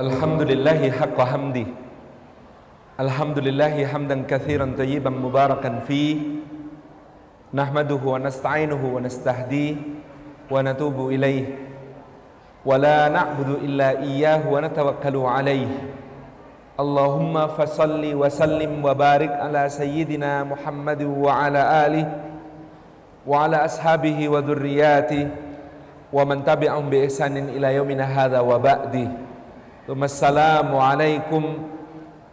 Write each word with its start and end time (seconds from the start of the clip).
Alhamdulillahi 0.00 0.88
haqqa 0.96 1.28
hamdi. 1.28 1.68
Alhamdulillahi 2.96 3.84
hamdan 3.84 4.24
kathiran 4.24 4.72
tayyiban 4.72 5.12
mubarakan 5.12 5.84
fi. 5.84 6.16
Nahmaduhu 7.52 8.14
wa 8.14 8.22
nasta'inuhu 8.22 8.94
wa 8.96 9.02
nastahdi 9.02 9.74
Wa 10.46 10.62
natubu 10.62 11.10
ilaih 11.10 11.50
Wa 12.62 12.78
la 12.78 13.10
na'budu 13.10 13.58
illa 13.66 13.98
iyyahu 13.98 14.54
wa 14.54 14.62
natawakkalu 14.62 15.26
alaih 15.26 15.66
Allahumma 16.78 17.50
fasalli 17.58 18.14
wa 18.14 18.30
sallim 18.30 18.78
wa 18.78 18.94
barik 18.94 19.34
ala 19.34 19.66
sayyidina 19.66 20.46
Muhammad 20.46 21.02
wa 21.02 21.42
ala 21.42 21.90
alihi 21.90 22.06
Wa 23.26 23.50
ala 23.50 23.66
ashabihi 23.66 24.30
wa 24.30 24.46
Wa 26.14 26.22
man 26.22 26.46
bi 26.86 27.02
ihsanin 27.02 27.50
ila 27.58 27.74
hadha 28.06 28.46
wa 28.46 28.62
ba'dih 28.62 29.29
ثم 29.89 30.01
السلام 30.01 30.73
عليكم 30.73 31.43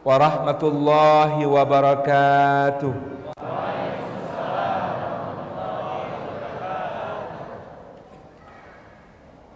ورحمة 0.09 0.63
الله 0.63 1.33
وبركاته 1.47 2.95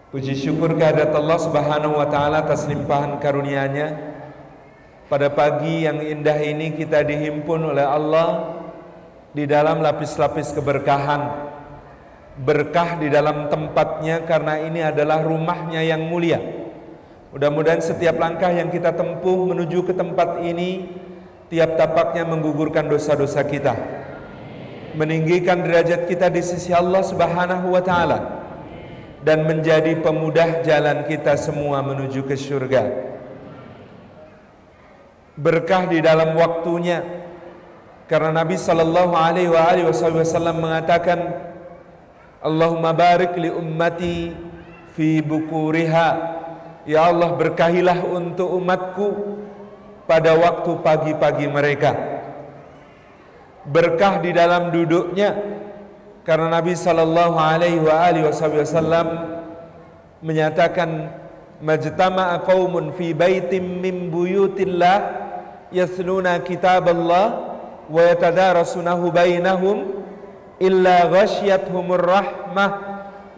Puji 0.07 0.39
syukur 0.39 0.71
kehadirat 0.73 1.11
Allah 1.11 1.35
Subhanahu 1.35 1.99
wa 1.99 2.07
taala 2.07 2.41
atas 2.41 2.63
limpahan 2.65 3.19
karunia-Nya. 3.19 3.87
Pada 5.11 5.27
pagi 5.27 5.83
yang 5.83 5.99
indah 5.99 6.39
ini 6.41 6.73
kita 6.79 7.03
dihimpun 7.03 7.75
oleh 7.75 7.83
Allah 7.83 8.55
di 9.35 9.43
dalam 9.43 9.83
lapis-lapis 9.83 10.55
keberkahan. 10.55 11.21
Berkah 12.39 12.97
di 12.97 13.11
dalam 13.11 13.51
tempatnya 13.51 14.23
karena 14.23 14.57
ini 14.63 14.79
adalah 14.79 15.21
rumahnya 15.21 15.83
yang 15.83 16.07
mulia. 16.07 16.39
Mudah-mudahan 17.32 17.80
setiap 17.80 18.20
langkah 18.20 18.52
yang 18.52 18.68
kita 18.68 18.92
tempuh 18.92 19.48
menuju 19.48 19.88
ke 19.88 19.96
tempat 19.96 20.44
ini 20.44 20.84
tiap 21.48 21.80
tapaknya 21.80 22.28
menggugurkan 22.28 22.92
dosa-dosa 22.92 23.40
kita. 23.48 23.72
Meninggikan 24.92 25.64
derajat 25.64 26.04
kita 26.04 26.28
di 26.28 26.44
sisi 26.44 26.76
Allah 26.76 27.00
Subhanahu 27.00 27.72
wa 27.72 27.80
taala 27.80 28.44
dan 29.24 29.48
menjadi 29.48 29.96
pemudah 30.04 30.60
jalan 30.60 31.08
kita 31.08 31.32
semua 31.40 31.80
menuju 31.80 32.20
ke 32.28 32.36
surga. 32.36 33.08
Berkah 35.32 35.88
di 35.88 36.04
dalam 36.04 36.36
waktunya 36.36 37.00
karena 38.12 38.44
Nabi 38.44 38.60
sallallahu 38.60 39.16
alaihi 39.16 39.88
wasallam 39.88 40.60
mengatakan 40.60 41.32
Allahumma 42.44 42.92
barik 42.92 43.32
li 43.40 43.48
ummati 43.48 44.36
fi 44.92 45.24
bukuriha 45.24 46.41
Ya 46.82 47.06
Allah 47.06 47.38
berkahilah 47.38 48.02
untuk 48.02 48.50
umatku 48.58 49.38
pada 50.10 50.34
waktu 50.34 50.70
pagi-pagi 50.82 51.46
mereka. 51.46 51.94
Berkah 53.62 54.18
di 54.18 54.34
dalam 54.34 54.74
duduknya 54.74 55.38
karena 56.26 56.58
Nabi 56.58 56.74
sallallahu 56.74 57.38
alaihi 57.38 57.78
wasallam 58.26 59.38
menyatakan 60.18 61.14
majtama'a 61.62 62.42
qaumun 62.42 62.90
fi 62.98 63.14
baitin 63.14 63.78
min 63.78 64.10
buyutillah 64.10 64.98
yasluna 65.70 66.42
kitaballah 66.42 67.54
wa 67.86 68.00
yatadarasunahu 68.02 69.14
bainahum 69.14 70.02
illa 70.58 71.06
ghasyiyatuhumur 71.06 72.02
rahmah 72.02 72.70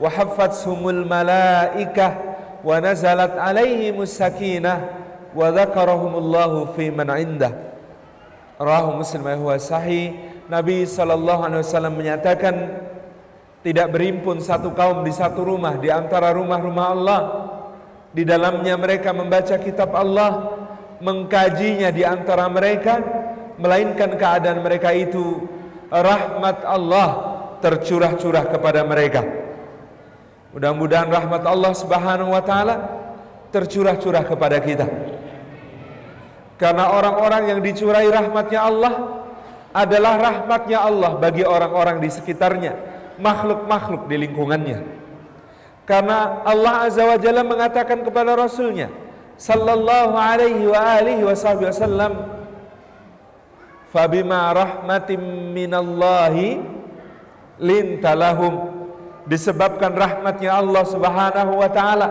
wa 0.01 0.09
haffathumul 0.09 1.05
malaikah 1.05 2.34
wa 2.65 2.81
nazalat 2.81 3.37
alaihimus 3.37 4.17
sakinah 4.17 4.81
wa 5.37 5.53
dzakarahumullahu 5.53 6.73
fi 6.73 6.89
man 6.89 7.13
indah 7.13 7.53
rawahu 8.57 9.05
muslim 9.05 9.23
wa 9.23 9.61
sahih 9.61 10.17
Nabi 10.45 10.85
Shallallahu 10.85 11.41
Alaihi 11.45 11.65
Wasallam 11.65 11.95
menyatakan 11.97 12.55
tidak 13.65 13.97
berimpun 13.97 14.45
satu 14.45 14.77
kaum 14.77 15.01
di 15.01 15.13
satu 15.13 15.41
rumah 15.41 15.81
di 15.81 15.89
antara 15.89 16.37
rumah-rumah 16.37 16.87
Allah. 16.93 17.21
Di 18.13 18.23
dalamnya 18.23 18.77
mereka 18.77 19.11
membaca 19.11 19.57
kitab 19.59 19.91
Allah 19.97 20.53
mengkajinya 21.01 21.91
di 21.91 22.07
antara 22.07 22.47
mereka 22.47 23.01
melainkan 23.59 24.15
keadaan 24.15 24.63
mereka 24.63 24.95
itu 24.95 25.43
rahmat 25.91 26.63
Allah 26.63 27.09
tercurah-curah 27.59 28.55
kepada 28.55 28.87
mereka 28.87 29.44
mudah-mudahan 30.55 31.11
rahmat 31.11 31.43
Allah 31.43 31.73
subhanahu 31.75 32.31
wa 32.31 32.43
ta'ala 32.43 32.75
tercurah-curah 33.51 34.23
kepada 34.23 34.63
kita 34.63 34.87
karena 36.55 36.95
orang-orang 36.95 37.51
yang 37.51 37.61
dicurahi 37.61 38.09
rahmatnya 38.09 38.61
Allah 38.63 38.93
adalah 39.75 40.15
rahmatnya 40.23 40.79
Allah 40.87 41.19
bagi 41.19 41.43
orang-orang 41.43 41.99
di 41.99 42.07
sekitarnya, 42.07 42.79
makhluk-makhluk 43.19 44.07
di 44.07 44.17
lingkungannya. 44.23 44.79
Karena 45.83 46.47
Allah 46.47 46.87
Azza 46.87 47.03
wa 47.05 47.19
Jalla 47.19 47.43
mengatakan 47.43 48.07
kepada 48.07 48.39
Rasulnya, 48.39 48.89
Sallallahu 49.35 50.15
alaihi 50.15 50.71
wa 50.71 50.79
alihi 50.79 51.27
wasallam, 51.27 52.33
Fabima 53.91 54.55
rahmatim 54.55 55.21
minallahi 55.55 56.63
lintalahum 57.59 58.84
disebabkan 59.25 59.97
rahmatnya 59.97 60.61
Allah 60.61 60.85
Subhanahu 60.85 61.53
wa 61.61 61.69
taala. 61.73 62.09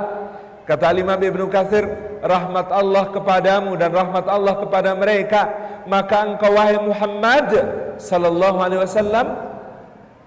Kata 0.64 0.96
Imam 0.96 1.20
Ibnu 1.20 1.52
Katsir 1.52 1.84
rahmat 2.24 2.72
Allah 2.72 3.12
kepadamu 3.12 3.76
dan 3.76 3.92
rahmat 3.92 4.26
Allah 4.32 4.64
kepada 4.64 4.96
mereka 4.96 5.52
maka 5.84 6.24
engkau 6.24 6.56
wahai 6.56 6.80
Muhammad 6.80 7.52
sallallahu 8.00 8.58
alaihi 8.64 8.82
wasallam 8.84 9.28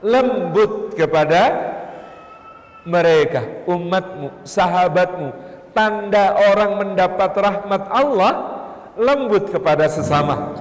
lembut 0.04 0.92
kepada 0.92 1.72
mereka 2.84 3.64
umatmu 3.66 4.44
sahabatmu. 4.46 5.28
Tanda 5.72 6.36
orang 6.52 6.72
mendapat 6.80 7.32
rahmat 7.36 7.82
Allah 7.92 8.32
lembut 8.96 9.52
kepada 9.52 9.90
sesama. 9.90 10.56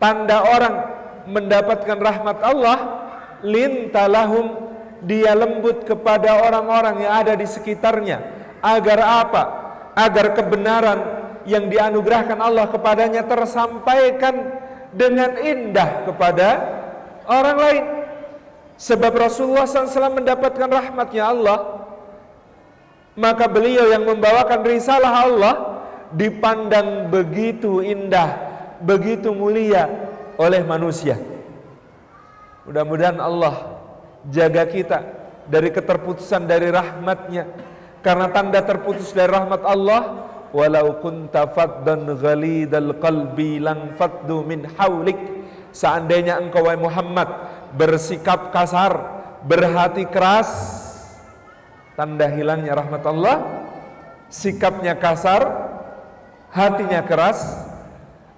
Tanda 0.00 0.42
orang 0.42 0.74
mendapatkan 1.30 1.98
rahmat 2.00 2.38
Allah 2.42 2.78
lintalahum 3.44 4.69
dia 5.04 5.32
lembut 5.32 5.88
kepada 5.88 6.44
orang-orang 6.44 7.04
yang 7.04 7.12
ada 7.24 7.32
di 7.36 7.48
sekitarnya 7.48 8.20
agar 8.60 8.98
apa 9.24 9.42
agar 9.96 10.36
kebenaran 10.36 10.98
yang 11.48 11.72
dianugerahkan 11.72 12.36
Allah 12.36 12.68
kepadanya 12.68 13.24
tersampaikan 13.24 14.60
dengan 14.92 15.40
indah 15.40 16.04
kepada 16.04 16.48
orang 17.24 17.56
lain. 17.58 17.84
Sebab 18.80 19.12
Rasulullah 19.12 19.68
SAW 19.68 20.24
mendapatkan 20.24 20.64
rahmatnya 20.64 21.28
Allah, 21.28 21.58
maka 23.12 23.44
beliau 23.44 23.92
yang 23.92 24.08
membawakan 24.08 24.64
risalah 24.64 25.28
Allah 25.28 25.54
dipandang 26.16 27.12
begitu 27.12 27.84
indah, 27.84 28.40
begitu 28.80 29.36
mulia 29.36 29.84
oleh 30.40 30.64
manusia. 30.64 31.20
Mudah-mudahan 32.64 33.20
Allah 33.20 33.69
jaga 34.28 34.68
kita 34.68 34.98
dari 35.48 35.72
keterputusan 35.72 36.44
dari 36.44 36.68
rahmatnya. 36.68 37.48
Karena 38.00 38.32
tanda 38.32 38.60
terputus 38.64 39.12
dari 39.12 39.28
rahmat 39.28 39.60
Allah 39.64 40.02
walau 40.50 40.98
kunta 40.98 41.46
faddan 41.50 42.10
ghalidal 42.18 42.98
qalbi 42.98 43.62
lang 43.62 43.94
faddu 43.94 44.42
min 44.42 44.66
haulik 44.78 45.18
seandainya 45.70 46.42
engkau 46.42 46.66
wahai 46.66 46.78
Muhammad 46.78 47.28
bersikap 47.78 48.50
kasar 48.50 49.22
berhati 49.46 50.10
keras 50.10 50.50
tanda 51.94 52.26
hilangnya 52.26 52.74
rahmat 52.74 53.02
Allah 53.06 53.36
sikapnya 54.26 54.98
kasar 54.98 55.70
hatinya 56.50 57.06
keras 57.06 57.46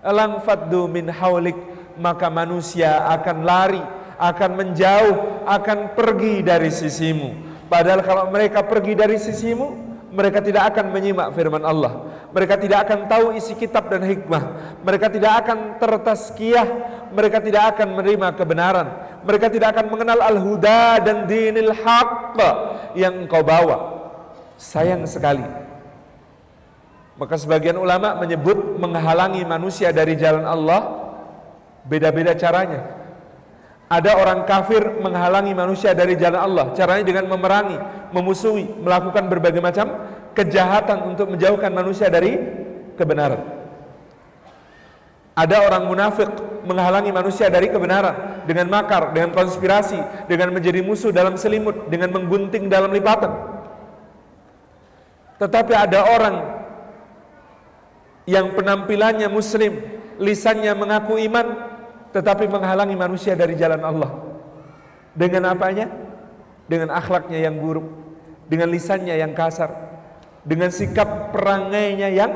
lang 0.05 0.45
faddu 0.45 0.85
min 0.85 1.09
haulik 1.09 1.57
maka 1.97 2.29
manusia 2.29 3.09
akan 3.09 3.39
lari 3.41 3.83
akan 4.23 4.51
menjauh 4.55 5.43
akan 5.43 5.99
pergi 5.99 6.47
dari 6.47 6.71
sisimu 6.71 7.53
Padahal 7.73 8.05
kalau 8.05 8.29
mereka 8.29 8.61
pergi 8.61 8.93
dari 8.93 9.17
sisimu, 9.17 9.73
mereka 10.13 10.45
tidak 10.45 10.77
akan 10.77 10.93
menyimak 10.93 11.33
firman 11.33 11.65
Allah. 11.65 12.05
Mereka 12.29 12.61
tidak 12.61 12.85
akan 12.85 13.09
tahu 13.09 13.33
isi 13.33 13.57
kitab 13.57 13.89
dan 13.89 14.05
hikmah. 14.05 14.77
Mereka 14.85 15.09
tidak 15.09 15.33
akan 15.41 15.81
tertaskiyah. 15.81 16.69
Mereka 17.17 17.41
tidak 17.41 17.73
akan 17.73 17.97
menerima 17.97 18.29
kebenaran. 18.37 18.89
Mereka 19.25 19.49
tidak 19.49 19.73
akan 19.73 19.89
mengenal 19.89 20.21
al-huda 20.21 21.01
dan 21.01 21.25
dinil 21.25 21.73
haqq 21.73 22.37
yang 22.93 23.25
engkau 23.25 23.41
bawa. 23.41 24.05
Sayang 24.61 25.09
sekali. 25.09 25.45
Maka 27.17 27.41
sebagian 27.41 27.81
ulama 27.81 28.21
menyebut 28.21 28.77
menghalangi 28.77 29.49
manusia 29.49 29.97
dari 29.97 30.13
jalan 30.21 30.45
Allah 30.45 31.09
beda-beda 31.89 32.37
caranya. 32.37 33.02
Ada 33.93 34.17
orang 34.17 34.49
kafir 34.49 35.05
menghalangi 35.05 35.53
manusia 35.53 35.93
dari 35.93 36.17
jalan 36.17 36.41
Allah. 36.41 36.73
Caranya 36.73 37.05
dengan 37.05 37.29
memerangi, 37.29 37.77
memusuhi, 38.17 38.65
melakukan 38.81 39.29
berbagai 39.29 39.61
macam 39.61 40.09
kejahatan 40.33 41.13
untuk 41.13 41.29
menjauhkan 41.29 41.69
manusia 41.69 42.09
dari 42.09 42.41
kebenaran. 42.97 43.45
Ada 45.37 45.69
orang 45.69 45.93
munafik 45.93 46.29
menghalangi 46.65 47.13
manusia 47.13 47.53
dari 47.53 47.69
kebenaran 47.69 48.45
dengan 48.49 48.73
makar, 48.73 49.13
dengan 49.13 49.37
konspirasi, 49.37 50.01
dengan 50.25 50.57
menjadi 50.57 50.81
musuh 50.81 51.13
dalam 51.13 51.37
selimut, 51.37 51.93
dengan 51.93 52.17
menggunting 52.17 52.73
dalam 52.73 52.97
lipatan. 52.97 53.29
Tetapi 55.37 55.73
ada 55.77 56.01
orang 56.17 56.37
yang 58.25 58.57
penampilannya 58.57 59.29
muslim, 59.29 59.85
lisannya 60.17 60.73
mengaku 60.77 61.21
iman, 61.29 61.72
tetapi 62.13 62.45
menghalangi 62.47 62.95
manusia 62.95 63.33
dari 63.33 63.57
jalan 63.57 63.81
Allah. 63.81 64.11
Dengan 65.17 65.49
apanya? 65.53 65.89
Dengan 66.69 66.95
akhlaknya 66.95 67.43
yang 67.43 67.59
buruk, 67.59 67.85
dengan 68.49 68.71
lisannya 68.71 69.19
yang 69.19 69.35
kasar, 69.35 69.69
dengan 70.47 70.71
sikap 70.71 71.35
perangainya 71.35 72.09
yang 72.13 72.33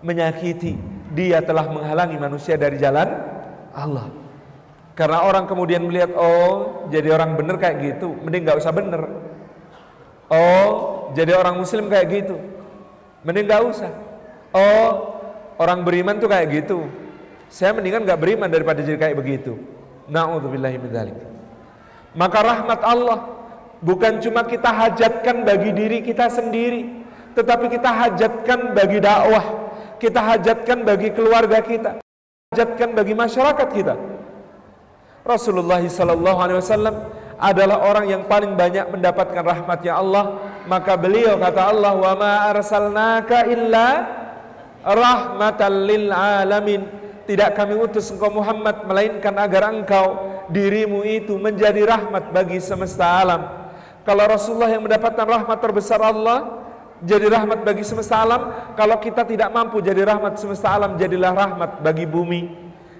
menyakiti, 0.00 0.74
dia 1.12 1.44
telah 1.44 1.68
menghalangi 1.68 2.18
manusia 2.18 2.58
dari 2.58 2.80
jalan 2.80 3.06
Allah. 3.76 4.10
Karena 4.94 5.26
orang 5.26 5.50
kemudian 5.50 5.86
melihat, 5.86 6.14
oh 6.14 6.86
jadi 6.90 7.14
orang 7.14 7.34
benar 7.34 7.58
kayak 7.58 7.76
gitu, 7.82 8.14
mending 8.22 8.46
nggak 8.46 8.58
usah 8.58 8.72
benar. 8.74 9.02
Oh 10.30 10.70
jadi 11.12 11.34
orang 11.34 11.58
muslim 11.58 11.90
kayak 11.90 12.06
gitu, 12.10 12.38
mending 13.26 13.46
nggak 13.46 13.62
usah. 13.70 13.90
Oh 14.54 15.18
orang 15.58 15.82
beriman 15.82 16.18
tuh 16.18 16.30
kayak 16.30 16.64
gitu, 16.64 16.86
saya 17.48 17.72
mendingan 17.76 18.04
nggak 18.04 18.20
beriman 18.20 18.48
daripada 18.50 18.80
jadi 18.84 18.98
kayak 19.00 19.16
begitu. 19.18 19.58
Nauzubillahi 20.04 20.76
Maka 22.14 22.38
rahmat 22.44 22.80
Allah 22.84 23.18
bukan 23.80 24.20
cuma 24.20 24.44
kita 24.44 24.68
hajatkan 24.68 25.42
bagi 25.42 25.72
diri 25.72 25.98
kita 26.04 26.28
sendiri, 26.28 27.04
tetapi 27.32 27.72
kita 27.72 27.88
hajatkan 27.88 28.76
bagi 28.76 29.00
dakwah 29.00 29.64
kita 30.04 30.20
hajatkan 30.20 30.84
bagi 30.84 31.08
keluarga 31.16 31.64
kita, 31.64 31.90
hajatkan 32.52 32.92
bagi 32.92 33.14
masyarakat 33.16 33.68
kita. 33.72 33.94
Rasulullah 35.24 35.80
sallallahu 35.80 36.38
alaihi 36.44 36.60
wasallam 36.60 36.94
adalah 37.40 37.80
orang 37.88 38.12
yang 38.12 38.22
paling 38.28 38.52
banyak 38.52 38.84
mendapatkan 38.92 39.40
rahmatnya 39.40 39.96
Allah, 39.96 40.24
maka 40.68 41.00
beliau 41.00 41.40
kata 41.40 41.72
Allah, 41.72 41.92
"Wa 41.96 42.12
ma 42.14 42.32
arsalnaka 42.52 43.48
illa 43.48 43.88
rahmatan 44.84 45.72
lil 45.88 46.12
alamin." 46.12 47.03
Tidak 47.24 47.56
kami 47.56 47.80
utus 47.80 48.12
engkau 48.12 48.28
Muhammad 48.28 48.84
melainkan 48.84 49.32
agar 49.40 49.72
engkau 49.72 50.20
dirimu 50.52 51.00
itu 51.08 51.40
menjadi 51.40 51.88
rahmat 51.88 52.28
bagi 52.36 52.60
semesta 52.60 53.24
alam. 53.24 53.48
Kalau 54.04 54.28
Rasulullah 54.28 54.68
yang 54.68 54.84
mendapatkan 54.84 55.24
rahmat 55.24 55.58
terbesar 55.64 55.96
Allah, 56.04 56.68
jadi 57.00 57.32
rahmat 57.32 57.64
bagi 57.64 57.80
semesta 57.80 58.20
alam. 58.20 58.52
Kalau 58.76 59.00
kita 59.00 59.24
tidak 59.24 59.48
mampu 59.48 59.80
jadi 59.80 60.04
rahmat 60.04 60.36
semesta 60.36 60.68
alam, 60.68 61.00
jadilah 61.00 61.32
rahmat 61.32 61.80
bagi 61.80 62.04
bumi. 62.04 62.52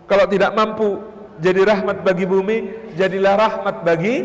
Kalau 0.08 0.24
tidak 0.24 0.56
mampu 0.56 1.04
jadi 1.44 1.60
rahmat 1.60 2.00
bagi 2.00 2.24
bumi, 2.24 2.58
jadilah 2.96 3.36
rahmat 3.36 3.84
bagi 3.84 4.24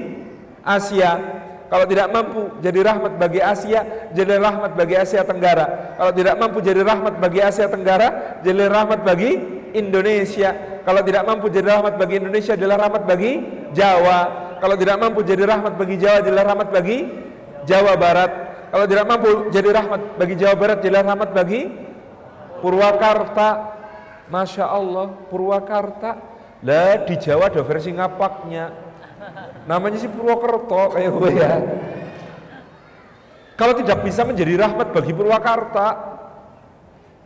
Asia. 0.63 1.19
Kalau 1.68 1.86
tidak 1.86 2.07
mampu 2.10 2.56
jadi 2.63 2.80
rahmat 2.81 3.19
bagi 3.19 3.44
Asia, 3.44 4.10
jadilah 4.16 4.42
rahmat 4.48 4.72
bagi 4.80 4.96
Asia 4.96 5.28
Tenggara. 5.28 6.00
Kalau 6.00 6.12
tidak 6.16 6.36
mampu 6.40 6.57
jadi 6.63 6.81
rahmat 6.81 7.13
bagi 7.19 7.40
Asia 7.44 7.68
Tenggara, 7.68 8.40
jadilah 8.48 8.72
rahmat 8.72 9.04
bagi 9.04 9.58
Indonesia. 9.74 10.81
Kalau 10.83 11.01
tidak 11.06 11.24
mampu 11.27 11.51
jadi 11.51 11.77
rahmat 11.77 12.00
bagi 12.00 12.18
Indonesia, 12.21 12.54
jadilah 12.57 12.80
rahmat 12.80 13.04
bagi 13.06 13.31
Jawa. 13.75 14.19
Kalau 14.60 14.75
tidak 14.75 14.98
mampu 15.00 15.19
jadi 15.24 15.44
rahmat 15.45 15.74
bagi 15.80 15.95
Jawa, 15.95 16.18
jadilah 16.25 16.45
rahmat 16.45 16.68
bagi 16.74 16.98
Jawa 17.69 17.94
Barat. 17.95 18.31
Kalau 18.69 18.86
tidak 18.86 19.06
mampu 19.10 19.30
jadi 19.50 19.69
rahmat 19.74 20.01
bagi 20.18 20.36
Jawa 20.38 20.56
Barat, 20.57 20.77
jadi 20.81 21.01
rahmat 21.01 21.30
bagi 21.33 21.62
Purwakarta. 22.62 23.50
Masya 24.30 24.66
Allah, 24.69 25.10
Purwakarta. 25.31 26.22
Lah 26.62 27.07
di 27.07 27.15
Jawa 27.18 27.50
ada 27.50 27.63
versi 27.65 27.89
ngapaknya. 27.95 28.69
Namanya 29.65 29.98
sih 29.98 30.12
Purwokerto 30.12 30.94
kayak 30.94 31.12
gue 31.13 31.31
ya. 31.33 31.54
Kalau 33.60 33.74
tidak 33.75 34.06
bisa 34.07 34.24
menjadi 34.24 34.56
rahmat 34.56 34.92
bagi 34.95 35.12
Purwakarta, 35.12 35.88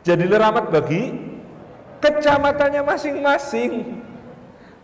jadilah 0.05 0.49
rahmat 0.49 0.65
bagi 0.69 1.32
kecamatannya 2.03 2.83
masing-masing. 2.83 4.03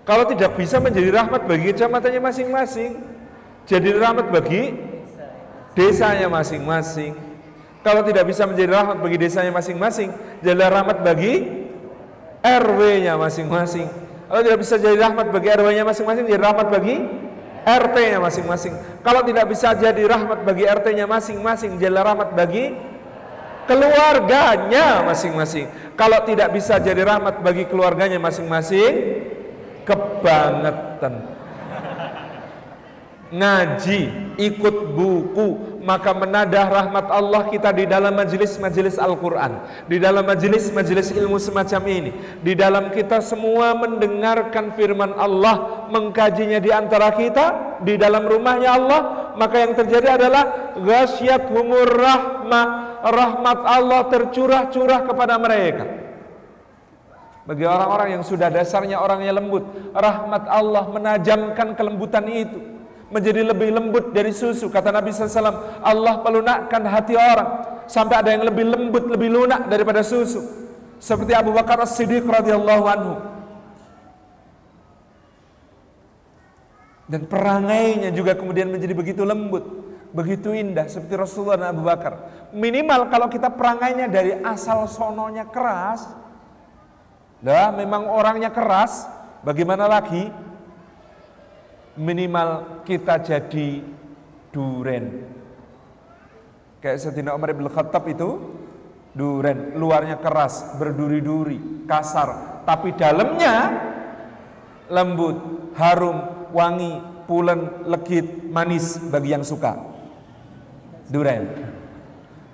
Kalau 0.07 0.23
tidak 0.31 0.55
bisa 0.55 0.79
menjadi 0.79 1.11
rahmat 1.11 1.43
bagi 1.43 1.75
kecamatannya 1.75 2.21
masing-masing, 2.23 3.03
jadi 3.67 3.89
rahmat 3.99 4.31
bagi 4.31 4.73
desanya 5.75 6.31
masing-masing. 6.31 7.13
Kalau 7.83 8.01
tidak 8.07 8.25
bisa 8.31 8.47
menjadi 8.47 8.71
rahmat 8.73 8.97
bagi 9.03 9.17
desanya 9.19 9.51
masing-masing, 9.51 10.09
jadilah 10.39 10.71
rahmat 10.81 11.03
bagi 11.03 11.67
RW-nya 12.41 13.19
masing-masing. 13.19 13.87
Kalau 14.31 14.41
tidak 14.41 14.59
bisa 14.63 14.75
jadi 14.79 14.97
rahmat 14.97 15.27
bagi 15.29 15.47
RW-nya 15.51 15.83
masing-masing, 15.83 16.23
jadi 16.25 16.41
rahmat 16.41 16.67
bagi 16.71 16.95
RT-nya 17.65 18.19
masing-masing. 18.23 18.73
Kalau 19.03 19.21
tidak 19.25 19.45
bisa 19.51 19.75
jadi 19.75 20.03
rahmat 20.07 20.47
bagi 20.47 20.63
RT-nya 20.65 21.05
masing-masing, 21.05 21.77
jadilah 21.77 22.13
rahmat 22.13 22.33
bagi 22.33 22.73
keluarganya 23.69 25.05
masing-masing. 25.05 25.69
Kalau 25.93 26.25
tidak 26.25 26.49
bisa 26.57 26.81
jadi 26.81 27.05
rahmat 27.05 27.45
bagi 27.45 27.69
keluarganya 27.69 28.17
masing-masing, 28.17 29.21
kebangetan 29.85 31.37
ngaji, 33.29 34.33
ikut 34.41 34.75
buku, 34.97 35.79
maka 35.85 36.17
menadah 36.17 36.65
rahmat 36.65 37.05
Allah 37.13 37.45
kita 37.45 37.69
di 37.69 37.85
dalam 37.85 38.17
majelis-majelis 38.17 38.97
Al-Quran, 38.97 39.85
di 39.85 40.01
dalam 40.01 40.25
majelis-majelis 40.25 41.13
ilmu 41.13 41.37
semacam 41.37 41.81
ini, 41.85 42.11
di 42.41 42.57
dalam 42.57 42.89
kita 42.89 43.21
semua 43.21 43.77
mendengarkan 43.77 44.73
firman 44.73 45.13
Allah, 45.13 45.85
mengkajinya 45.93 46.57
di 46.57 46.73
antara 46.73 47.13
kita, 47.13 47.77
di 47.85 48.01
dalam 48.01 48.25
rumahnya 48.25 48.69
Allah, 48.73 49.01
maka 49.37 49.61
yang 49.61 49.77
terjadi 49.77 50.17
adalah 50.17 50.73
ghasyat 50.81 51.53
humur 51.53 51.85
rahmah, 51.85 52.88
rahmat 53.03 53.59
Allah 53.63 54.01
tercurah-curah 54.11 55.07
kepada 55.07 55.35
mereka. 55.39 55.85
Bagi 57.49 57.65
orang-orang 57.65 58.19
yang 58.19 58.23
sudah 58.23 58.53
dasarnya 58.53 59.01
orangnya 59.01 59.33
lembut, 59.33 59.65
rahmat 59.89 60.45
Allah 60.45 60.85
menajamkan 60.93 61.73
kelembutan 61.73 62.29
itu 62.29 62.59
menjadi 63.09 63.41
lebih 63.41 63.73
lembut 63.73 64.13
dari 64.13 64.29
susu. 64.29 64.69
Kata 64.69 64.93
Nabi 64.93 65.09
SAW 65.09 65.81
Allah 65.81 66.21
pelunakkan 66.21 66.85
hati 66.85 67.17
orang 67.17 67.83
sampai 67.89 68.21
ada 68.21 68.29
yang 68.29 68.45
lebih 68.45 68.69
lembut 68.69 69.09
lebih 69.09 69.33
lunak 69.33 69.65
daripada 69.65 70.05
susu. 70.05 70.45
Seperti 71.01 71.33
Abu 71.33 71.49
Bakar 71.49 71.81
As-Siddiq 71.81 72.27
radhiyallahu 72.27 72.85
anhu. 72.85 73.13
Dan 77.09 77.25
perangainya 77.25 78.13
juga 78.13 78.37
kemudian 78.37 78.69
menjadi 78.69 78.93
begitu 78.93 79.25
lembut 79.25 79.65
begitu 80.09 80.53
indah 80.53 80.89
seperti 80.89 81.13
Rasulullah 81.15 81.57
dan 81.61 81.69
Abu 81.77 81.85
Bakar 81.85 82.13
minimal 82.53 83.13
kalau 83.13 83.29
kita 83.29 83.53
perangainya 83.53 84.09
dari 84.09 84.33
asal 84.41 84.89
sononya 84.89 85.45
keras 85.49 86.09
lah 87.45 87.71
memang 87.71 88.09
orangnya 88.09 88.49
keras 88.49 89.05
bagaimana 89.45 89.85
lagi 89.85 90.27
minimal 91.99 92.81
kita 92.87 93.19
jadi 93.19 93.83
duren. 94.55 95.27
Kayak 96.79 96.99
Sayyidina 97.03 97.35
Umar 97.35 97.51
bin 97.51 97.67
Khattab 97.67 98.07
itu 98.07 98.39
duren, 99.11 99.75
luarnya 99.75 100.15
keras, 100.15 100.79
berduri-duri, 100.79 101.83
kasar, 101.83 102.63
tapi 102.63 102.95
dalamnya 102.95 103.83
lembut, 104.87 105.37
harum, 105.75 106.47
wangi, 106.55 107.03
pulen, 107.27 107.83
legit, 107.83 108.47
manis 108.47 108.95
bagi 109.11 109.35
yang 109.35 109.43
suka. 109.43 109.88
Duren. 111.09 111.43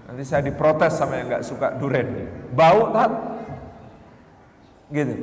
Nanti 0.07 0.24
saya 0.24 0.45
diprotes 0.45 0.95
sama 0.95 1.19
yang 1.19 1.27
nggak 1.27 1.45
suka 1.45 1.75
duren. 1.75 2.29
Bau 2.55 2.95
tak? 2.95 3.12
Gitu. 4.93 5.15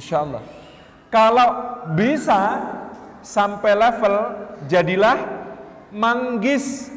Insya 0.00 0.24
Allah. 0.24 0.42
Kalau 1.12 1.48
bisa 1.92 2.40
sampai 3.20 3.72
level 3.76 4.14
jadilah 4.70 5.18
manggis. 5.92 6.88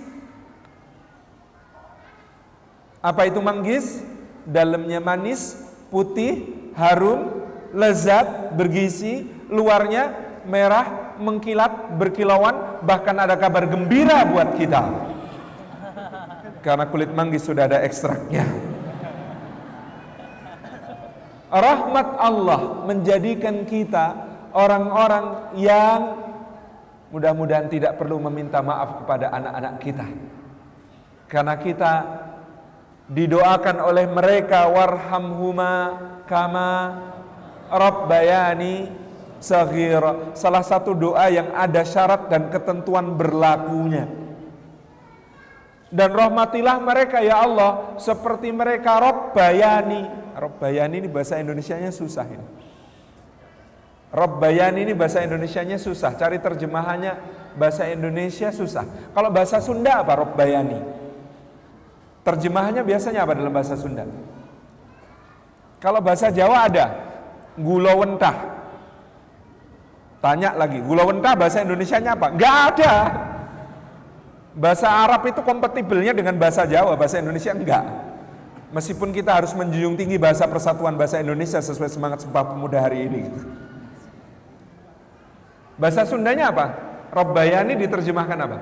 Apa 3.01 3.25
itu 3.25 3.41
manggis? 3.41 4.05
Dalamnya 4.45 5.01
manis, 5.01 5.57
putih, 5.89 6.45
harum, 6.77 7.49
lezat, 7.73 8.53
bergizi, 8.53 9.29
luarnya 9.49 10.13
merah, 10.45 11.17
mengkilat, 11.17 11.97
berkilauan, 11.97 12.81
bahkan 12.85 13.17
ada 13.17 13.37
kabar 13.37 13.65
gembira 13.69 14.25
buat 14.25 14.57
kita. 14.57 14.81
Karena 16.61 16.85
kulit 16.85 17.09
manggis 17.09 17.45
sudah 17.45 17.65
ada 17.65 17.81
ekstraknya. 17.81 18.45
Rahmat 21.51 22.15
Allah 22.15 22.87
menjadikan 22.87 23.67
kita 23.67 24.15
orang-orang 24.55 25.51
yang 25.59 25.99
mudah-mudahan 27.11 27.67
tidak 27.67 27.99
perlu 27.99 28.23
meminta 28.23 28.63
maaf 28.63 29.03
kepada 29.03 29.35
anak-anak 29.35 29.73
kita. 29.83 30.07
Karena 31.27 31.55
kita 31.59 31.93
didoakan 33.11 33.77
oleh 33.83 34.07
mereka 34.07 34.71
warhamhuma 34.71 35.73
kama 36.23 36.71
rabbayani 37.67 38.87
saghira. 39.43 40.31
Salah 40.37 40.63
satu 40.63 40.95
doa 40.95 41.27
yang 41.27 41.51
ada 41.51 41.83
syarat 41.83 42.31
dan 42.31 42.47
ketentuan 42.47 43.19
berlakunya. 43.19 44.07
Dan 45.91 46.15
rahmatilah 46.15 46.79
mereka 46.79 47.19
ya 47.19 47.43
Allah 47.43 47.99
seperti 47.99 48.47
mereka 48.55 48.95
Rabbayani. 48.95 50.33
Rabbayani 50.39 51.03
ini 51.03 51.07
bahasa 51.11 51.35
Indonesianya 51.35 51.91
susah 51.91 52.23
ini. 52.31 52.47
Rabbayani 54.15 54.87
ini 54.87 54.93
bahasa 54.95 55.19
Indonesianya 55.19 55.75
susah. 55.75 56.15
Cari 56.15 56.39
terjemahannya 56.39 57.19
bahasa 57.59 57.91
Indonesia 57.91 58.55
susah. 58.55 58.87
Kalau 59.11 59.29
bahasa 59.35 59.59
Sunda 59.59 59.99
apa 59.99 60.15
Rabbayani? 60.15 60.79
Terjemahannya 62.23 62.87
biasanya 62.87 63.27
apa 63.27 63.35
dalam 63.35 63.51
bahasa 63.51 63.75
Sunda? 63.75 64.07
Kalau 65.83 65.99
bahasa 65.99 66.31
Jawa 66.31 66.71
ada 66.71 66.85
gulawentah. 67.59 68.51
Tanya 70.21 70.53
lagi, 70.53 70.77
gula 70.85 71.01
wentah 71.01 71.33
bahasa 71.33 71.65
Indonesia-nya 71.65 72.13
apa? 72.13 72.29
Enggak 72.29 72.55
ada. 72.77 72.93
Bahasa 74.51 74.91
Arab 74.91 75.23
itu 75.31 75.39
kompatibelnya 75.39 76.11
dengan 76.11 76.35
bahasa 76.35 76.67
Jawa, 76.67 76.99
bahasa 76.99 77.23
Indonesia 77.23 77.55
enggak. 77.55 77.85
Meskipun 78.71 79.11
kita 79.11 79.35
harus 79.35 79.51
menjunjung 79.55 79.99
tinggi 79.99 80.15
bahasa 80.15 80.47
persatuan 80.47 80.95
bahasa 80.95 81.19
Indonesia 81.19 81.59
sesuai 81.59 81.91
semangat 81.91 82.23
Sumpah 82.23 82.55
Pemuda 82.55 82.79
hari 82.83 83.07
ini. 83.07 83.21
Bahasa 85.75 86.07
Sundanya 86.07 86.51
apa? 86.51 86.65
Robbayani 87.11 87.75
diterjemahkan 87.79 88.39
apa? 88.39 88.57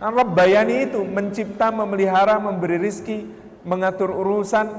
Nah, 0.00 0.08
Robbayani 0.08 0.88
itu 0.88 1.04
mencipta, 1.04 1.68
memelihara, 1.68 2.40
memberi 2.40 2.80
rizki, 2.80 3.28
mengatur 3.60 4.08
urusan, 4.08 4.72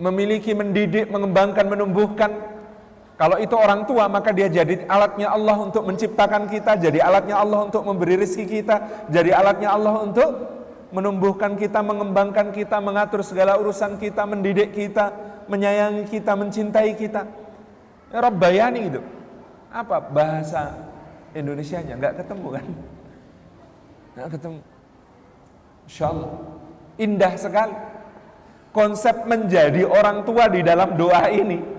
memiliki, 0.00 0.56
mendidik, 0.56 1.12
mengembangkan, 1.12 1.66
menumbuhkan. 1.68 2.57
Kalau 3.18 3.34
itu 3.42 3.58
orang 3.58 3.82
tua, 3.82 4.06
maka 4.06 4.30
dia 4.30 4.46
jadi 4.46 4.86
alatnya 4.86 5.34
Allah 5.34 5.58
untuk 5.58 5.82
menciptakan 5.82 6.46
kita, 6.46 6.78
jadi 6.78 7.02
alatnya 7.02 7.34
Allah 7.34 7.66
untuk 7.66 7.82
memberi 7.82 8.14
rezeki 8.14 8.46
kita, 8.46 8.76
jadi 9.10 9.34
alatnya 9.34 9.74
Allah 9.74 10.06
untuk 10.06 10.30
menumbuhkan 10.94 11.58
kita, 11.58 11.82
mengembangkan 11.82 12.54
kita, 12.54 12.78
mengatur 12.78 13.26
segala 13.26 13.58
urusan 13.58 13.98
kita, 13.98 14.22
mendidik 14.22 14.70
kita, 14.70 15.10
menyayangi 15.50 16.06
kita, 16.06 16.38
mencintai 16.38 16.94
kita. 16.94 17.26
Ya, 18.14 18.18
Rabbayani 18.22 18.80
itu. 18.86 19.02
Apa 19.74 19.98
bahasa 19.98 20.78
Indonesia-nya? 21.34 21.98
Enggak 21.98 22.22
ketemu 22.22 22.46
kan? 22.54 22.66
Enggak 24.14 24.28
ketemu. 24.38 24.60
Insya. 25.90 26.10
Indah 27.02 27.34
sekali 27.34 27.74
konsep 28.70 29.26
menjadi 29.26 29.82
orang 29.86 30.22
tua 30.22 30.46
di 30.46 30.62
dalam 30.62 30.94
doa 30.94 31.26
ini 31.30 31.77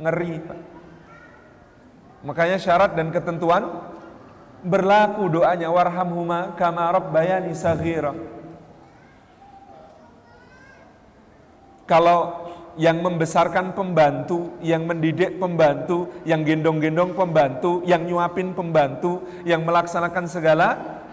ngeri 0.00 0.40
Pak. 0.40 0.60
Makanya 2.22 2.58
syarat 2.58 2.94
dan 2.94 3.10
ketentuan 3.10 3.82
berlaku 4.62 5.26
doanya 5.26 5.68
warhamhuma 5.74 6.54
kama 6.54 6.86
rabbayani 6.94 7.50
saghira. 7.50 8.14
Kalau 11.82 12.46
yang 12.80 13.04
membesarkan 13.04 13.76
pembantu, 13.76 14.56
yang 14.64 14.88
mendidik 14.88 15.36
pembantu, 15.36 16.08
yang 16.24 16.40
gendong-gendong 16.40 17.12
pembantu, 17.12 17.84
yang 17.84 18.06
nyuapin 18.08 18.56
pembantu, 18.56 19.20
yang 19.44 19.66
melaksanakan 19.66 20.24
segala 20.24 20.68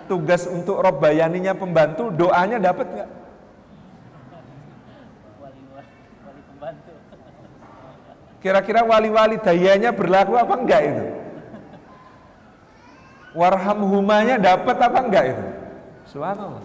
tugas 0.07 0.48
untuk 0.48 0.79
robbayaninya 0.79 1.57
pembantu, 1.57 2.13
doanya 2.13 2.62
dapat 2.62 2.88
nggak? 2.88 3.09
Kira-kira 8.39 8.88
wali-wali 8.88 9.36
dayanya 9.39 9.91
berlaku 9.91 10.39
apa 10.39 10.53
enggak 10.55 10.81
itu? 10.88 11.05
Warham 13.36 13.79
humanya 13.84 14.39
dapat 14.39 14.77
apa 14.79 15.00
enggak 15.03 15.25
itu? 15.36 15.46
Subhanallah. 16.08 16.63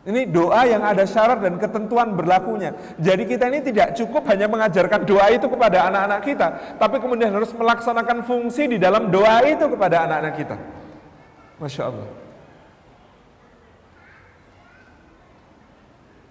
Ini 0.00 0.32
doa 0.32 0.64
yang 0.64 0.80
ada 0.80 1.04
syarat 1.04 1.44
dan 1.44 1.60
ketentuan 1.60 2.16
berlakunya. 2.16 2.72
Jadi 2.96 3.28
kita 3.28 3.52
ini 3.52 3.60
tidak 3.60 3.92
cukup 4.00 4.24
hanya 4.32 4.48
mengajarkan 4.48 5.04
doa 5.04 5.28
itu 5.28 5.44
kepada 5.44 5.92
anak-anak 5.92 6.20
kita, 6.24 6.48
tapi 6.80 6.96
kemudian 7.04 7.28
harus 7.28 7.52
melaksanakan 7.52 8.24
fungsi 8.24 8.64
di 8.64 8.78
dalam 8.80 9.12
doa 9.12 9.44
itu 9.44 9.68
kepada 9.68 10.08
anak-anak 10.08 10.34
kita. 10.40 10.56
Masya 11.60 11.92
Allah. 11.92 12.08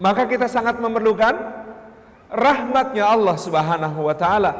Maka 0.01 0.25
kita 0.25 0.49
sangat 0.49 0.81
memerlukan 0.81 1.37
rahmatnya 2.29 3.09
Allah 3.09 3.35
Subhanahu 3.35 4.05
wa 4.05 4.15
taala. 4.15 4.53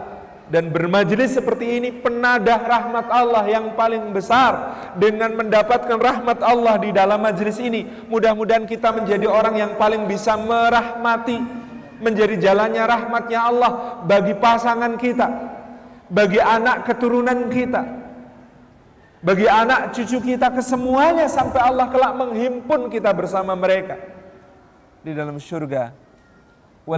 Dan 0.50 0.74
bermajlis 0.74 1.38
seperti 1.38 1.78
ini 1.78 1.94
penadah 1.94 2.66
rahmat 2.66 3.06
Allah 3.14 3.46
yang 3.46 3.78
paling 3.78 4.10
besar. 4.10 4.74
Dengan 4.98 5.38
mendapatkan 5.38 6.02
rahmat 6.02 6.42
Allah 6.42 6.82
di 6.82 6.90
dalam 6.90 7.22
majlis 7.22 7.62
ini 7.62 7.86
mudah-mudahan 8.10 8.66
kita 8.66 8.90
menjadi 8.90 9.30
orang 9.30 9.62
yang 9.62 9.72
paling 9.78 10.10
bisa 10.10 10.34
merahmati 10.34 11.38
menjadi 12.00 12.50
jalannya 12.50 12.84
rahmatnya 12.84 13.40
Allah 13.44 13.72
bagi 14.08 14.34
pasangan 14.34 14.96
kita 14.96 15.28
bagi 16.10 16.42
anak 16.42 16.88
keturunan 16.88 17.52
kita 17.52 17.84
bagi 19.20 19.46
anak 19.46 19.92
cucu 19.94 20.34
kita 20.34 20.50
kesemuanya 20.50 21.28
sampai 21.28 21.60
Allah 21.60 21.92
kelak 21.92 22.16
menghimpun 22.16 22.88
kita 22.88 23.12
bersama 23.12 23.54
mereka 23.54 24.00
di 25.04 25.12
dalam 25.12 25.38
surga 25.38 25.92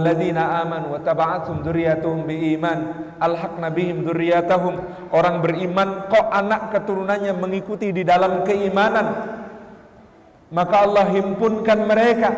Aman 0.00 0.88
wa 0.88 0.98
taba'athum 1.04 1.60
dzurriyyatuhum 1.60 2.24
biiman. 2.24 2.78
Alhaqna 3.20 3.68
bihim 3.68 4.08
dzurriyyatahum 4.08 4.74
orang 5.12 5.44
beriman 5.44 6.08
kok 6.08 6.32
anak 6.32 6.72
keturunannya 6.72 7.36
mengikuti 7.36 7.92
di 7.92 8.00
dalam 8.02 8.42
keimanan? 8.42 9.38
Maka 10.52 10.84
Allah 10.84 11.06
himpunkan 11.12 11.78
mereka 11.84 12.30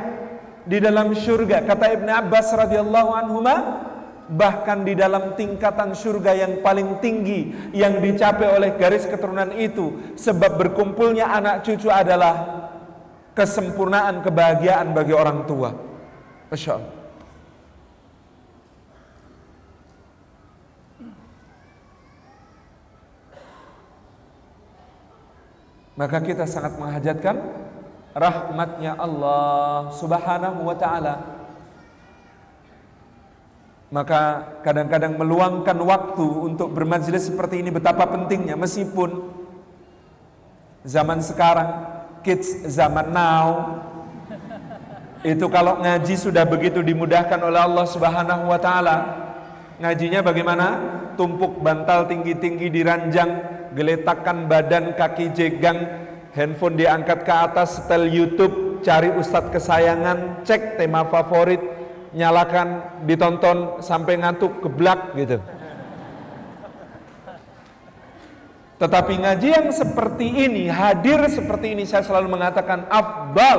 di 0.67 0.83
dalam 0.83 1.15
surga 1.15 1.63
kata 1.63 1.95
Ibn 1.95 2.09
Abbas 2.25 2.53
radhiyallahu 2.55 3.11
anhuma 3.15 3.55
bahkan 4.25 4.83
di 4.83 4.97
dalam 4.97 5.37
tingkatan 5.37 5.93
surga 5.93 6.33
yang 6.33 6.53
paling 6.65 6.97
tinggi 7.05 7.53
yang 7.77 8.01
dicapai 8.01 8.49
oleh 8.49 8.71
garis 8.81 9.05
keturunan 9.05 9.53
itu 9.53 10.17
sebab 10.17 10.57
berkumpulnya 10.57 11.29
anak 11.29 11.67
cucu 11.67 11.93
adalah 11.93 12.65
kesempurnaan 13.37 14.25
kebahagiaan 14.25 14.97
bagi 14.97 15.13
orang 15.13 15.45
tua. 15.45 15.75
Masya 16.49 16.73
Allah 16.79 16.94
maka 25.95 26.19
kita 26.19 26.47
sangat 26.47 26.75
menghajatkan 26.79 27.39
rahmatnya 28.15 28.99
Allah 28.99 29.91
subhanahu 29.95 30.67
wa 30.67 30.77
ta'ala. 30.79 31.15
Maka 33.95 34.23
kadang-kadang 34.67 35.15
meluangkan 35.15 35.79
waktu 35.79 36.27
untuk 36.27 36.75
bermajlis 36.75 37.31
seperti 37.31 37.63
ini 37.63 37.71
betapa 37.71 38.11
pentingnya. 38.11 38.59
Meskipun 38.59 39.31
zaman 40.83 41.23
sekarang 41.23 41.95
kids 42.27 42.67
zaman 42.67 43.15
now 43.15 43.79
itu 45.23 45.47
kalau 45.47 45.79
ngaji 45.79 46.15
sudah 46.19 46.43
begitu 46.43 46.83
dimudahkan 46.83 47.39
oleh 47.39 47.61
Allah 47.63 47.87
Subhanahu 47.87 48.51
wa 48.51 48.59
taala 48.59 48.97
ngajinya 49.79 50.21
bagaimana? 50.27 50.67
Tumpuk 51.15 51.63
bantal 51.63 52.11
tinggi-tinggi 52.11 52.75
di 52.75 52.83
ranjang 52.83 53.54
geletakkan 53.75 54.47
badan 54.47 54.95
kaki 54.95 55.35
jegang, 55.35 56.07
handphone 56.33 56.79
diangkat 56.79 57.27
ke 57.27 57.35
atas, 57.35 57.83
setel 57.83 58.07
YouTube, 58.09 58.81
cari 58.87 59.11
ustadz 59.13 59.51
kesayangan, 59.51 60.47
cek 60.47 60.79
tema 60.79 61.05
favorit, 61.11 61.61
nyalakan, 62.15 63.03
ditonton 63.05 63.83
sampai 63.83 64.23
ngantuk 64.23 64.63
geblak 64.63 65.13
gitu. 65.19 65.43
Tetapi 68.75 69.15
ngaji 69.23 69.49
yang 69.55 69.69
seperti 69.71 70.27
ini, 70.51 70.67
hadir 70.67 71.23
seperti 71.31 71.79
ini 71.79 71.87
saya 71.87 72.03
selalu 72.03 72.35
mengatakan 72.35 72.87
afdal, 72.91 73.59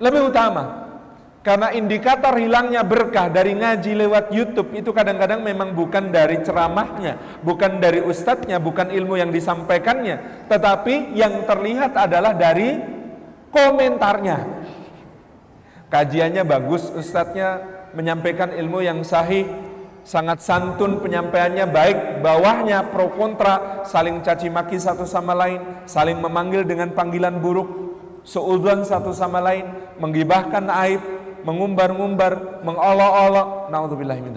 lebih 0.00 0.32
utama. 0.32 0.91
Karena 1.42 1.74
indikator 1.74 2.38
hilangnya 2.38 2.86
berkah 2.86 3.26
dari 3.26 3.58
ngaji 3.58 4.06
lewat 4.06 4.30
YouTube 4.30 4.78
itu 4.78 4.94
kadang-kadang 4.94 5.42
memang 5.42 5.74
bukan 5.74 6.14
dari 6.14 6.38
ceramahnya, 6.38 7.42
bukan 7.42 7.82
dari 7.82 7.98
ustadznya, 7.98 8.62
bukan 8.62 8.94
ilmu 8.94 9.18
yang 9.18 9.34
disampaikannya, 9.34 10.46
tetapi 10.46 11.18
yang 11.18 11.42
terlihat 11.42 11.98
adalah 11.98 12.30
dari 12.30 12.78
komentarnya. 13.50 14.38
Kajiannya 15.90 16.46
bagus, 16.46 16.94
ustadznya 16.94 17.58
menyampaikan 17.90 18.54
ilmu 18.54 18.78
yang 18.78 19.02
sahih, 19.02 19.42
sangat 20.06 20.46
santun 20.46 21.02
penyampaiannya 21.02 21.66
baik 21.66 21.98
bawahnya 22.22 22.86
pro 22.90 23.10
kontra 23.14 23.82
saling 23.86 24.22
caci 24.22 24.50
maki 24.50 24.74
satu 24.78 25.06
sama 25.06 25.30
lain 25.30 25.62
saling 25.86 26.18
memanggil 26.18 26.66
dengan 26.66 26.90
panggilan 26.90 27.38
buruk 27.38 27.70
seudon 28.26 28.82
satu 28.82 29.14
sama 29.14 29.38
lain 29.38 29.70
menggibahkan 30.02 30.66
aib 30.86 31.21
mengumbar-ngumbar 31.42 32.62
mengolok-olok. 32.66 33.68
Naudzubillah 33.70 34.18
min 34.18 34.34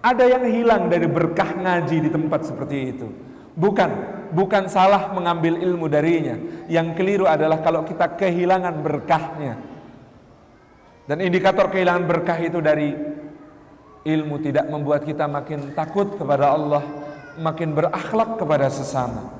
ada 0.00 0.24
yang 0.24 0.48
hilang 0.48 0.88
dari 0.88 1.04
berkah 1.04 1.52
ngaji 1.60 2.08
di 2.08 2.10
tempat 2.10 2.48
seperti 2.48 2.76
itu. 2.96 3.08
Bukan 3.52 3.90
bukan 4.32 4.64
salah 4.72 5.12
mengambil 5.12 5.60
ilmu 5.60 5.92
darinya. 5.92 6.40
Yang 6.72 6.96
keliru 6.96 7.26
adalah 7.28 7.60
kalau 7.60 7.84
kita 7.84 8.16
kehilangan 8.16 8.80
berkahnya. 8.80 9.54
Dan 11.04 11.20
indikator 11.20 11.68
kehilangan 11.68 12.04
berkah 12.06 12.38
itu 12.38 12.62
dari 12.62 12.94
Ilmu 14.00 14.40
tidak 14.40 14.64
membuat 14.72 15.04
kita 15.04 15.28
makin 15.28 15.76
takut 15.76 16.16
kepada 16.16 16.56
Allah, 16.56 16.80
makin 17.36 17.76
berakhlak 17.76 18.40
kepada 18.40 18.72
sesama. 18.72 19.39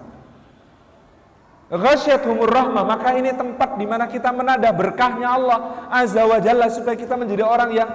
Ghasyatuhumur 1.70 2.50
rahmah, 2.50 2.82
maka 2.82 3.14
ini 3.14 3.30
tempat 3.30 3.78
di 3.78 3.86
mana 3.86 4.10
kita 4.10 4.34
menada 4.34 4.74
berkahnya 4.74 5.38
Allah 5.38 5.86
Azza 5.86 6.26
wa 6.26 6.42
Jalla 6.42 6.66
supaya 6.66 6.98
kita 6.98 7.14
menjadi 7.14 7.46
orang 7.46 7.70
yang 7.70 7.90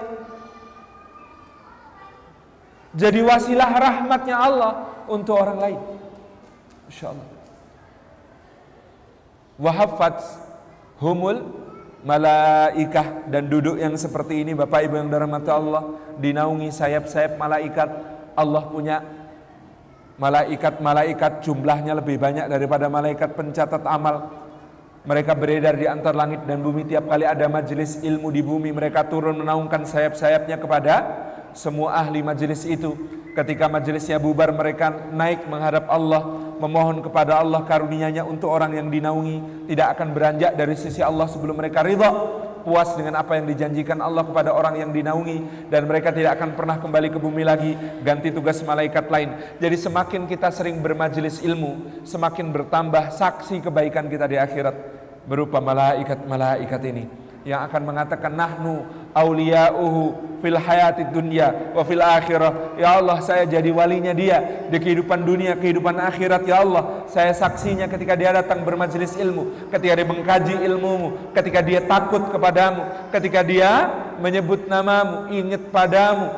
jadi 2.95 3.19
wasilah 3.19 3.67
rahmatnya 3.75 4.39
Allah 4.39 4.71
untuk 5.11 5.35
orang 5.35 5.59
lain. 5.59 5.79
Insyaallah. 6.87 7.27
Wahafat 9.59 10.23
humul 11.03 11.43
malaikah 12.07 13.27
dan 13.27 13.51
duduk 13.51 13.75
yang 13.75 13.99
seperti 13.99 14.47
ini 14.47 14.55
Bapak 14.55 14.87
Ibu 14.87 14.95
yang 15.03 15.09
dirahmati 15.11 15.51
Allah 15.51 15.83
dinaungi 16.15 16.71
sayap-sayap 16.71 17.35
malaikat 17.35 17.89
Allah 18.37 18.63
punya 18.71 19.03
malaikat-malaikat 20.15 21.43
jumlahnya 21.43 21.99
lebih 21.99 22.15
banyak 22.15 22.47
daripada 22.47 22.87
malaikat 22.87 23.35
pencatat 23.35 23.83
amal. 23.83 24.31
Mereka 25.05 25.37
beredar 25.37 25.77
di 25.77 25.85
antar 25.85 26.17
langit 26.17 26.49
dan 26.49 26.65
bumi. 26.65 26.87
Tiap 26.89 27.05
kali 27.05 27.29
ada 27.29 27.45
majelis 27.45 28.01
ilmu 28.01 28.33
di 28.33 28.41
bumi 28.41 28.73
mereka 28.73 29.05
turun 29.05 29.37
menaungkan 29.37 29.85
sayap-sayapnya 29.85 30.57
kepada 30.57 30.93
semua 31.53 32.01
ahli 32.01 32.25
majelis 32.25 32.65
itu. 32.65 32.97
Ketika 33.35 33.69
majelisnya 33.69 34.17
bubar 34.17 34.49
mereka 34.55 34.89
naik 35.11 35.45
menghadap 35.45 35.91
Allah 35.91 36.23
memohon 36.57 37.03
kepada 37.03 37.37
Allah 37.43 37.61
karunia-Nya 37.67 38.25
untuk 38.25 38.49
orang 38.49 38.73
yang 38.73 38.89
dinaungi. 38.89 39.69
Tidak 39.69 39.87
akan 39.93 40.07
beranjak 40.15 40.57
dari 40.57 40.73
sisi 40.73 41.05
Allah 41.05 41.29
sebelum 41.29 41.53
mereka 41.53 41.85
ridha 41.85 42.09
puas 42.65 42.97
dengan 42.97 43.21
apa 43.21 43.37
yang 43.37 43.45
dijanjikan 43.45 44.01
Allah 44.01 44.25
kepada 44.25 44.49
orang 44.49 44.81
yang 44.81 44.89
dinaungi 44.89 45.69
dan 45.69 45.85
mereka 45.85 46.09
tidak 46.09 46.41
akan 46.41 46.57
pernah 46.57 46.81
kembali 46.81 47.13
ke 47.13 47.19
bumi 47.21 47.45
lagi 47.45 47.77
ganti 48.01 48.33
tugas 48.33 48.59
malaikat 48.65 49.05
lain. 49.07 49.37
Jadi 49.61 49.77
semakin 49.77 50.25
kita 50.25 50.49
sering 50.49 50.81
bermajelis 50.81 51.45
ilmu 51.45 52.01
semakin 52.01 52.49
bertambah 52.49 53.13
saksi 53.13 53.61
kebaikan 53.61 54.09
kita 54.09 54.25
di 54.25 54.41
akhirat. 54.41 54.97
Berupa 55.25 55.57
malaikat-malaikat 55.57 56.81
ini 56.85 57.24
yang 57.45 57.61
akan 57.69 57.81
mengatakan 57.85 58.33
nahnu 58.33 58.81
auliya'uhu 59.13 60.17
fil 60.41 60.57
hayati 60.57 61.05
dunya 61.13 61.71
wa 61.77 61.85
fil 61.85 62.01
akhirah. 62.01 62.73
Ya 62.81 62.97
Allah 62.97 63.21
saya 63.21 63.45
jadi 63.45 63.69
walinya 63.69 64.17
dia 64.17 64.65
di 64.67 64.81
kehidupan 64.81 65.21
dunia 65.21 65.53
kehidupan 65.53 65.93
akhirat. 65.93 66.41
Ya 66.49 66.65
Allah 66.65 67.05
saya 67.05 67.37
saksinya 67.37 67.85
ketika 67.85 68.17
dia 68.17 68.33
datang 68.33 68.65
bermajelis 68.65 69.13
ilmu 69.21 69.69
ketika 69.69 69.93
dia 69.93 70.07
mengkaji 70.09 70.57
ilmumu 70.65 71.31
ketika 71.37 71.61
dia 71.61 71.85
takut 71.85 72.33
kepadamu 72.33 72.81
ketika 73.13 73.45
dia 73.45 73.93
menyebut 74.17 74.65
namamu 74.65 75.29
ingat 75.29 75.69
padamu. 75.69 76.33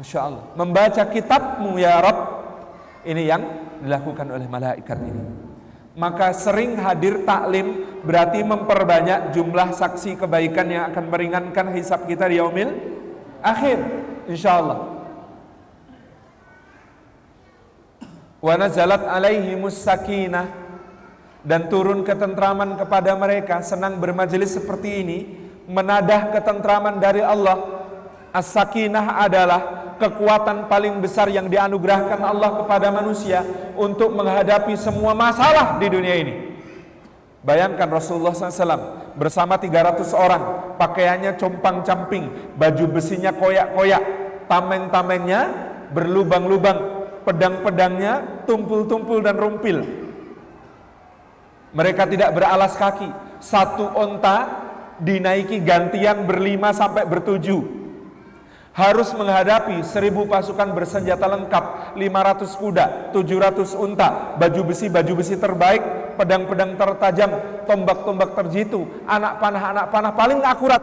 Masya 0.00 0.18
Allah 0.32 0.44
membaca 0.56 1.02
kitabmu 1.04 1.76
ya 1.76 2.00
Rabb. 2.00 2.40
Ini 3.02 3.22
yang 3.28 3.42
dilakukan 3.82 4.30
oleh 4.30 4.46
malaikat 4.46 4.96
ini 5.02 5.51
maka 5.92 6.32
sering 6.32 6.80
hadir 6.80 7.28
taklim 7.28 8.00
berarti 8.00 8.40
memperbanyak 8.40 9.36
jumlah 9.36 9.76
saksi 9.76 10.16
kebaikan 10.16 10.66
yang 10.72 10.84
akan 10.88 11.04
meringankan 11.12 11.76
hisab 11.76 12.08
kita 12.08 12.28
di 12.32 12.40
yaumil 12.40 12.72
akhir. 13.44 13.78
Insyaallah. 14.30 14.78
Wa 18.42 18.54
nazalat 18.58 19.06
alaihimus 19.06 19.78
sakinah 19.84 20.50
dan 21.46 21.66
turun 21.70 22.02
ketentraman 22.02 22.74
kepada 22.78 23.14
mereka 23.14 23.62
senang 23.62 23.98
bermajelis 23.98 24.56
seperti 24.56 25.02
ini 25.02 25.18
menadah 25.70 26.34
ketentraman 26.34 26.98
dari 26.98 27.22
Allah. 27.22 27.84
As-sakinah 28.32 29.20
adalah 29.20 29.81
kekuatan 30.02 30.66
paling 30.66 30.98
besar 30.98 31.30
yang 31.30 31.46
dianugerahkan 31.46 32.18
Allah 32.18 32.58
kepada 32.58 32.90
manusia 32.90 33.46
untuk 33.78 34.10
menghadapi 34.10 34.74
semua 34.74 35.14
masalah 35.14 35.78
di 35.78 35.86
dunia 35.86 36.18
ini. 36.18 36.34
Bayangkan 37.42 37.86
Rasulullah 37.86 38.34
SAW 38.34 39.14
bersama 39.14 39.58
300 39.58 40.10
orang, 40.14 40.74
pakaiannya 40.78 41.38
compang-camping, 41.38 42.54
baju 42.58 42.84
besinya 42.98 43.30
koyak-koyak, 43.34 44.02
tameng-tamengnya 44.46 45.40
berlubang-lubang, 45.94 46.78
pedang-pedangnya 47.22 48.46
tumpul-tumpul 48.46 49.22
dan 49.22 49.38
rumpil. 49.38 49.82
Mereka 51.74 52.10
tidak 52.10 52.30
beralas 52.34 52.74
kaki, 52.78 53.10
satu 53.42 53.90
onta 53.94 54.70
dinaiki 55.02 55.62
gantian 55.66 56.22
berlima 56.26 56.70
sampai 56.70 57.02
bertujuh 57.10 57.81
harus 58.72 59.12
menghadapi 59.12 59.84
seribu 59.84 60.24
pasukan 60.24 60.72
bersenjata 60.72 61.28
lengkap, 61.28 61.96
500 61.96 62.56
kuda, 62.56 62.84
700 63.12 63.76
unta, 63.76 64.08
baju 64.40 64.60
besi, 64.72 64.88
baju 64.88 65.12
besi 65.20 65.36
terbaik, 65.36 66.16
pedang-pedang 66.16 66.76
tertajam, 66.80 67.30
tombak-tombak 67.68 68.32
terjitu, 68.32 68.88
anak 69.04 69.36
panah-anak 69.44 69.86
panah 69.92 70.12
paling 70.16 70.40
akurat 70.40 70.82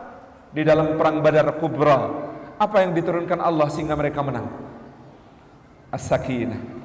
di 0.53 0.61
dalam 0.61 0.93
perang 0.97 1.21
Badar 1.21 1.49
Kubra. 1.57 2.29
Apa 2.59 2.85
yang 2.85 2.93
diturunkan 2.93 3.41
Allah 3.41 3.71
sehingga 3.71 3.95
mereka 3.97 4.19
menang? 4.21 4.51
As-sakinah. 5.89 6.79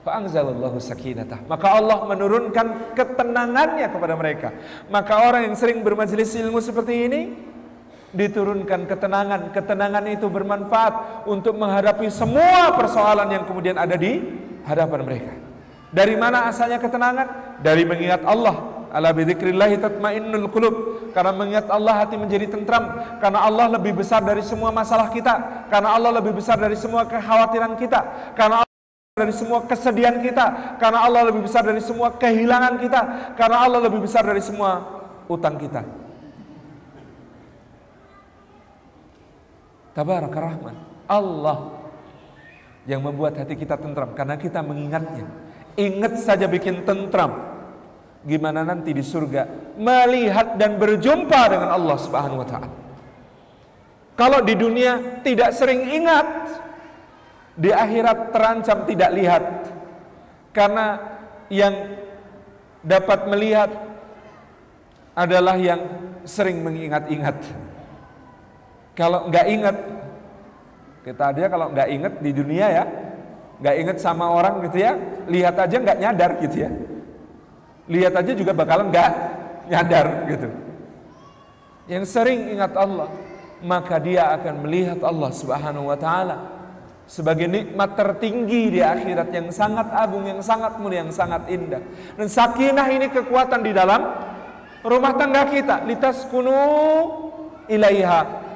Fa'anzalallahu 0.00 0.80
sakinatah. 0.80 1.44
Maka 1.44 1.76
Allah 1.76 2.08
menurunkan 2.08 2.96
ketenangannya 2.96 3.84
kepada 3.92 4.16
mereka. 4.16 4.48
Maka 4.88 5.28
orang 5.28 5.52
yang 5.52 5.56
sering 5.60 5.84
bermajelis 5.84 6.32
ilmu 6.40 6.56
seperti 6.64 7.04
ini, 7.04 7.20
diturunkan 8.10 8.90
ketenangan. 8.90 9.54
Ketenangan 9.54 10.04
itu 10.10 10.26
bermanfaat 10.26 11.24
untuk 11.30 11.54
menghadapi 11.56 12.10
semua 12.10 12.74
persoalan 12.74 13.30
yang 13.30 13.44
kemudian 13.46 13.78
ada 13.78 13.94
di 13.94 14.18
hadapan 14.66 15.00
mereka. 15.06 15.32
Dari 15.90 16.14
mana 16.14 16.46
asalnya 16.46 16.78
ketenangan? 16.78 17.58
Dari 17.62 17.82
mengingat 17.82 18.22
Allah. 18.22 18.78
Ala. 18.90 19.14
Karena 21.10 21.30
mengingat 21.34 21.66
Allah 21.70 21.94
hati 22.02 22.14
menjadi 22.18 22.46
tentram. 22.50 23.18
Karena 23.18 23.46
Allah 23.46 23.66
lebih 23.78 23.98
besar 23.98 24.22
dari 24.22 24.42
semua 24.42 24.70
masalah 24.70 25.10
kita. 25.10 25.66
Karena 25.70 25.94
Allah 25.94 26.18
lebih 26.22 26.34
besar 26.38 26.58
dari 26.58 26.78
semua 26.78 27.06
kekhawatiran 27.06 27.74
kita. 27.78 28.00
Karena 28.34 28.62
Allah 28.62 28.78
dari 29.18 29.34
semua 29.34 29.66
kesedihan 29.66 30.18
kita. 30.22 30.78
Karena 30.78 31.06
Allah 31.06 31.22
lebih 31.30 31.46
besar 31.46 31.62
dari 31.66 31.82
semua 31.82 32.14
kehilangan 32.14 32.74
kita. 32.82 33.00
Karena 33.34 33.56
Allah 33.66 33.80
lebih 33.86 34.02
besar 34.02 34.22
dari 34.26 34.42
semua 34.42 35.02
utang 35.26 35.58
kita. 35.58 36.09
Tabaraka 40.00 40.40
Rahman. 40.40 40.76
Allah 41.04 41.76
yang 42.88 43.04
membuat 43.04 43.36
hati 43.36 43.52
kita 43.52 43.76
tentram 43.76 44.16
karena 44.16 44.40
kita 44.40 44.64
mengingatnya. 44.64 45.28
Ingat 45.76 46.24
saja 46.24 46.48
bikin 46.48 46.88
tentram. 46.88 47.60
Gimana 48.24 48.64
nanti 48.64 48.96
di 48.96 49.04
surga 49.04 49.76
melihat 49.76 50.56
dan 50.56 50.80
berjumpa 50.80 51.40
dengan 51.52 51.68
Allah 51.76 51.96
Subhanahu 52.00 52.40
wa 52.40 52.48
taala. 52.48 52.72
Kalau 54.16 54.40
di 54.40 54.56
dunia 54.56 55.20
tidak 55.20 55.52
sering 55.52 55.84
ingat, 55.92 56.48
di 57.60 57.68
akhirat 57.68 58.32
terancam 58.32 58.88
tidak 58.88 59.10
lihat. 59.12 59.44
Karena 60.56 60.96
yang 61.52 61.76
dapat 62.80 63.28
melihat 63.28 63.68
adalah 65.12 65.60
yang 65.60 65.84
sering 66.24 66.64
mengingat-ingat. 66.64 67.68
Kalau 69.00 69.32
nggak 69.32 69.46
ingat, 69.48 69.76
kita 71.08 71.32
dia 71.32 71.48
kalau 71.48 71.72
nggak 71.72 71.88
ingat 71.88 72.12
di 72.20 72.30
dunia 72.36 72.66
ya, 72.68 72.84
nggak 73.64 73.76
ingat 73.80 73.96
sama 73.96 74.28
orang 74.28 74.60
gitu 74.68 74.76
ya, 74.84 74.92
lihat 75.24 75.56
aja 75.56 75.76
nggak 75.80 75.98
nyadar 76.04 76.30
gitu 76.44 76.68
ya. 76.68 76.70
Lihat 77.88 78.12
aja 78.12 78.32
juga 78.36 78.52
bakalan 78.52 78.92
nggak 78.92 79.10
nyadar 79.72 80.06
gitu. 80.28 80.48
Yang 81.88 82.12
sering 82.12 82.52
ingat 82.52 82.76
Allah, 82.76 83.08
maka 83.64 83.96
dia 83.96 84.36
akan 84.36 84.68
melihat 84.68 85.00
Allah 85.00 85.32
Subhanahu 85.32 85.88
wa 85.88 85.96
taala 85.96 86.36
sebagai 87.08 87.48
nikmat 87.48 87.96
tertinggi 87.96 88.68
di 88.68 88.80
akhirat 88.84 89.32
yang 89.32 89.48
sangat 89.48 89.88
agung, 89.96 90.28
yang 90.28 90.44
sangat 90.44 90.76
mulia, 90.76 91.08
yang 91.08 91.10
sangat 91.10 91.48
indah. 91.48 91.80
Dan 92.20 92.28
sakinah 92.28 92.84
ini 92.92 93.08
kekuatan 93.08 93.64
di 93.64 93.72
dalam 93.72 94.12
rumah 94.84 95.16
tangga 95.16 95.48
kita. 95.48 95.88
Litas 95.88 96.28
kunu 96.28 96.52
ilaiha 97.64 98.49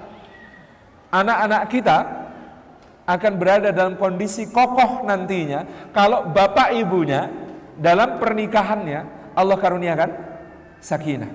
anak-anak 1.14 1.62
kita 1.70 1.98
akan 3.06 3.32
berada 3.38 3.70
dalam 3.70 3.94
kondisi 3.94 4.50
kokoh 4.50 5.06
nantinya 5.06 5.92
kalau 5.94 6.26
bapak 6.34 6.74
ibunya 6.74 7.30
dalam 7.78 8.18
pernikahannya 8.18 9.30
Allah 9.38 9.56
karuniakan 9.60 10.10
sakinah. 10.82 11.30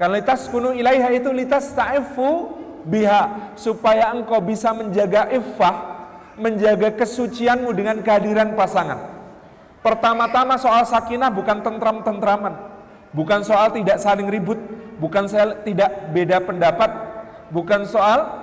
Karena 0.00 0.18
litas 0.18 0.50
kunu 0.50 0.74
ilaiha 0.74 1.14
itu 1.14 1.30
litas 1.30 1.70
ta'ifu 1.76 2.58
biha 2.82 3.54
supaya 3.54 4.10
engkau 4.10 4.42
bisa 4.42 4.74
menjaga 4.74 5.30
iffah, 5.30 5.76
menjaga 6.34 6.90
kesucianmu 6.98 7.70
dengan 7.70 8.02
kehadiran 8.02 8.58
pasangan. 8.58 8.98
Pertama-tama 9.84 10.58
soal 10.58 10.82
sakinah 10.86 11.30
bukan 11.30 11.62
tentram-tentraman, 11.62 12.54
bukan 13.14 13.46
soal 13.46 13.70
tidak 13.74 14.00
saling 14.02 14.26
ribut, 14.26 14.58
bukan 14.98 15.28
soal 15.30 15.60
tidak 15.62 16.10
beda 16.10 16.42
pendapat, 16.42 16.90
bukan 17.50 17.86
soal 17.86 18.41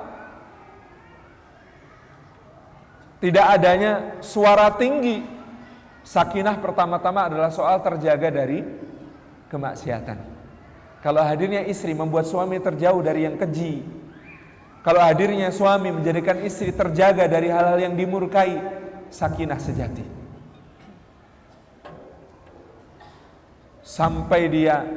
tidak 3.20 3.46
adanya 3.60 3.92
suara 4.24 4.72
tinggi. 4.80 5.24
Sakinah 6.08 6.58
pertama-tama 6.64 7.28
adalah 7.28 7.52
soal 7.52 7.84
terjaga 7.84 8.32
dari 8.32 8.64
kemaksiatan. 9.52 10.18
Kalau 11.04 11.24
hadirnya 11.24 11.64
istri 11.68 11.92
membuat 11.92 12.28
suami 12.28 12.60
terjauh 12.60 13.04
dari 13.04 13.28
yang 13.28 13.36
keji. 13.36 13.84
Kalau 14.80 15.04
hadirnya 15.04 15.52
suami 15.52 15.92
menjadikan 15.92 16.40
istri 16.40 16.72
terjaga 16.72 17.28
dari 17.28 17.52
hal-hal 17.52 17.76
yang 17.80 17.94
dimurkai, 18.00 18.56
sakinah 19.12 19.60
sejati. 19.60 20.04
Sampai 23.84 24.48
dia 24.48 24.88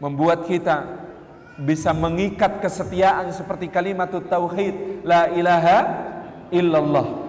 membuat 0.00 0.48
kita 0.48 1.04
bisa 1.60 1.92
mengikat 1.96 2.60
kesetiaan 2.60 3.32
seperti 3.32 3.68
kalimat 3.72 4.12
tauhid 4.12 5.04
la 5.04 5.32
ilaha 5.32 6.05
illallah 6.52 7.26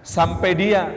sampai 0.00 0.50
dia 0.56 0.90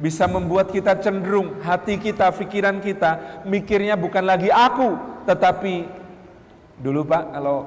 bisa 0.00 0.24
membuat 0.24 0.72
kita 0.72 0.96
cenderung 0.96 1.60
hati 1.60 2.00
kita, 2.00 2.32
pikiran 2.32 2.80
kita 2.80 3.44
mikirnya 3.44 4.00
bukan 4.00 4.24
lagi 4.24 4.48
aku, 4.48 4.96
tetapi 5.28 5.84
dulu 6.80 7.04
Pak 7.04 7.24
kalau 7.36 7.58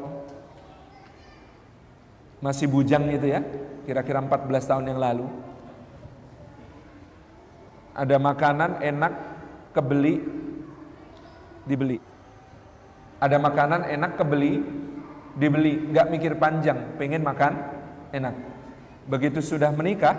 masih 2.42 2.66
bujang 2.68 3.06
itu 3.14 3.30
ya, 3.30 3.46
kira-kira 3.86 4.20
14 4.20 4.50
tahun 4.66 4.86
yang 4.90 5.00
lalu 5.00 5.28
ada 7.94 8.18
makanan 8.18 8.82
enak 8.82 9.14
kebeli 9.78 10.18
dibeli. 11.70 12.02
Ada 13.22 13.38
makanan 13.40 13.88
enak 13.88 14.20
kebeli 14.20 14.60
dibeli, 15.38 15.94
nggak 15.94 16.10
mikir 16.12 16.34
panjang, 16.36 16.98
pengen 17.00 17.24
makan 17.24 17.54
enak. 18.12 18.53
Begitu 19.04 19.44
sudah 19.44 19.72
menikah, 19.76 20.16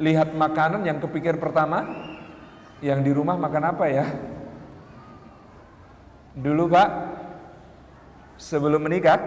lihat 0.00 0.32
makanan 0.32 0.84
yang 0.88 0.96
kepikir 1.00 1.36
pertama, 1.36 1.84
yang 2.80 3.00
di 3.04 3.12
rumah 3.12 3.36
makan 3.36 3.64
apa 3.72 3.84
ya? 3.88 4.06
Dulu 6.36 6.68
Pak, 6.68 6.88
sebelum 8.36 8.84
menikah, 8.84 9.20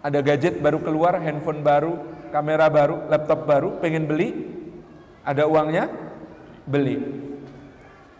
ada 0.00 0.20
gadget 0.24 0.60
baru 0.60 0.80
keluar, 0.80 1.20
handphone 1.20 1.60
baru, 1.60 2.00
kamera 2.32 2.68
baru, 2.72 3.08
laptop 3.08 3.44
baru, 3.44 3.76
pengen 3.80 4.08
beli, 4.08 4.32
ada 5.24 5.44
uangnya, 5.44 5.88
beli. 6.64 7.00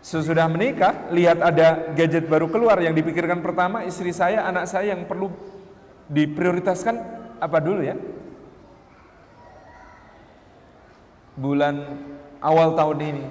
Sesudah 0.00 0.48
menikah, 0.48 1.12
lihat 1.12 1.44
ada 1.44 1.92
gadget 1.92 2.24
baru 2.24 2.48
keluar 2.48 2.80
yang 2.80 2.96
dipikirkan 2.96 3.44
pertama 3.44 3.84
istri 3.84 4.12
saya, 4.16 4.48
anak 4.48 4.64
saya 4.68 4.96
yang 4.96 5.04
perlu 5.04 5.28
diprioritaskan 6.08 6.96
apa 7.40 7.58
dulu 7.60 7.84
ya? 7.84 7.96
Bulan 11.40 11.96
awal 12.44 12.76
tahun 12.76 12.98
ini. 13.00 13.26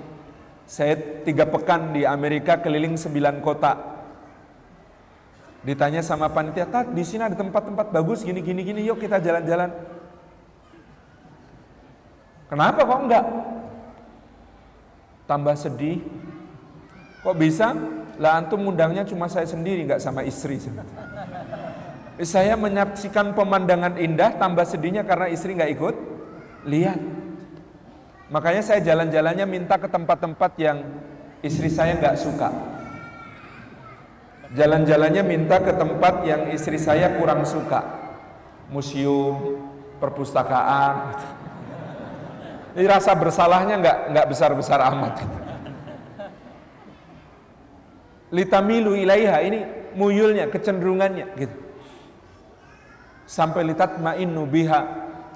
Saya 0.66 0.98
tiga 1.22 1.46
pekan 1.46 1.94
di 1.94 2.06
Amerika 2.06 2.58
keliling 2.58 2.98
sembilan 2.98 3.42
kota. 3.46 3.78
Ditanya 5.62 6.02
sama 6.02 6.32
panitia, 6.32 6.66
Tat, 6.66 6.90
di 6.94 7.04
sini 7.06 7.26
ada 7.26 7.36
tempat-tempat 7.38 7.94
bagus 7.94 8.26
gini 8.26 8.42
gini 8.42 8.66
gini, 8.66 8.82
yuk 8.86 8.98
kita 8.98 9.22
jalan-jalan. 9.22 9.70
Kenapa 12.50 12.82
kok 12.82 13.02
enggak? 13.06 13.26
Tambah 15.30 15.56
sedih. 15.60 16.02
Kok 17.22 17.36
bisa? 17.38 17.76
Lah 18.18 18.42
antum 18.42 18.66
undangnya 18.66 19.06
cuma 19.06 19.30
saya 19.30 19.46
sendiri, 19.46 19.86
enggak 19.86 20.02
sama 20.02 20.26
istri. 20.26 20.58
Saya 22.20 22.60
menyaksikan 22.60 23.32
pemandangan 23.32 23.96
indah, 23.96 24.36
tambah 24.36 24.68
sedihnya 24.68 25.08
karena 25.08 25.32
istri 25.32 25.56
enggak 25.56 25.72
ikut. 25.72 25.96
Lihat. 26.68 27.00
Makanya 28.30 28.62
saya 28.62 28.80
jalan-jalannya 28.86 29.46
minta 29.50 29.82
ke 29.82 29.90
tempat-tempat 29.90 30.52
yang 30.62 30.86
istri 31.42 31.66
saya 31.66 31.98
nggak 31.98 32.14
suka. 32.14 32.50
Jalan-jalannya 34.54 35.22
minta 35.26 35.58
ke 35.62 35.74
tempat 35.74 36.26
yang 36.26 36.54
istri 36.54 36.78
saya 36.78 37.18
kurang 37.18 37.42
suka. 37.46 37.82
Museum, 38.70 39.58
perpustakaan. 39.98 41.18
Ini 42.78 42.86
rasa 42.86 43.18
bersalahnya 43.18 43.82
nggak 43.82 43.98
nggak 44.14 44.28
besar-besar 44.30 44.78
amat. 44.94 45.26
Litamilu 48.30 48.94
ilaiha 48.94 49.42
ini 49.42 49.66
muyulnya, 49.98 50.54
kecenderungannya 50.54 51.34
gitu. 51.34 51.58
Sampai 53.26 53.66
litat 53.66 53.98
ma'innu 53.98 54.46
biha 54.46 54.86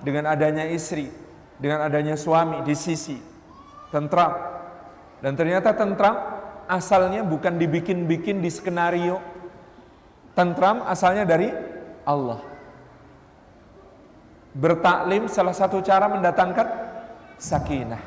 dengan 0.06 0.30
adanya 0.30 0.70
istri 0.70 1.23
dengan 1.62 1.86
adanya 1.86 2.18
suami 2.18 2.62
di 2.66 2.74
sisi 2.74 3.18
tentram 3.94 4.54
dan 5.24 5.40
ternyata 5.40 5.72
tentram 5.72 6.20
asalnya 6.68 7.24
bukan 7.24 7.56
dibikin-bikin 7.56 8.44
di 8.44 8.52
skenario. 8.52 9.24
Tentram 10.36 10.84
asalnya 10.84 11.24
dari 11.24 11.48
Allah. 12.04 12.44
Bertaklim 14.52 15.32
salah 15.32 15.56
satu 15.56 15.80
cara 15.80 16.12
mendatangkan 16.12 16.68
sakinah. 17.40 18.04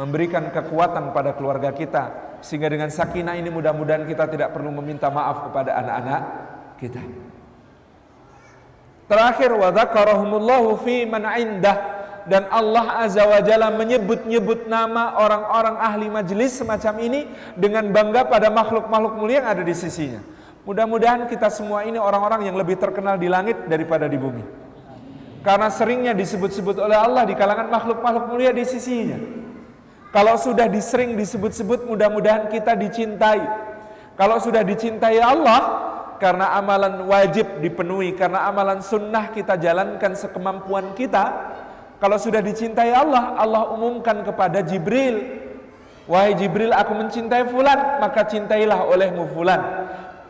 Memberikan 0.00 0.48
kekuatan 0.48 1.12
pada 1.12 1.36
keluarga 1.36 1.68
kita. 1.76 2.38
Sehingga 2.40 2.72
dengan 2.72 2.88
sakinah 2.88 3.36
ini 3.36 3.52
mudah-mudahan 3.52 4.08
kita 4.08 4.30
tidak 4.32 4.56
perlu 4.56 4.72
meminta 4.72 5.12
maaf 5.12 5.50
kepada 5.50 5.76
anak-anak 5.84 6.22
kita. 6.80 7.02
Terakhir 9.10 9.50
wa 9.52 9.68
dzakarahumullahu 9.68 10.80
fi 10.80 11.04
man 11.04 11.26
indah 11.36 11.97
dan 12.28 12.44
Allah 12.52 13.00
Azza 13.02 13.24
wa 13.24 13.40
Jalla 13.40 13.72
menyebut-nyebut 13.72 14.68
nama 14.68 15.16
orang-orang 15.16 15.76
ahli 15.80 16.06
majelis 16.12 16.60
semacam 16.60 16.94
ini 17.00 17.20
dengan 17.56 17.88
bangga 17.88 18.28
pada 18.28 18.52
makhluk-makhluk 18.52 19.16
mulia 19.16 19.40
yang 19.40 19.48
ada 19.48 19.62
di 19.64 19.72
sisinya. 19.72 20.20
Mudah-mudahan 20.68 21.24
kita 21.32 21.48
semua 21.48 21.88
ini 21.88 21.96
orang-orang 21.96 22.44
yang 22.44 22.56
lebih 22.60 22.76
terkenal 22.76 23.16
di 23.16 23.32
langit 23.32 23.64
daripada 23.64 24.04
di 24.04 24.20
bumi. 24.20 24.44
Karena 25.40 25.72
seringnya 25.72 26.12
disebut-sebut 26.12 26.76
oleh 26.76 27.00
Allah 27.00 27.24
di 27.24 27.32
kalangan 27.32 27.72
makhluk-makhluk 27.72 28.28
mulia 28.28 28.52
di 28.52 28.68
sisinya. 28.68 29.16
Kalau 30.12 30.36
sudah 30.36 30.68
disering 30.68 31.16
disebut-sebut 31.16 31.88
mudah-mudahan 31.88 32.52
kita 32.52 32.76
dicintai. 32.76 33.40
Kalau 34.20 34.36
sudah 34.36 34.60
dicintai 34.60 35.16
Allah 35.16 35.88
karena 36.18 36.52
amalan 36.58 37.06
wajib 37.06 37.62
dipenuhi, 37.62 38.12
karena 38.18 38.50
amalan 38.50 38.82
sunnah 38.82 39.30
kita 39.30 39.54
jalankan 39.56 40.18
sekemampuan 40.18 40.92
kita, 40.98 41.54
kalau 41.98 42.16
sudah 42.18 42.38
dicintai 42.38 42.94
Allah, 42.94 43.34
Allah 43.38 43.74
umumkan 43.74 44.22
kepada 44.22 44.62
Jibril, 44.62 45.46
Wahai 46.08 46.32
Jibril, 46.32 46.72
aku 46.72 46.96
mencintai 46.96 47.44
fulan, 47.52 48.00
maka 48.00 48.24
cintailah 48.24 48.80
olehmu 48.88 49.28
fulan. 49.28 49.60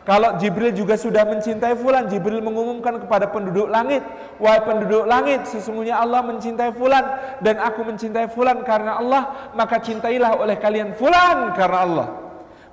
Kalau 0.03 0.35
Jibril 0.35 0.75
juga 0.75 0.99
sudah 0.99 1.23
mencintai 1.23 1.71
fulan, 1.79 2.03
Jibril 2.11 2.43
mengumumkan 2.43 2.99
kepada 2.99 3.31
penduduk 3.31 3.71
langit, 3.71 4.03
wahai 4.43 4.59
penduduk 4.59 5.07
langit, 5.07 5.47
sesungguhnya 5.47 5.95
Allah 5.95 6.19
mencintai 6.27 6.75
fulan 6.75 7.05
dan 7.39 7.63
aku 7.63 7.87
mencintai 7.87 8.27
fulan 8.27 8.59
karena 8.67 8.99
Allah, 8.99 9.53
maka 9.55 9.79
cintailah 9.79 10.35
oleh 10.35 10.59
kalian 10.59 10.99
fulan 10.99 11.55
karena 11.55 11.79
Allah. 11.79 12.07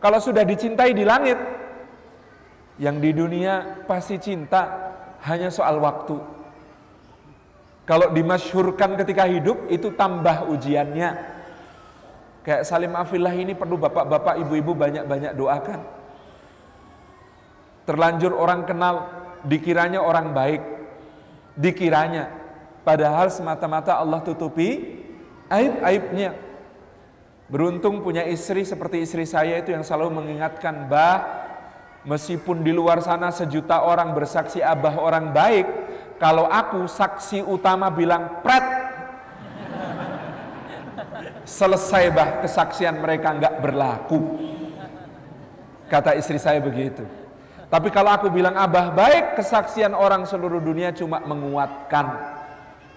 Kalau 0.03 0.19
sudah 0.19 0.43
dicintai 0.43 0.91
di 0.91 1.07
langit, 1.07 1.39
yang 2.83 2.99
di 2.99 3.15
dunia 3.15 3.87
pasti 3.87 4.19
cinta 4.19 4.93
hanya 5.31 5.47
soal 5.47 5.79
waktu. 5.79 6.36
Kalau 7.87 8.11
dimasyhurkan 8.11 8.99
ketika 8.99 9.31
hidup 9.31 9.70
itu 9.70 9.94
tambah 9.94 10.51
ujiannya. 10.51 11.38
Kayak 12.42 12.66
Salim 12.66 12.94
Afillah 12.99 13.31
ini 13.31 13.55
perlu 13.55 13.79
bapak-bapak, 13.79 14.42
ibu-ibu 14.42 14.75
banyak-banyak 14.75 15.38
doakan. 15.38 15.81
Terlanjur 17.87 18.35
orang 18.35 18.66
kenal, 18.66 19.07
dikiranya 19.46 20.03
orang 20.03 20.35
baik. 20.35 20.62
Dikiranya. 21.55 22.27
Padahal 22.83 23.31
semata-mata 23.31 23.99
Allah 23.99 24.18
tutupi 24.22 24.99
aib-aibnya. 25.46 26.35
Beruntung 27.46 28.03
punya 28.03 28.27
istri 28.27 28.66
seperti 28.66 29.07
istri 29.07 29.22
saya 29.22 29.62
itu 29.62 29.70
yang 29.70 29.87
selalu 29.87 30.18
mengingatkan, 30.18 30.90
bah, 30.90 31.22
meskipun 32.03 32.66
di 32.66 32.75
luar 32.75 32.99
sana 32.99 33.31
sejuta 33.31 33.87
orang 33.87 34.11
bersaksi 34.11 34.59
abah 34.59 34.99
orang 34.99 35.31
baik, 35.31 35.66
kalau 36.16 36.48
aku 36.48 36.88
saksi 36.88 37.44
utama 37.44 37.92
bilang 37.92 38.40
pret, 38.40 38.64
selesai 41.46 42.11
bah 42.11 42.29
kesaksian 42.42 42.98
mereka 42.98 43.37
nggak 43.37 43.55
berlaku. 43.62 44.18
Kata 45.87 46.18
istri 46.18 46.42
saya 46.42 46.59
begitu. 46.59 47.07
Tapi 47.66 47.90
kalau 47.94 48.11
aku 48.14 48.31
bilang 48.31 48.55
abah 48.59 48.90
baik 48.94 49.38
kesaksian 49.38 49.94
orang 49.94 50.26
seluruh 50.26 50.59
dunia 50.62 50.90
cuma 50.94 51.22
menguatkan. 51.22 52.35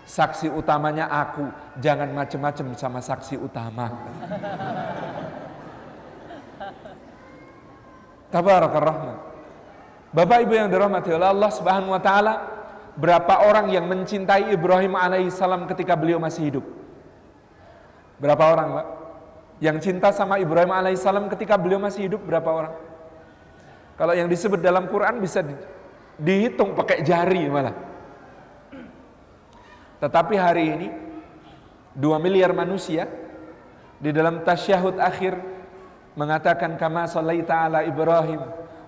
Saksi 0.09 0.49
utamanya 0.49 1.05
aku, 1.05 1.45
jangan 1.77 2.09
macem-macem 2.09 2.73
sama 2.73 2.97
saksi 2.97 3.37
utama. 3.37 3.93
Tabarakar 8.33 8.81
rahman. 8.81 9.17
Bapak 10.09 10.49
Ibu 10.49 10.53
yang 10.57 10.69
dirahmati 10.73 11.13
oleh 11.13 11.29
Allah 11.29 11.51
Subhanahu 11.53 11.93
wa 11.93 12.01
taala, 12.01 12.33
berapa 12.97 13.45
orang 13.45 13.69
yang 13.69 13.85
mencintai 13.85 14.53
Ibrahim 14.53 14.97
alaihissalam 14.97 15.67
ketika 15.69 15.93
beliau 15.93 16.17
masih 16.17 16.49
hidup? 16.49 16.65
Berapa 18.17 18.43
orang, 18.49 18.67
Pak? 18.73 18.87
Yang 19.59 19.77
cinta 19.91 20.09
sama 20.15 20.39
Ibrahim 20.39 20.71
alaihissalam 20.71 21.27
ketika 21.29 21.59
beliau 21.59 21.83
masih 21.83 22.07
hidup 22.07 22.23
berapa 22.23 22.47
orang? 22.47 22.73
Kalau 23.99 24.15
yang 24.15 24.31
disebut 24.31 24.63
dalam 24.63 24.87
Quran 24.87 25.19
bisa 25.19 25.43
dihitung 26.15 26.71
pakai 26.71 27.03
jari 27.03 27.51
malah. 27.51 27.75
Tetapi 29.99 30.35
hari 30.39 30.65
ini 30.71 30.87
dua 31.91 32.15
miliar 32.15 32.55
manusia 32.55 33.07
di 33.99 34.15
dalam 34.15 34.47
tasyahud 34.47 34.95
akhir 34.95 35.35
mengatakan 36.15 36.79
kama 36.79 37.07
sallaita 37.11 37.67
ala 37.67 37.83
Ibrahim 37.83 38.39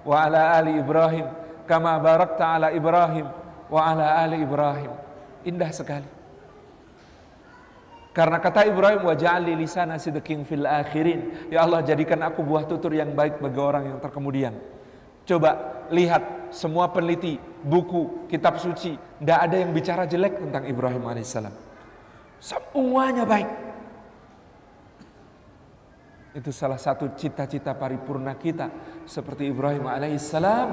wa 0.07 0.15
ala 0.15 0.55
ali 0.55 0.79
Ibrahim 0.79 1.27
kama 1.67 1.99
barakta 1.99 2.55
ala 2.55 2.67
Ibrahim 2.71 3.27
wa 3.71 3.81
ala 3.87 4.19
ali 4.19 4.43
Ibrahim. 4.43 4.91
Indah 5.47 5.71
sekali. 5.71 6.19
Karena 8.11 8.43
kata 8.43 8.67
Ibrahim 8.67 9.07
wa 9.07 9.15
ja'ali 9.15 9.55
lisana 9.55 9.95
sidqin 9.95 10.43
fil 10.43 10.67
akhirin. 10.67 11.47
Ya 11.47 11.63
Allah 11.63 11.79
jadikan 11.79 12.19
aku 12.27 12.43
buah 12.43 12.67
tutur 12.67 12.91
yang 12.91 13.15
baik 13.15 13.39
bagi 13.39 13.55
orang 13.55 13.95
yang 13.95 13.99
terkemudian. 14.03 14.51
Coba 15.23 15.87
lihat 15.87 16.51
semua 16.51 16.91
peneliti, 16.91 17.39
buku, 17.63 18.27
kitab 18.27 18.59
suci, 18.59 18.99
tidak 18.99 19.39
ada 19.47 19.55
yang 19.55 19.71
bicara 19.71 20.03
jelek 20.03 20.43
tentang 20.43 20.67
Ibrahim 20.67 21.07
alaihissalam. 21.07 21.55
Semuanya 22.43 23.23
baik. 23.23 23.49
Itu 26.31 26.51
salah 26.51 26.79
satu 26.79 27.11
cita-cita 27.15 27.75
paripurna 27.75 28.35
kita 28.35 28.67
seperti 29.07 29.47
Ibrahim 29.51 29.87
alaihissalam. 29.87 30.67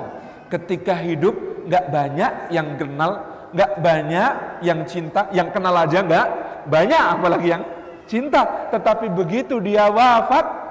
Ketika 0.49 0.97
hidup 0.97 1.65
nggak 1.69 1.85
banyak 1.93 2.33
yang 2.53 2.81
kenal, 2.81 3.13
nggak 3.53 3.73
banyak 3.85 4.33
yang 4.65 4.81
cinta, 4.89 5.29
yang 5.33 5.53
kenal 5.53 5.77
aja 5.77 6.01
nggak 6.01 6.27
banyak 6.69 7.03
apalagi 7.21 7.49
yang 7.53 7.65
cinta. 8.09 8.73
Tetapi 8.73 9.13
begitu 9.13 9.61
dia 9.61 9.89
wafat, 9.93 10.69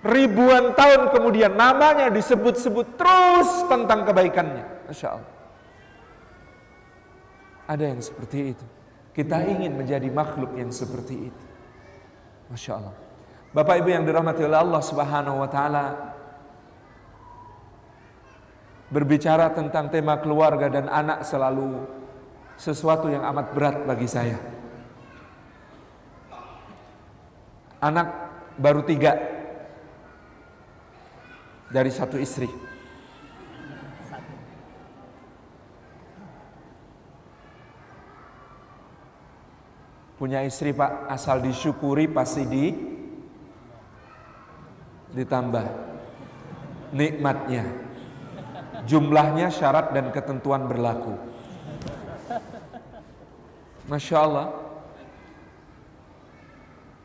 Ribuan 0.00 0.72
tahun 0.72 1.12
kemudian 1.12 1.52
namanya 1.60 2.08
disebut-sebut 2.08 2.96
terus 2.96 3.68
tentang 3.68 4.08
kebaikannya. 4.08 4.88
Masya 4.88 5.08
Allah. 5.12 5.32
Ada 7.68 7.84
yang 7.84 8.00
seperti 8.00 8.56
itu. 8.56 8.66
Kita 9.12 9.44
ingin 9.44 9.76
menjadi 9.76 10.08
makhluk 10.08 10.56
yang 10.56 10.72
seperti 10.72 11.28
itu. 11.28 11.46
Masya 12.48 12.72
Allah. 12.80 12.96
Bapak 13.52 13.84
Ibu 13.84 13.88
yang 13.92 14.08
dirahmati 14.08 14.40
oleh 14.40 14.56
Allah 14.56 14.80
Subhanahu 14.80 15.36
wa 15.44 15.48
taala 15.52 15.84
berbicara 18.90 19.54
tentang 19.54 19.86
tema 19.88 20.18
keluarga 20.18 20.66
dan 20.66 20.90
anak 20.90 21.22
selalu 21.22 21.86
sesuatu 22.58 23.06
yang 23.06 23.22
amat 23.22 23.46
berat 23.54 23.76
bagi 23.86 24.10
saya. 24.10 24.36
Anak 27.80 28.12
baru 28.60 28.84
tiga 28.84 29.16
dari 31.72 31.88
satu 31.88 32.20
istri. 32.20 32.50
Punya 40.20 40.44
istri 40.44 40.76
Pak, 40.76 41.08
asal 41.08 41.40
disyukuri 41.40 42.04
pasti 42.04 42.44
di 42.44 42.66
ditambah 45.16 45.64
nikmatnya. 46.92 47.89
Jumlahnya 48.90 49.54
syarat 49.54 49.94
dan 49.94 50.10
ketentuan 50.10 50.66
berlaku. 50.66 51.14
Masya 53.86 54.18
Allah. 54.18 54.48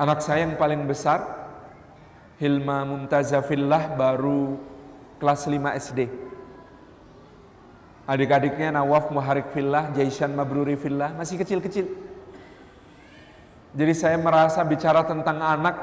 Anak 0.02 0.26
saya 0.26 0.50
yang 0.50 0.58
paling 0.58 0.90
besar 0.90 1.22
Hilma 2.42 2.84
Mumtazafillah 2.90 3.94
baru 3.94 4.58
kelas 5.22 5.46
5 5.46 5.78
SD. 5.78 6.00
Adik-adiknya 8.06 8.74
Nawaf 8.74 9.14
Muharik 9.14 9.54
Fillah, 9.54 9.90
Jaisan 9.94 10.34
Mabruri 10.34 10.78
Fillah, 10.78 11.14
masih 11.14 11.38
kecil-kecil. 11.42 11.86
Jadi 13.76 13.94
saya 13.94 14.18
merasa 14.18 14.62
bicara 14.66 15.06
tentang 15.06 15.38
anak 15.42 15.76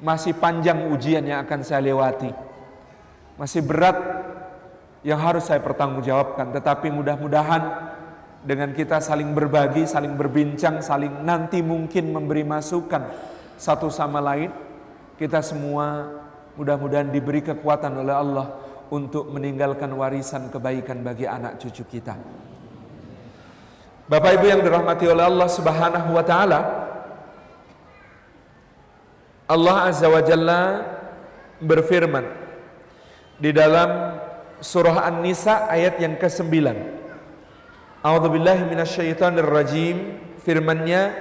masih 0.00 0.32
panjang 0.36 0.92
ujian 0.92 1.24
yang 1.24 1.44
akan 1.44 1.60
saya 1.60 1.84
lewati. 1.88 2.32
Masih 3.36 3.60
berat 3.64 3.96
yang 5.06 5.20
harus 5.20 5.48
saya 5.48 5.60
pertanggungjawabkan. 5.64 6.52
Tetapi 6.52 6.92
mudah-mudahan 6.92 7.62
dengan 8.44 8.72
kita 8.72 9.00
saling 9.00 9.32
berbagi, 9.36 9.84
saling 9.84 10.16
berbincang, 10.16 10.80
saling 10.80 11.24
nanti 11.24 11.60
mungkin 11.60 12.12
memberi 12.12 12.44
masukan 12.44 13.04
satu 13.60 13.92
sama 13.92 14.20
lain, 14.24 14.48
kita 15.20 15.44
semua 15.44 16.08
mudah-mudahan 16.56 17.12
diberi 17.12 17.44
kekuatan 17.44 18.00
oleh 18.00 18.16
Allah 18.16 18.46
untuk 18.90 19.28
meninggalkan 19.30 19.92
warisan 19.92 20.48
kebaikan 20.48 21.04
bagi 21.04 21.28
anak 21.28 21.60
cucu 21.60 21.84
kita. 21.86 22.16
Bapak 24.10 24.42
Ibu 24.42 24.46
yang 24.50 24.62
dirahmati 24.66 25.06
oleh 25.06 25.22
Allah 25.22 25.46
Subhanahu 25.46 26.08
wa 26.10 26.24
taala, 26.26 26.60
Allah 29.46 29.76
Azza 29.86 30.10
wa 30.10 30.18
Jalla 30.18 30.82
berfirman 31.62 32.26
di 33.38 33.54
dalam 33.54 34.19
surah 34.60 35.08
An-Nisa 35.08 35.68
ayat 35.68 36.00
yang 36.00 36.16
ke-9. 36.16 36.48
A'udzubillahi 38.00 38.64
minasyaitonir 38.68 39.48
rajim. 39.48 39.96
Firman-Nya 40.40 41.12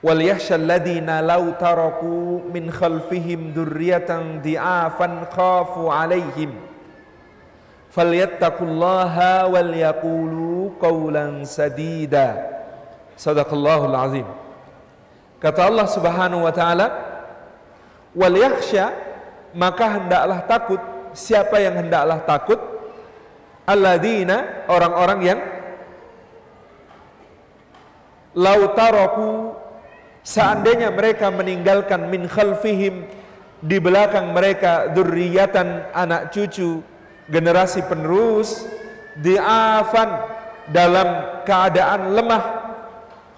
wal 0.00 0.20
yakhshal 0.20 0.64
ladzina 0.64 1.20
law 1.20 1.44
taraku 1.60 2.48
min 2.48 2.72
khalfihim 2.72 3.52
dzurriyyatan 3.52 4.40
di'afan 4.40 5.28
khafu 5.28 5.92
'alaihim 5.92 6.56
falyattaqullaha 7.92 9.50
wal 9.52 9.72
yaqulu 9.76 10.72
qawlan 10.80 11.44
sadida 11.44 12.48
sadaqallahul 13.20 13.92
azim 13.92 14.26
kata 15.36 15.68
Allah 15.68 15.84
Subhanahu 15.84 16.48
wa 16.48 16.52
taala 16.54 16.86
wal 18.16 18.32
yakhsha 18.32 18.96
maka 19.52 20.00
hendaklah 20.00 20.48
takut 20.48 20.80
siapa 21.12 21.60
yang 21.62 21.86
hendaklah 21.86 22.22
takut? 22.26 22.60
Alladzina 23.68 24.66
orang-orang 24.66 25.20
yang 25.22 25.40
lau 28.34 28.74
taraku 28.74 29.60
Seandainya 30.20 30.92
mereka 30.92 31.32
meninggalkan 31.32 32.12
min 32.12 32.28
khalfihim 32.28 33.08
di 33.60 33.76
belakang 33.80 34.36
mereka 34.36 34.92
dzurriyyatan 34.92 35.92
anak 35.96 36.32
cucu 36.32 36.84
generasi 37.28 37.80
penerus 37.88 38.68
diafan 39.16 40.20
dalam 40.68 41.40
keadaan 41.48 42.12
lemah 42.12 42.44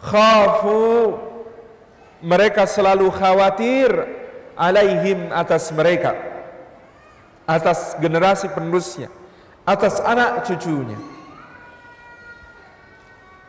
khafu 0.02 1.16
mereka 2.22 2.66
selalu 2.66 3.10
khawatir 3.14 3.90
alaihim 4.58 5.30
atas 5.30 5.70
mereka 5.74 6.14
atas 7.52 7.94
generasi 8.00 8.48
penerusnya 8.48 9.12
atas 9.68 10.00
anak 10.00 10.48
cucunya 10.48 10.96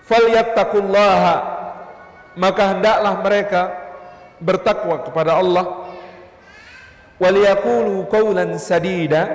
falyattaqullaha 0.03 1.35
maka 2.35 2.63
hendaklah 2.75 3.13
mereka 3.23 3.61
bertakwa 4.43 5.07
kepada 5.07 5.39
Allah 5.39 5.87
waliyaqulu 7.21 8.11
qawlan 8.11 8.59
sadida 8.59 9.31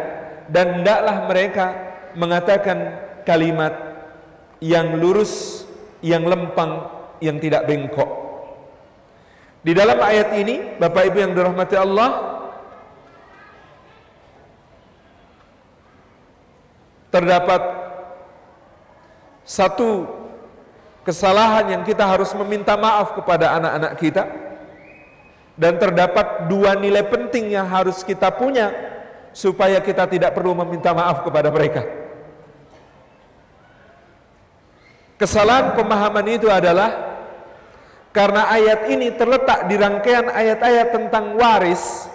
dan 0.52 0.81
hendaklah 0.81 1.24
mereka 1.24 1.66
mengatakan 2.16 2.98
kalimat 3.22 3.88
yang 4.59 4.98
lurus, 4.98 5.64
yang 6.02 6.26
lempang, 6.26 6.88
yang 7.22 7.38
tidak 7.38 7.68
bengkok. 7.68 8.11
Di 9.62 9.76
dalam 9.76 9.98
ayat 10.00 10.35
ini, 10.38 10.78
Bapak 10.81 11.12
Ibu 11.12 11.18
yang 11.20 11.33
dirahmati 11.37 11.76
Allah, 11.76 12.38
terdapat 17.08 17.62
satu 19.48 20.04
kesalahan 21.08 21.72
yang 21.72 21.82
kita 21.88 22.04
harus 22.04 22.28
meminta 22.36 22.76
maaf 22.76 23.16
kepada 23.16 23.56
anak-anak 23.56 23.92
kita 23.96 24.22
dan 25.56 25.80
terdapat 25.80 26.46
dua 26.46 26.76
nilai 26.76 27.02
penting 27.08 27.48
yang 27.50 27.64
harus 27.64 28.04
kita 28.04 28.28
punya 28.30 28.70
supaya 29.32 29.80
kita 29.80 30.04
tidak 30.04 30.36
perlu 30.36 30.52
meminta 30.52 30.92
maaf 30.92 31.24
kepada 31.24 31.48
mereka. 31.48 31.82
Kesalahan 35.18 35.74
pemahaman 35.74 36.26
itu 36.30 36.46
adalah 36.46 37.08
karena 38.14 38.46
ayat 38.54 38.86
ini 38.86 39.10
terletak 39.18 39.66
di 39.66 39.74
rangkaian 39.74 40.30
ayat-ayat 40.30 40.94
tentang 40.94 41.34
waris, 41.34 42.06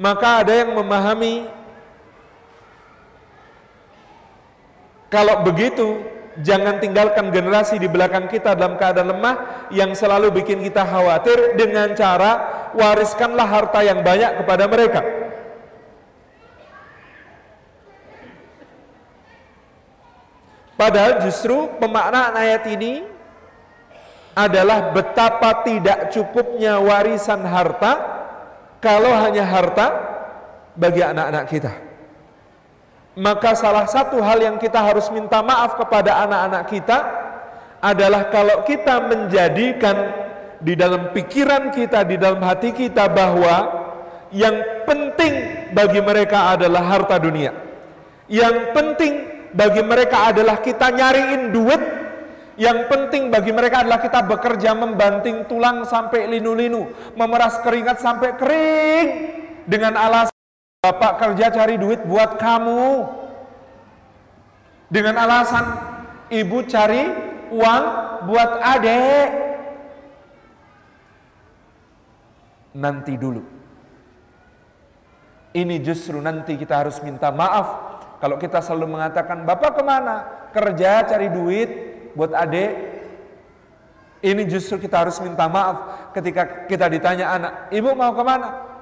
maka 0.00 0.40
ada 0.46 0.64
yang 0.64 0.72
memahami 0.72 1.57
kalau 5.08 5.40
begitu 5.40 6.04
jangan 6.44 6.78
tinggalkan 6.78 7.32
generasi 7.34 7.80
di 7.80 7.88
belakang 7.90 8.30
kita 8.30 8.54
dalam 8.54 8.78
keadaan 8.78 9.10
lemah 9.10 9.36
yang 9.74 9.96
selalu 9.96 10.30
bikin 10.42 10.62
kita 10.62 10.86
khawatir 10.86 11.58
dengan 11.58 11.96
cara 11.96 12.70
wariskanlah 12.76 13.48
harta 13.48 13.80
yang 13.82 14.04
banyak 14.04 14.44
kepada 14.44 14.64
mereka. 14.70 15.00
Padahal 20.78 21.26
justru 21.26 21.66
pemaknaan 21.82 22.38
ayat 22.38 22.62
ini 22.70 23.02
adalah 24.38 24.94
betapa 24.94 25.66
tidak 25.66 26.14
cukupnya 26.14 26.78
warisan 26.78 27.42
harta 27.42 27.98
kalau 28.78 29.10
hanya 29.10 29.42
harta 29.42 29.86
bagi 30.78 31.02
anak-anak 31.02 31.44
kita. 31.50 31.87
Maka 33.18 33.58
salah 33.58 33.90
satu 33.90 34.22
hal 34.22 34.38
yang 34.38 34.56
kita 34.62 34.78
harus 34.78 35.10
minta 35.10 35.42
maaf 35.42 35.74
kepada 35.74 36.22
anak-anak 36.22 36.64
kita 36.70 36.98
adalah 37.82 38.30
kalau 38.30 38.62
kita 38.62 39.10
menjadikan 39.10 39.96
di 40.62 40.78
dalam 40.78 41.10
pikiran 41.10 41.74
kita, 41.74 42.06
di 42.06 42.14
dalam 42.14 42.38
hati 42.46 42.70
kita 42.70 43.10
bahwa 43.10 43.56
yang 44.30 44.86
penting 44.86 45.34
bagi 45.74 45.98
mereka 45.98 46.54
adalah 46.54 46.86
harta 46.94 47.18
dunia. 47.18 47.50
Yang 48.30 48.70
penting 48.70 49.12
bagi 49.50 49.82
mereka 49.82 50.30
adalah 50.30 50.62
kita 50.62 50.86
nyariin 50.94 51.50
duit 51.50 51.82
yang 52.58 52.90
penting 52.90 53.34
bagi 53.34 53.54
mereka 53.54 53.86
adalah 53.86 54.02
kita 54.02 54.22
bekerja 54.26 54.74
membanting 54.74 55.46
tulang 55.46 55.86
sampai 55.86 56.26
linu-linu, 56.26 56.90
memeras 57.18 57.62
keringat 57.62 58.02
sampai 58.02 58.34
kering 58.34 59.06
dengan 59.66 59.94
alasan 59.94 60.37
Bapak 60.78 61.18
kerja 61.18 61.50
cari 61.50 61.74
duit 61.74 62.06
buat 62.06 62.38
kamu. 62.38 63.02
Dengan 64.86 65.18
alasan 65.18 65.66
ibu 66.30 66.62
cari 66.70 67.02
uang 67.50 67.84
buat 68.30 68.50
adik. 68.62 69.28
Nanti 72.78 73.18
dulu. 73.18 73.42
Ini 75.58 75.82
justru 75.82 76.22
nanti 76.22 76.54
kita 76.54 76.86
harus 76.86 77.02
minta 77.02 77.34
maaf 77.34 77.98
kalau 78.22 78.38
kita 78.38 78.62
selalu 78.62 78.94
mengatakan, 78.94 79.42
Bapak 79.42 79.74
ke 79.74 79.82
mana? 79.82 80.46
Kerja 80.54 81.02
cari 81.10 81.26
duit 81.26 81.70
buat 82.14 82.30
adik. 82.30 82.70
Ini 84.22 84.46
justru 84.46 84.78
kita 84.78 85.02
harus 85.02 85.18
minta 85.18 85.50
maaf 85.50 86.10
ketika 86.14 86.70
kita 86.70 86.86
ditanya 86.86 87.34
anak, 87.34 87.52
Ibu 87.74 87.98
mau 87.98 88.14
ke 88.14 88.22
mana? 88.22 88.77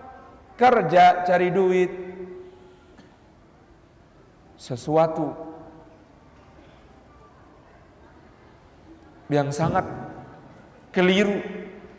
Kerja 0.56 1.22
cari 1.28 1.48
duit. 1.52 1.92
Sesuatu 4.56 5.36
yang 9.28 9.52
sangat 9.52 9.84
keliru 10.96 11.44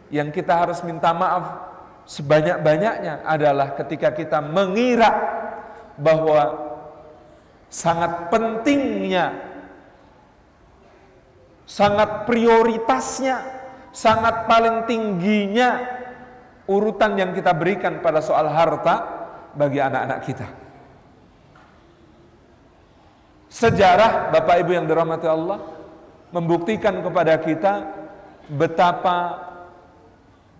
yang 0.09 0.33
kita 0.33 0.57
harus 0.57 0.81
minta 0.81 1.13
maaf 1.13 1.69
sebanyak-banyaknya 2.07 3.27
adalah 3.27 3.75
ketika 3.77 4.15
kita 4.15 4.39
mengira 4.39 5.11
bahwa 5.99 6.55
sangat 7.67 8.31
pentingnya, 8.31 9.35
sangat 11.67 12.23
prioritasnya, 12.23 13.43
sangat 13.91 14.47
paling 14.47 14.87
tingginya 14.87 15.96
urutan 16.67 17.15
yang 17.15 17.31
kita 17.31 17.55
berikan 17.55 18.03
pada 18.03 18.19
soal 18.19 18.51
harta 18.51 18.95
bagi 19.55 19.79
anak-anak 19.81 20.19
kita. 20.27 20.47
Sejarah 23.47 24.29
Bapak 24.29 24.59
Ibu 24.61 24.75
yang 24.75 24.85
dirahmati 24.85 25.25
Allah 25.25 25.63
membuktikan 26.35 26.99
kepada 26.99 27.39
kita 27.39 27.73
betapa 28.51 29.47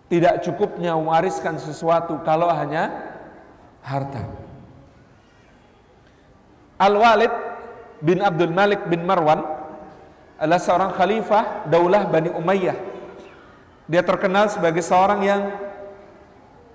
tidak 0.08 0.40
cukupnya 0.48 0.96
mewariskan 0.96 1.60
sesuatu 1.60 2.24
kalau 2.24 2.48
hanya 2.48 3.12
harta. 3.84 4.24
Al-Walid 6.80 7.34
bin 8.00 8.24
Abdul 8.24 8.56
Malik 8.56 8.88
bin 8.88 9.04
Marwan 9.04 9.44
adalah 10.40 10.62
seorang 10.62 10.92
khalifah 10.96 11.68
daulah 11.68 12.08
Bani 12.08 12.32
Umayyah. 12.32 12.78
Dia 13.92 14.04
terkenal 14.04 14.48
sebagai 14.48 14.80
seorang 14.80 15.20
yang 15.28 15.67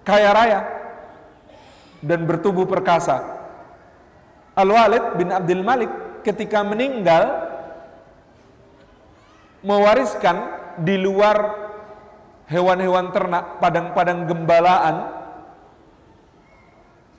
kaya 0.03 0.31
raya 0.35 0.61
dan 2.03 2.27
bertubuh 2.27 2.67
perkasa. 2.67 3.23
Al-Walid 4.53 5.17
bin 5.17 5.33
Abdul 5.33 5.65
Malik 5.65 5.91
ketika 6.27 6.61
meninggal 6.61 7.51
mewariskan 9.63 10.37
di 10.83 10.99
luar 10.99 11.63
hewan-hewan 12.51 13.15
ternak, 13.15 13.63
padang-padang 13.63 14.29
gembalaan, 14.29 15.09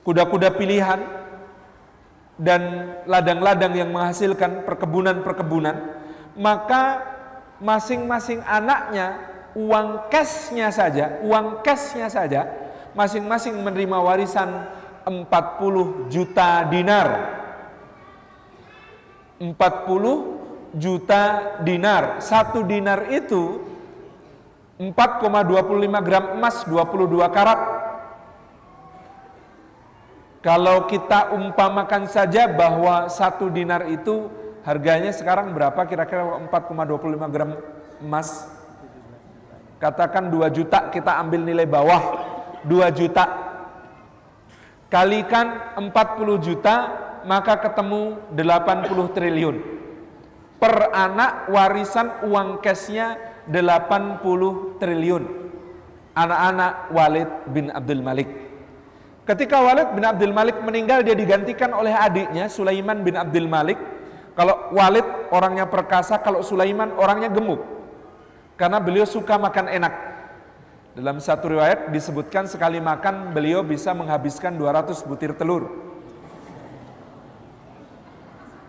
kuda-kuda 0.06 0.54
pilihan, 0.54 1.00
dan 2.38 2.92
ladang-ladang 3.08 3.72
yang 3.74 3.90
menghasilkan 3.90 4.62
perkebunan-perkebunan, 4.68 5.76
maka 6.38 7.02
masing-masing 7.58 8.42
anaknya 8.44 9.18
uang 9.54 10.10
cashnya 10.10 10.68
saja, 10.74 11.18
uang 11.22 11.62
cashnya 11.62 12.10
saja, 12.10 12.63
masing-masing 12.94 13.58
menerima 13.60 13.98
warisan 14.00 14.70
40 15.04 16.08
juta 16.08 16.64
dinar. 16.70 17.08
40 19.42 20.78
juta 20.78 21.22
dinar. 21.62 22.22
Satu 22.24 22.64
dinar 22.64 23.12
itu 23.12 23.74
4,25 24.80 26.06
gram 26.06 26.24
emas 26.34 26.66
22 26.66 27.22
karat 27.30 27.60
kalau 30.42 30.90
kita 30.90 31.30
umpamakan 31.30 32.10
saja 32.10 32.50
bahwa 32.50 33.06
satu 33.06 33.48
dinar 33.48 33.86
itu 33.86 34.28
harganya 34.66 35.14
sekarang 35.14 35.54
berapa 35.54 35.78
kira-kira 35.86 36.26
4,25 36.50 37.32
gram 37.32 37.50
emas 38.02 38.50
katakan 39.78 40.26
2 40.26 40.42
juta 40.50 40.90
kita 40.90 41.22
ambil 41.22 41.46
nilai 41.46 41.70
bawah 41.70 42.33
2 42.64 42.98
juta 42.98 43.24
kalikan 44.88 45.76
40 45.78 46.46
juta 46.46 46.76
maka 47.24 47.60
ketemu 47.60 48.20
80 48.32 49.16
triliun 49.16 49.56
per 50.60 50.92
anak 50.92 51.48
warisan 51.48 52.24
uang 52.28 52.60
cashnya 52.64 53.16
80 53.48 54.80
triliun 54.80 55.24
anak-anak 56.14 56.72
Walid 56.94 57.30
bin 57.50 57.68
Abdul 57.74 58.00
Malik 58.00 58.44
Ketika 59.24 59.56
Walid 59.64 59.96
bin 59.96 60.04
Abdul 60.04 60.36
Malik 60.36 60.60
meninggal 60.60 61.00
dia 61.00 61.16
digantikan 61.16 61.72
oleh 61.72 61.96
adiknya 61.96 62.44
Sulaiman 62.52 63.00
bin 63.00 63.16
Abdul 63.16 63.48
Malik. 63.48 63.80
Kalau 64.36 64.68
Walid 64.76 65.32
orangnya 65.32 65.64
perkasa, 65.64 66.20
kalau 66.20 66.44
Sulaiman 66.44 66.92
orangnya 67.00 67.32
gemuk. 67.32 67.64
Karena 68.60 68.84
beliau 68.84 69.08
suka 69.08 69.40
makan 69.40 69.72
enak. 69.72 69.94
Dalam 70.94 71.18
satu 71.18 71.50
riwayat 71.50 71.90
disebutkan 71.90 72.46
sekali 72.46 72.78
makan 72.78 73.34
beliau 73.34 73.66
bisa 73.66 73.90
menghabiskan 73.90 74.54
200 74.54 74.94
butir 75.10 75.34
telur. 75.34 75.66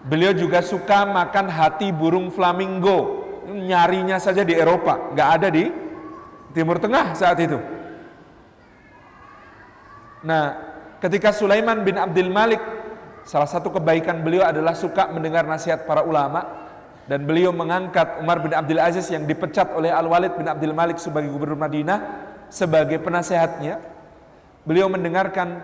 Beliau 0.09 0.33
juga 0.33 0.65
suka 0.65 1.05
makan 1.05 1.53
hati 1.53 1.93
burung 1.93 2.33
flamingo. 2.33 3.29
Nyarinya 3.45 4.17
saja 4.17 4.41
di 4.41 4.57
Eropa, 4.57 5.13
nggak 5.13 5.29
ada 5.37 5.47
di 5.53 5.69
Timur 6.49 6.81
Tengah 6.81 7.13
saat 7.13 7.37
itu. 7.37 7.61
Nah, 10.25 10.57
ketika 10.97 11.29
Sulaiman 11.29 11.85
bin 11.85 12.01
Abdul 12.01 12.33
Malik 12.33 12.57
salah 13.21 13.45
satu 13.45 13.69
kebaikan 13.69 14.25
beliau 14.25 14.49
adalah 14.49 14.73
suka 14.73 15.13
mendengar 15.13 15.45
nasihat 15.45 15.85
para 15.85 16.01
ulama 16.01 16.64
dan 17.05 17.21
beliau 17.21 17.53
mengangkat 17.53 18.17
Umar 18.17 18.41
bin 18.41 18.49
Abdul 18.49 18.81
Aziz 18.81 19.05
yang 19.13 19.29
dipecat 19.29 19.69
oleh 19.77 19.93
Al-Walid 19.93 20.33
bin 20.41 20.49
Abdul 20.49 20.73
Malik 20.73 20.97
sebagai 20.97 21.29
gubernur 21.29 21.57
Madinah 21.57 22.01
sebagai 22.49 22.97
penasehatnya. 22.97 23.77
Beliau 24.65 24.89
mendengarkan 24.89 25.61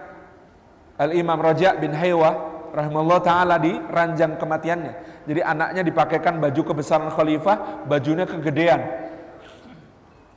Al-Imam 1.02 1.42
Raja 1.42 1.74
bin 1.74 1.98
Haywa 1.98 2.38
rahimahullah 2.78 3.22
taala 3.26 3.58
di 3.58 3.74
ranjang 3.74 4.38
kematiannya. 4.38 5.26
Jadi 5.26 5.42
anaknya 5.42 5.82
dipakaikan 5.82 6.38
baju 6.38 6.62
kebesaran 6.62 7.10
khalifah, 7.10 7.90
bajunya 7.90 8.30
kegedean. 8.30 9.10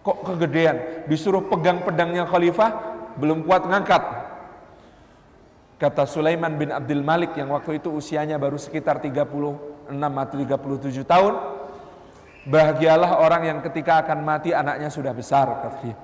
Kok 0.00 0.24
kegedean? 0.24 1.05
Disuruh 1.09 1.44
pegang 1.52 1.84
pedangnya 1.84 2.24
khalifah, 2.24 2.70
belum 3.20 3.44
kuat 3.44 3.68
ngangkat. 3.68 4.02
Kata 5.76 6.09
Sulaiman 6.09 6.57
bin 6.57 6.72
Abdul 6.72 7.05
Malik 7.05 7.36
yang 7.36 7.52
waktu 7.52 7.76
itu 7.76 7.92
usianya 7.92 8.40
baru 8.40 8.57
sekitar 8.57 9.05
36 9.05 9.74
atau 9.89 10.37
37 10.37 11.05
tahun. 11.05 11.35
Bahagialah 12.45 13.24
orang 13.24 13.43
yang 13.49 13.59
ketika 13.64 14.05
akan 14.05 14.20
mati 14.20 14.53
anaknya 14.53 14.93
sudah 14.93 15.16
besar, 15.16 15.49
kata 15.49 15.80
dia. 15.80 15.97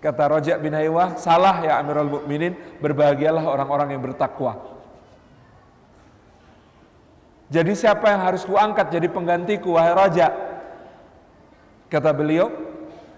Kata 0.00 0.22
Rojak 0.32 0.58
bin 0.64 0.72
Haywah, 0.72 1.20
salah 1.20 1.60
ya 1.60 1.76
Amirul 1.76 2.08
Mukminin, 2.08 2.56
berbahagialah 2.80 3.44
orang-orang 3.44 3.92
yang 3.92 4.00
bertakwa. 4.00 4.56
Jadi 7.50 7.74
siapa 7.74 8.14
yang 8.14 8.22
harus 8.24 8.46
kuangkat 8.46 8.94
jadi 8.94 9.10
penggantiku 9.10 9.74
wahai 9.74 9.92
Raja? 9.92 10.30
Kata 11.90 12.14
beliau, 12.14 12.48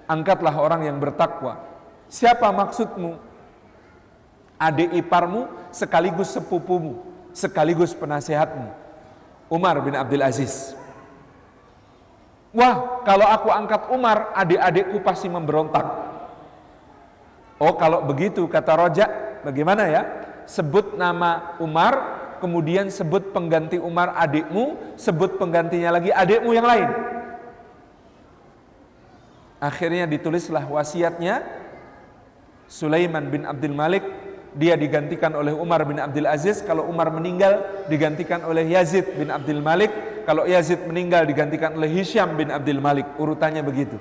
angkatlah 0.08 0.56
orang 0.56 0.88
yang 0.88 0.96
bertakwa. 0.96 1.60
Siapa 2.08 2.48
maksudmu? 2.48 3.20
Adik 4.56 4.90
iparmu 4.96 5.46
sekaligus 5.68 6.32
sepupumu, 6.32 7.04
sekaligus 7.30 7.92
penasehatmu. 7.92 8.81
Umar 9.52 9.76
bin 9.84 9.92
Abdul 9.92 10.24
Aziz. 10.24 10.72
Wah, 12.56 13.04
kalau 13.04 13.28
aku 13.28 13.52
angkat 13.52 13.92
Umar, 13.92 14.32
adik-adikku 14.32 15.04
pasti 15.04 15.28
memberontak. 15.28 15.84
Oh 17.60 17.76
kalau 17.76 18.00
begitu 18.08 18.48
kata 18.48 18.72
Rojak, 18.80 19.10
bagaimana 19.44 19.84
ya? 19.92 20.02
Sebut 20.48 20.96
nama 20.96 21.56
Umar, 21.60 21.94
kemudian 22.40 22.88
sebut 22.88 23.30
pengganti 23.30 23.76
Umar 23.76 24.16
adikmu, 24.16 24.96
sebut 24.96 25.36
penggantinya 25.36 26.00
lagi 26.00 26.10
adikmu 26.10 26.50
yang 26.56 26.66
lain. 26.66 26.88
Akhirnya 29.62 30.10
ditulislah 30.10 30.66
wasiatnya 30.66 31.44
Sulaiman 32.66 33.30
bin 33.30 33.46
Abdul 33.46 33.76
Malik 33.76 34.02
dia 34.52 34.76
digantikan 34.76 35.32
oleh 35.32 35.56
Umar 35.56 35.84
bin 35.88 35.96
Abdul 35.96 36.28
Aziz 36.28 36.60
kalau 36.60 36.84
Umar 36.84 37.08
meninggal 37.08 37.86
digantikan 37.88 38.44
oleh 38.44 38.68
Yazid 38.68 39.16
bin 39.16 39.32
Abdul 39.32 39.64
Malik 39.64 39.90
kalau 40.28 40.44
Yazid 40.44 40.84
meninggal 40.84 41.24
digantikan 41.24 41.72
oleh 41.72 41.88
Hisham 41.88 42.36
bin 42.36 42.52
Abdul 42.52 42.80
Malik 42.80 43.08
urutannya 43.16 43.64
begitu 43.64 43.96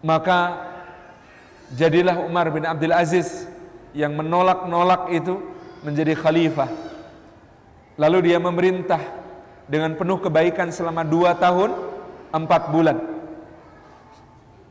Maka 0.00 0.56
jadilah 1.76 2.24
Umar 2.24 2.48
bin 2.48 2.64
Abdul 2.64 2.96
Aziz 2.96 3.44
yang 3.92 4.16
menolak-nolak 4.16 5.12
itu 5.12 5.36
menjadi 5.84 6.16
khalifah. 6.16 6.72
Lalu 8.00 8.32
dia 8.32 8.40
memerintah 8.40 9.00
dengan 9.68 9.92
penuh 10.00 10.16
kebaikan 10.16 10.72
selama 10.72 11.04
dua 11.04 11.36
tahun 11.36 11.76
empat 12.32 12.72
bulan. 12.72 12.96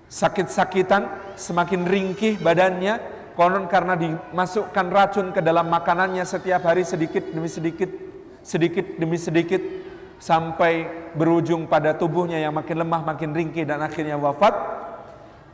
Sakit-sakitan, 0.09 1.33
semakin 1.37 1.85
ringkih 1.85 2.41
badannya, 2.41 2.97
konon 3.37 3.69
karena 3.69 3.93
dimasukkan 3.93 4.87
racun 4.89 5.27
ke 5.29 5.39
dalam 5.39 5.69
makanannya 5.69 6.25
setiap 6.25 6.65
hari 6.65 6.81
sedikit 6.81 7.29
demi 7.29 7.45
sedikit, 7.45 7.93
sedikit 8.41 8.97
demi 8.97 9.21
sedikit, 9.21 9.61
sampai 10.17 10.89
berujung 11.13 11.69
pada 11.69 11.93
tubuhnya 11.93 12.41
yang 12.41 12.57
makin 12.57 12.81
lemah, 12.81 13.05
makin 13.05 13.31
ringkih 13.31 13.69
dan 13.69 13.85
akhirnya 13.85 14.17
wafat 14.17 14.79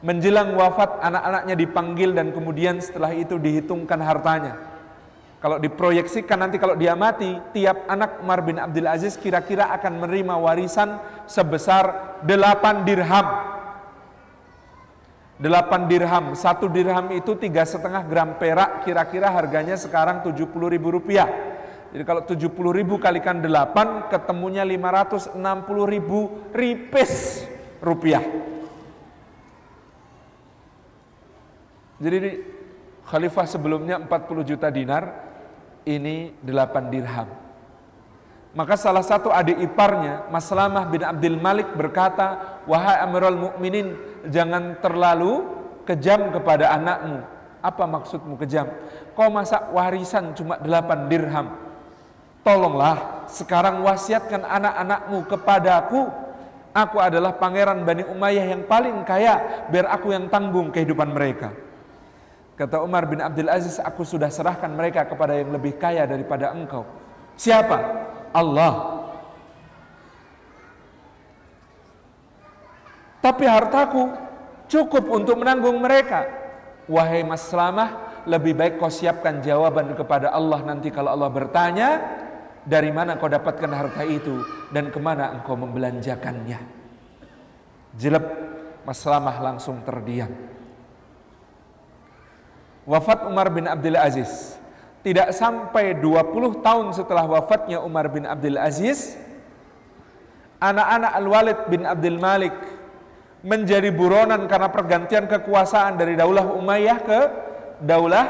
menjelang 0.05 0.53
wafat 0.53 1.01
anak-anaknya 1.01 1.55
dipanggil 1.57 2.09
dan 2.13 2.29
kemudian 2.29 2.77
setelah 2.77 3.09
itu 3.09 3.41
dihitungkan 3.41 3.97
hartanya. 4.05 4.53
Kalau 5.41 5.57
diproyeksikan 5.57 6.41
nanti 6.41 6.57
kalau 6.61 6.77
dia 6.77 6.93
mati, 6.93 7.37
tiap 7.53 7.89
anak 7.89 8.21
Umar 8.21 8.41
bin 8.45 8.57
Abdul 8.61 8.85
Aziz 8.89 9.17
kira-kira 9.17 9.69
akan 9.73 10.01
menerima 10.01 10.37
warisan 10.41 11.01
sebesar 11.25 12.17
8 12.25 12.85
dirham. 12.85 13.27
8 15.35 15.91
dirham, 15.91 16.31
satu 16.31 16.71
dirham 16.71 17.11
itu 17.11 17.35
tiga 17.35 17.67
setengah 17.67 18.07
gram 18.07 18.39
perak, 18.39 18.87
kira-kira 18.87 19.27
harganya 19.27 19.75
sekarang 19.75 20.23
70 20.23 20.47
ribu 20.71 20.95
rupiah. 20.95 21.27
Jadi 21.91 22.03
kalau 22.07 22.23
70 22.23 22.55
ribu 22.71 22.95
kalikan 22.95 23.43
8, 23.43 24.07
ketemunya 24.11 24.63
560 24.63 25.35
ribu 25.91 26.31
ripis 26.55 27.43
rupiah. 27.83 28.23
Jadi 31.99 32.43
khalifah 33.07 33.47
sebelumnya 33.47 33.99
40 33.99 34.43
juta 34.43 34.67
dinar, 34.71 35.03
ini 35.83 36.31
8 36.43 36.91
dirham. 36.91 37.27
Maka 38.55 38.79
salah 38.79 39.03
satu 39.03 39.35
adik 39.35 39.59
iparnya, 39.59 40.31
Maslamah 40.31 40.87
bin 40.87 41.03
Abdul 41.03 41.35
Malik 41.43 41.75
berkata, 41.75 42.59
Wahai 42.63 43.03
Amirul 43.03 43.35
Mukminin, 43.35 44.14
jangan 44.29 44.79
terlalu 44.79 45.45
kejam 45.85 46.33
kepada 46.33 46.73
anakmu. 46.73 47.23
Apa 47.65 47.83
maksudmu 47.89 48.37
kejam? 48.37 48.69
Kau 49.17 49.29
masak 49.33 49.73
warisan 49.73 50.37
cuma 50.37 50.61
8 50.61 51.09
dirham. 51.09 51.57
Tolonglah, 52.45 53.25
sekarang 53.25 53.81
wasiatkan 53.81 54.45
anak-anakmu 54.45 55.25
kepadaku. 55.25 56.05
Aku 56.75 57.01
adalah 57.01 57.33
pangeran 57.39 57.81
Bani 57.81 58.05
Umayyah 58.05 58.53
yang 58.53 58.69
paling 58.69 59.01
kaya, 59.01 59.65
biar 59.71 59.89
aku 59.89 60.13
yang 60.13 60.29
tanggung 60.29 60.69
kehidupan 60.69 61.09
mereka. 61.09 61.55
Kata 62.55 62.83
Umar 62.85 63.09
bin 63.09 63.19
Abdul 63.23 63.49
Aziz, 63.49 63.81
aku 63.81 64.07
sudah 64.07 64.29
serahkan 64.29 64.69
mereka 64.69 65.03
kepada 65.09 65.33
yang 65.35 65.51
lebih 65.51 65.75
kaya 65.75 66.05
daripada 66.05 66.53
engkau. 66.53 66.87
Siapa? 67.35 67.77
Allah. 68.31 69.03
Tapi 73.25 73.49
hartaku 73.49 74.13
cukup 74.69 75.09
untuk 75.09 75.41
menanggung 75.41 75.81
mereka. 75.81 76.29
Wahai 76.85 77.25
Mas 77.25 77.49
Selamat, 77.49 78.21
lebih 78.29 78.53
baik 78.53 78.77
kau 78.77 78.93
siapkan 78.93 79.41
jawaban 79.41 79.97
kepada 79.97 80.29
Allah 80.29 80.61
nanti 80.61 80.93
kalau 80.93 81.09
Allah 81.09 81.33
bertanya, 81.33 81.89
dari 82.61 82.93
mana 82.93 83.17
kau 83.17 83.25
dapatkan 83.25 83.73
harta 83.73 84.05
itu 84.05 84.45
dan 84.69 84.93
ke 84.93 85.01
mana 85.01 85.33
engkau 85.41 85.57
membelanjakannya. 85.57 86.61
Jelek 87.97 88.25
Mas 88.85 89.01
Selamat 89.01 89.41
langsung 89.41 89.81
terdiam. 89.81 90.29
Wafat 92.85 93.25
Umar 93.25 93.49
bin 93.49 93.65
Abdul 93.65 93.97
Aziz. 93.97 94.61
Tidak 95.01 95.33
sampai 95.33 95.97
20 95.97 96.61
tahun 96.61 96.93
setelah 96.93 97.25
wafatnya 97.25 97.81
Umar 97.81 98.05
bin 98.13 98.29
Abdul 98.29 98.61
Aziz, 98.61 99.17
anak-anak 100.61 101.11
Al-Walid 101.17 101.59
bin 101.73 101.81
Abdul 101.89 102.21
Malik 102.21 102.74
menjadi 103.45 103.93
buronan 103.93 104.49
karena 104.49 104.73
pergantian 104.73 105.29
kekuasaan 105.29 106.01
dari 106.01 106.17
Daulah 106.17 106.49
Umayyah 106.57 106.99
ke 107.05 107.19
Daulah 107.85 108.25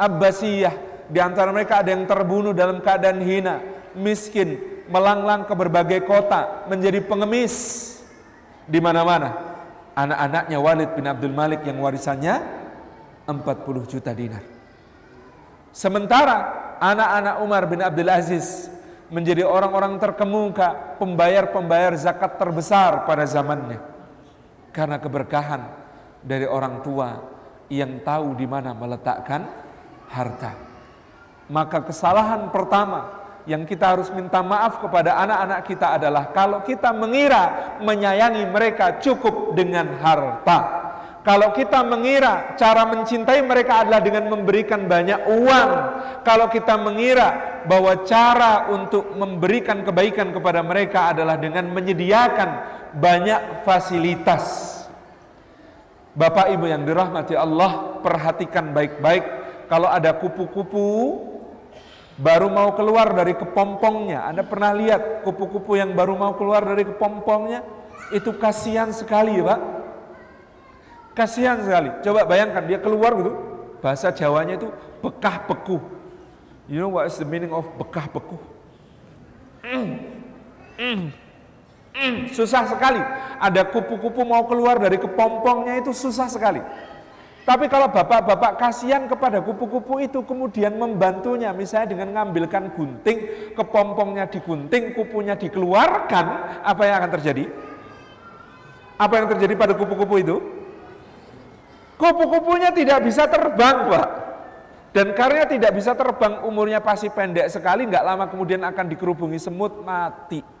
Abbasiyah. 0.00 0.74
Di 1.12 1.20
antara 1.20 1.52
mereka 1.52 1.84
ada 1.84 1.92
yang 1.92 2.08
terbunuh 2.08 2.56
dalam 2.56 2.80
keadaan 2.80 3.20
hina, 3.20 3.60
miskin, 3.94 4.58
melanglang 4.88 5.44
ke 5.44 5.52
berbagai 5.52 6.02
kota, 6.08 6.66
menjadi 6.72 7.04
pengemis 7.04 7.54
di 8.64 8.80
mana-mana. 8.80 9.54
Anak-anaknya 9.94 10.58
Walid 10.58 10.90
bin 10.98 11.04
Abdul 11.06 11.36
Malik 11.36 11.62
yang 11.62 11.78
warisannya 11.78 12.34
40 13.28 13.92
juta 13.92 14.10
dinar. 14.16 14.42
Sementara 15.70 16.36
anak-anak 16.80 17.34
Umar 17.44 17.62
bin 17.68 17.84
Abdul 17.84 18.08
Aziz 18.08 18.72
menjadi 19.12 19.46
orang-orang 19.46 20.00
terkemuka, 20.02 20.98
pembayar-pembayar 20.98 21.94
zakat 21.94 22.40
terbesar 22.40 23.06
pada 23.06 23.22
zamannya. 23.28 23.95
Karena 24.76 25.00
keberkahan 25.00 25.62
dari 26.20 26.44
orang 26.44 26.84
tua 26.84 27.16
yang 27.72 28.04
tahu 28.04 28.36
di 28.36 28.44
mana 28.44 28.76
meletakkan 28.76 29.48
harta. 30.12 30.52
Maka 31.48 31.80
kesalahan 31.80 32.52
pertama 32.52 33.24
yang 33.46 33.62
kita 33.62 33.94
harus 33.94 34.10
minta 34.10 34.42
maaf 34.42 34.82
kepada 34.82 35.16
anak-anak 35.22 35.60
kita 35.64 35.86
adalah 35.96 36.34
kalau 36.34 36.66
kita 36.66 36.90
mengira 36.90 37.78
menyayangi 37.78 38.44
mereka 38.50 38.98
cukup 38.98 39.54
dengan 39.54 39.96
harta. 40.02 40.84
Kalau 41.26 41.50
kita 41.50 41.82
mengira 41.82 42.54
cara 42.54 42.86
mencintai 42.86 43.42
mereka 43.42 43.82
adalah 43.82 43.98
dengan 43.98 44.30
memberikan 44.30 44.86
banyak 44.86 45.26
uang, 45.26 45.70
kalau 46.22 46.46
kita 46.46 46.78
mengira 46.78 47.58
bahwa 47.66 48.06
cara 48.06 48.70
untuk 48.70 49.10
memberikan 49.10 49.82
kebaikan 49.82 50.30
kepada 50.30 50.62
mereka 50.62 51.10
adalah 51.10 51.34
dengan 51.34 51.66
menyediakan 51.74 52.50
banyak 52.94 53.66
fasilitas. 53.66 54.74
Bapak 56.16 56.48
Ibu 56.54 56.70
yang 56.70 56.86
dirahmati 56.86 57.36
Allah, 57.36 58.00
perhatikan 58.00 58.72
baik-baik 58.72 59.24
kalau 59.68 59.90
ada 59.90 60.16
kupu-kupu 60.16 61.20
baru 62.16 62.48
mau 62.48 62.72
keluar 62.72 63.12
dari 63.12 63.36
kepompongnya. 63.36 64.24
Anda 64.24 64.46
pernah 64.46 64.72
lihat 64.72 65.26
kupu-kupu 65.26 65.76
yang 65.76 65.92
baru 65.92 66.16
mau 66.16 66.32
keluar 66.32 66.64
dari 66.64 66.88
kepompongnya? 66.88 67.60
Itu 68.14 68.38
kasihan 68.38 68.94
sekali, 68.94 69.42
Pak 69.42 69.60
Kasihan 71.16 71.56
sekali. 71.64 71.88
Coba 72.04 72.28
bayangkan 72.28 72.68
dia 72.68 72.76
keluar 72.76 73.16
gitu, 73.16 73.32
bahasa 73.80 74.12
Jawanya 74.12 74.60
itu 74.60 74.68
bekah 75.00 75.48
beku. 75.48 75.80
You 76.68 76.84
know 76.84 76.92
what 76.92 77.08
is 77.08 77.16
the 77.16 77.24
meaning 77.24 77.56
of 77.56 77.64
bekah 77.80 78.04
beku? 78.12 78.36
Mm, 79.64 79.90
mm, 80.76 81.02
mm, 81.96 82.36
susah 82.36 82.68
sekali. 82.68 83.00
Ada 83.40 83.64
kupu-kupu 83.72 84.22
mau 84.22 84.44
keluar 84.44 84.76
dari 84.76 85.00
kepompongnya 85.00 85.80
itu 85.80 85.96
susah 85.96 86.28
sekali. 86.28 86.60
Tapi 87.46 87.70
kalau 87.70 87.86
bapak-bapak 87.86 88.58
kasihan 88.58 89.06
kepada 89.06 89.38
kupu-kupu 89.38 90.02
itu 90.02 90.18
kemudian 90.26 90.74
membantunya 90.74 91.54
misalnya 91.54 91.94
dengan 91.94 92.10
mengambilkan 92.10 92.74
gunting, 92.74 93.54
kepompongnya 93.54 94.26
digunting, 94.26 94.98
kupunya 94.98 95.38
dikeluarkan, 95.38 96.26
apa 96.66 96.82
yang 96.82 96.94
akan 96.98 97.10
terjadi? 97.14 97.44
Apa 98.98 99.14
yang 99.22 99.26
terjadi 99.30 99.54
pada 99.54 99.78
kupu-kupu 99.78 100.14
itu? 100.18 100.36
Kupu-kupunya 101.94 102.74
tidak 102.74 103.06
bisa 103.06 103.30
terbang, 103.30 103.94
Pak. 103.94 104.08
Dan 104.90 105.14
karena 105.14 105.46
tidak 105.46 105.70
bisa 105.70 105.94
terbang, 105.94 106.42
umurnya 106.42 106.82
pasti 106.82 107.06
pendek 107.14 107.46
sekali, 107.46 107.86
nggak 107.86 108.02
lama 108.02 108.26
kemudian 108.26 108.64
akan 108.66 108.90
dikerubungi 108.90 109.38
semut, 109.38 109.86
mati. 109.86 110.55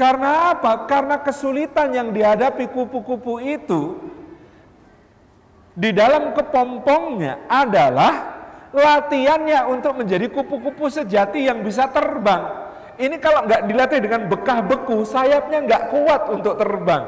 Karena 0.00 0.56
apa? 0.56 0.88
Karena 0.88 1.20
kesulitan 1.20 1.92
yang 1.92 2.08
dihadapi 2.08 2.72
kupu-kupu 2.72 3.36
itu 3.36 4.00
di 5.76 5.92
dalam 5.92 6.32
kepompongnya 6.32 7.44
adalah 7.44 8.40
latihannya 8.72 9.68
untuk 9.68 10.00
menjadi 10.00 10.32
kupu-kupu 10.32 10.88
sejati 10.88 11.44
yang 11.44 11.60
bisa 11.60 11.92
terbang. 11.92 12.48
Ini 12.96 13.20
kalau 13.20 13.44
nggak 13.44 13.68
dilatih 13.68 14.00
dengan 14.00 14.24
bekah 14.24 14.64
beku, 14.64 15.04
sayapnya 15.04 15.68
nggak 15.68 15.82
kuat 15.92 16.22
untuk 16.32 16.56
terbang. 16.56 17.04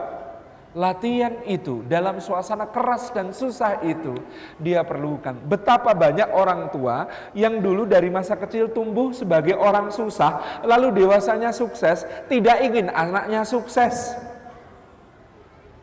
Latihan 0.72 1.44
itu 1.44 1.84
dalam 1.84 2.16
suasana 2.16 2.64
keras 2.64 3.12
dan 3.12 3.36
susah 3.36 3.84
itu 3.84 4.16
dia 4.56 4.80
perlukan. 4.80 5.36
Betapa 5.36 5.92
banyak 5.92 6.32
orang 6.32 6.72
tua 6.72 7.12
yang 7.36 7.60
dulu 7.60 7.84
dari 7.84 8.08
masa 8.08 8.40
kecil 8.40 8.72
tumbuh 8.72 9.12
sebagai 9.12 9.52
orang 9.52 9.92
susah, 9.92 10.64
lalu 10.64 11.04
dewasanya 11.04 11.52
sukses, 11.52 12.08
tidak 12.32 12.64
ingin 12.64 12.88
anaknya 12.88 13.44
sukses. 13.44 14.16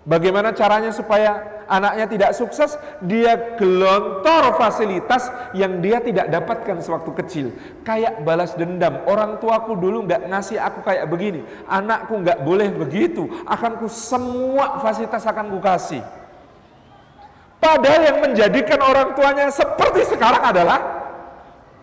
Bagaimana 0.08 0.56
caranya 0.56 0.96
supaya 0.96 1.64
anaknya 1.68 2.06
tidak 2.08 2.32
sukses? 2.32 2.80
Dia 3.04 3.60
gelontor 3.60 4.56
fasilitas 4.56 5.28
yang 5.52 5.84
dia 5.84 6.00
tidak 6.00 6.32
dapatkan 6.32 6.80
sewaktu 6.80 7.12
kecil. 7.20 7.48
Kayak 7.84 8.24
balas 8.24 8.56
dendam. 8.56 9.04
Orang 9.06 9.44
tuaku 9.44 9.76
dulu 9.76 10.08
nggak 10.08 10.32
ngasih 10.32 10.56
aku 10.56 10.88
kayak 10.88 11.06
begini. 11.12 11.44
Anakku 11.68 12.16
nggak 12.16 12.42
boleh 12.48 12.72
begitu. 12.72 13.28
Akanku 13.44 13.92
semua 13.92 14.80
fasilitas 14.80 15.28
akan 15.28 15.52
ku 15.52 15.60
kasih. 15.60 16.02
Padahal 17.60 18.02
yang 18.08 18.18
menjadikan 18.24 18.80
orang 18.80 19.12
tuanya 19.20 19.52
seperti 19.52 20.08
sekarang 20.08 20.48
adalah 20.48 20.80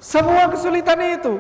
semua 0.00 0.48
kesulitan 0.48 0.96
itu. 1.04 1.36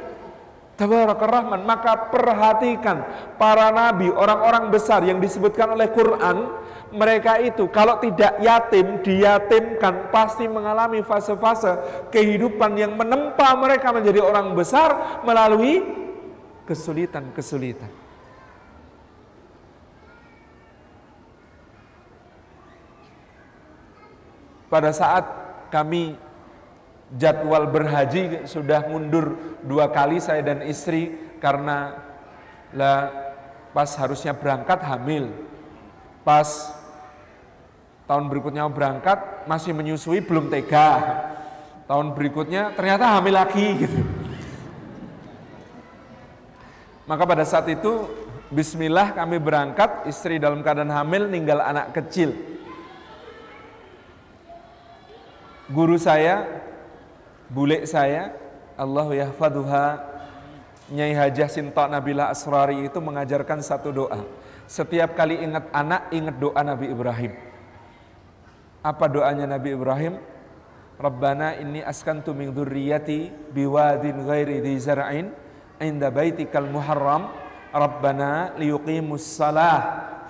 Rahman, 0.76 1.64
maka 1.64 2.12
perhatikan 2.12 3.00
para 3.40 3.72
nabi, 3.72 4.12
orang-orang 4.12 4.68
besar 4.68 5.00
yang 5.08 5.16
disebutkan 5.16 5.72
oleh 5.72 5.88
Quran, 5.88 6.52
mereka 6.92 7.40
itu 7.40 7.64
kalau 7.72 7.96
tidak 7.96 8.36
yatim, 8.44 9.00
diyatimkan 9.00 10.12
pasti 10.12 10.44
mengalami 10.44 11.00
fase-fase 11.00 12.04
kehidupan 12.12 12.76
yang 12.76 12.92
menempa 12.92 13.56
mereka 13.56 13.88
menjadi 13.88 14.20
orang 14.20 14.52
besar 14.52 15.24
melalui 15.24 15.80
kesulitan-kesulitan. 16.68 17.88
Pada 24.66 24.90
saat 24.90 25.24
kami 25.70 26.25
jadwal 27.16 27.68
berhaji 27.68 28.44
sudah 28.44 28.84
mundur 28.86 29.34
dua 29.64 29.88
kali 29.88 30.20
saya 30.20 30.44
dan 30.44 30.62
istri 30.68 31.16
karena 31.40 31.96
lah 32.76 33.12
pas 33.72 33.88
harusnya 33.96 34.36
berangkat 34.36 34.80
hamil. 34.84 35.32
Pas 36.24 36.72
tahun 38.08 38.28
berikutnya 38.28 38.68
berangkat 38.68 39.48
masih 39.48 39.72
menyusui 39.72 40.20
belum 40.24 40.52
tega. 40.52 41.00
Tahun 41.86 42.12
berikutnya 42.16 42.74
ternyata 42.74 43.16
hamil 43.16 43.34
lagi 43.36 43.66
gitu. 43.84 44.00
Maka 47.06 47.22
pada 47.22 47.46
saat 47.46 47.70
itu 47.70 48.10
Bismillah 48.46 49.10
kami 49.10 49.42
berangkat 49.42 50.06
istri 50.06 50.38
dalam 50.38 50.62
keadaan 50.62 50.90
hamil 50.90 51.26
ninggal 51.26 51.58
anak 51.58 51.90
kecil. 51.98 52.30
Guru 55.66 55.98
saya 55.98 56.46
bule 57.50 57.86
saya 57.86 58.34
Allah 58.76 59.26
yahfaduha 59.26 60.16
Nyai 60.86 61.18
Hajah 61.18 61.50
Sinta 61.50 61.90
Nabila 61.90 62.30
Asrari 62.30 62.86
itu 62.86 63.02
mengajarkan 63.02 63.58
satu 63.58 63.90
doa. 63.90 64.22
Setiap 64.70 65.18
kali 65.18 65.34
ingat 65.42 65.66
anak, 65.74 66.14
ingat 66.14 66.38
doa 66.38 66.62
Nabi 66.62 66.86
Ibrahim. 66.86 67.34
Apa 68.86 69.10
doanya 69.10 69.50
Nabi 69.50 69.74
Ibrahim? 69.74 70.14
Rabbana 70.94 71.58
inni 71.58 71.82
askantu 71.82 72.30
min 72.32 72.54
dzurriyyati 72.54 73.50
biwadin 73.50 74.30
ghairi 74.30 74.62
dhi 74.62 74.78
zar'in 74.78 75.28
inda 75.82 76.08
baitikal 76.08 76.64
muharram 76.70 77.34
Rabbana 77.68 78.56
liyuqimus 78.56 79.26
salah 79.26 79.76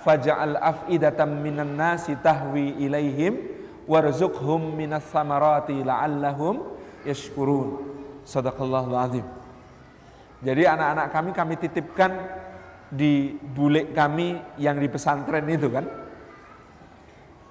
faj'al 0.03 0.59
af'idatan 0.59 1.39
minan 1.39 1.79
nasi 1.79 2.19
tahwi 2.19 2.81
ilaihim 2.83 3.39
warzuqhum 3.87 4.75
minas 4.75 5.07
samarati 5.07 5.85
la'allahum 5.87 6.76
yashkurun. 7.07 7.95
Sadaqallahul 8.27 8.99
azim. 8.99 9.25
Jadi 10.43 10.67
anak-anak 10.67 11.07
kami 11.09 11.31
kami 11.33 11.53
titipkan 11.57 12.11
di 12.91 13.35
bule 13.41 13.89
kami 13.95 14.37
yang 14.59 14.77
di 14.77 14.87
pesantren 14.91 15.47
itu 15.47 15.71
kan. 15.71 15.87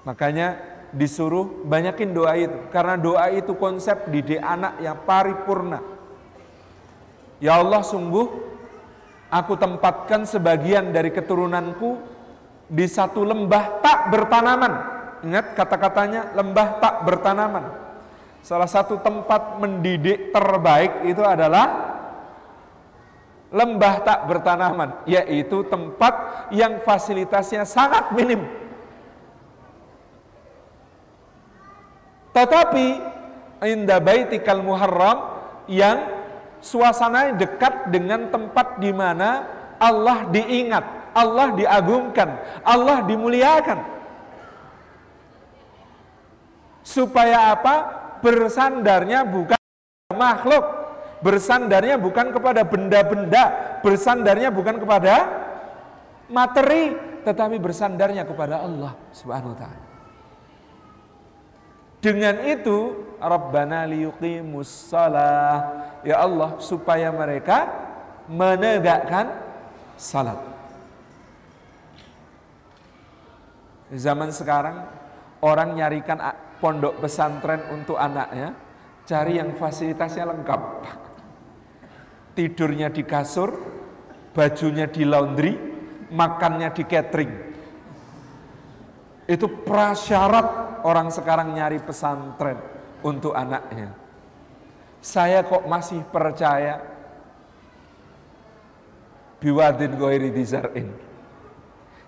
Makanya 0.06 0.76
disuruh 0.94 1.66
banyakin 1.66 2.14
doa 2.14 2.38
itu 2.38 2.56
karena 2.70 2.94
doa 2.94 3.26
itu 3.34 3.58
konsep 3.58 4.06
didik 4.12 4.38
anak 4.38 4.78
yang 4.78 4.96
paripurna. 5.02 5.82
Ya 7.42 7.58
Allah 7.58 7.82
sungguh 7.82 8.30
aku 9.28 9.58
tempatkan 9.58 10.24
sebagian 10.24 10.94
dari 10.94 11.10
keturunanku 11.10 11.98
di 12.70 12.86
satu 12.86 13.26
lembah 13.26 13.82
tak 13.82 14.14
bertanaman. 14.14 14.72
Ingat 15.26 15.58
kata-katanya 15.58 16.36
lembah 16.38 16.78
tak 16.78 17.02
bertanaman. 17.02 17.85
Salah 18.46 18.70
satu 18.70 19.02
tempat 19.02 19.58
mendidik 19.58 20.30
terbaik 20.30 21.02
itu 21.02 21.18
adalah 21.18 21.98
lembah 23.50 24.06
tak 24.06 24.22
bertanaman, 24.30 25.02
yaitu 25.02 25.66
tempat 25.66 26.46
yang 26.54 26.78
fasilitasnya 26.86 27.66
sangat 27.66 28.14
minim. 28.14 28.46
Tetapi 32.30 32.86
indah 33.66 33.98
baitikal 33.98 34.62
muharram 34.62 35.42
yang 35.66 36.06
suasana 36.62 37.34
dekat 37.34 37.90
dengan 37.90 38.30
tempat 38.30 38.78
di 38.78 38.94
mana 38.94 39.42
Allah 39.74 40.22
diingat, 40.30 40.86
Allah 41.18 41.50
diagungkan, 41.50 42.62
Allah 42.62 43.02
dimuliakan. 43.10 43.78
Supaya 46.86 47.50
apa? 47.50 48.05
Bersandarnya 48.26 49.22
bukan 49.22 49.60
makhluk, 50.10 50.64
bersandarnya 51.22 51.94
bukan 51.94 52.34
kepada 52.34 52.66
benda-benda, 52.66 53.44
bersandarnya 53.86 54.50
bukan 54.50 54.82
kepada 54.82 55.14
materi, 56.26 56.98
tetapi 57.22 57.62
bersandarnya 57.62 58.26
kepada 58.26 58.66
Allah 58.66 58.98
Subhanahu 59.14 59.54
wa 59.54 59.58
taala. 59.58 59.84
Dengan 62.02 62.42
itu, 62.46 63.06
Rabbana 63.22 63.86
liyuqimus 63.86 64.90
salah. 64.90 65.86
Ya 66.02 66.22
Allah, 66.22 66.58
supaya 66.62 67.10
mereka 67.10 67.66
menegakkan 68.26 69.30
salat. 69.98 70.38
Zaman 73.90 74.34
sekarang 74.34 74.86
orang 75.42 75.78
nyarikan 75.78 76.18
pondok 76.58 77.00
pesantren 77.04 77.64
untuk 77.72 77.96
anaknya, 77.96 78.52
cari 79.06 79.38
yang 79.38 79.54
fasilitasnya 79.54 80.24
lengkap. 80.26 80.62
Tidurnya 82.36 82.92
di 82.92 83.02
kasur, 83.06 83.50
bajunya 84.36 84.90
di 84.90 85.02
laundry, 85.08 85.52
makannya 86.12 86.68
di 86.72 86.84
catering. 86.84 87.32
Itu 89.26 89.64
prasyarat 89.66 90.80
orang 90.86 91.08
sekarang 91.10 91.56
nyari 91.56 91.80
pesantren 91.82 92.60
untuk 93.02 93.32
anaknya. 93.32 93.90
Saya 95.00 95.42
kok 95.46 95.64
masih 95.66 96.02
percaya 96.10 96.82
biwadin 99.38 99.94
goiri 99.94 100.30
dizar'in 100.34 101.05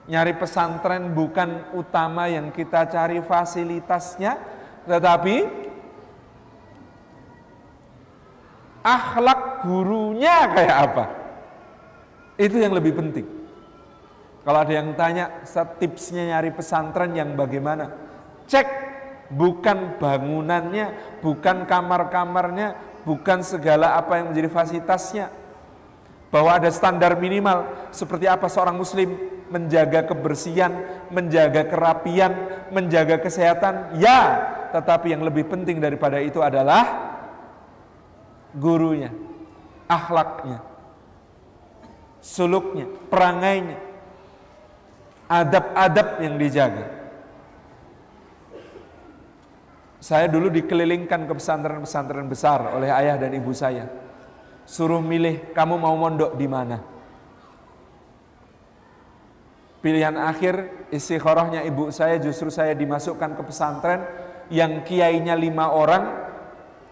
Nyari 0.08 0.40
pesantren 0.40 1.12
bukan 1.12 1.76
utama 1.76 2.32
yang 2.32 2.48
kita 2.48 2.88
cari 2.88 3.20
fasilitasnya, 3.20 4.40
tetapi 4.88 5.44
akhlak 8.80 9.68
gurunya 9.68 10.48
kayak 10.48 10.78
apa? 10.88 11.04
Itu 12.40 12.56
yang 12.56 12.72
lebih 12.72 12.96
penting. 12.96 13.26
Kalau 14.48 14.64
ada 14.64 14.72
yang 14.72 14.96
tanya, 14.96 15.44
tipsnya 15.76 16.24
nyari 16.24 16.56
pesantren 16.56 17.12
yang 17.12 17.36
bagaimana? 17.36 17.92
Cek 18.48 18.68
bukan 19.28 20.00
bangunannya, 20.00 21.20
bukan 21.20 21.68
kamar-kamarnya, 21.68 22.80
bukan 23.04 23.44
segala 23.44 24.00
apa 24.00 24.16
yang 24.24 24.32
menjadi 24.32 24.48
fasilitasnya. 24.48 25.28
Bahwa 26.32 26.56
ada 26.56 26.72
standar 26.72 27.12
minimal 27.20 27.68
seperti 27.92 28.24
apa 28.24 28.48
seorang 28.48 28.80
muslim 28.80 29.36
menjaga 29.48 30.08
kebersihan, 30.08 31.04
menjaga 31.12 31.66
kerapian, 31.68 32.32
menjaga 32.72 33.20
kesehatan. 33.20 33.98
Ya, 34.00 34.20
tetapi 34.72 35.16
yang 35.16 35.24
lebih 35.24 35.48
penting 35.48 35.80
daripada 35.80 36.20
itu 36.20 36.44
adalah 36.44 37.16
gurunya, 38.52 39.12
akhlaknya, 39.88 40.60
suluknya, 42.20 42.86
perangainya, 43.08 43.78
adab-adab 45.28 46.20
yang 46.24 46.36
dijaga. 46.40 46.86
Saya 49.98 50.30
dulu 50.30 50.46
dikelilingkan 50.48 51.26
ke 51.26 51.32
pesantren-pesantren 51.34 52.30
besar 52.30 52.70
oleh 52.70 52.88
ayah 52.88 53.18
dan 53.18 53.34
ibu 53.34 53.50
saya. 53.50 53.90
Suruh 54.62 55.02
milih, 55.02 55.52
kamu 55.56 55.74
mau 55.74 55.96
mondok 55.98 56.38
di 56.38 56.46
mana? 56.46 56.97
Pilihan 59.78 60.18
akhir 60.18 60.86
istikharahnya 60.90 61.62
ibu 61.62 61.94
saya 61.94 62.18
justru 62.18 62.50
saya 62.50 62.74
dimasukkan 62.74 63.38
ke 63.38 63.42
pesantren 63.46 64.02
yang 64.50 64.82
kiainya 64.82 65.38
lima 65.38 65.70
orang, 65.70 66.08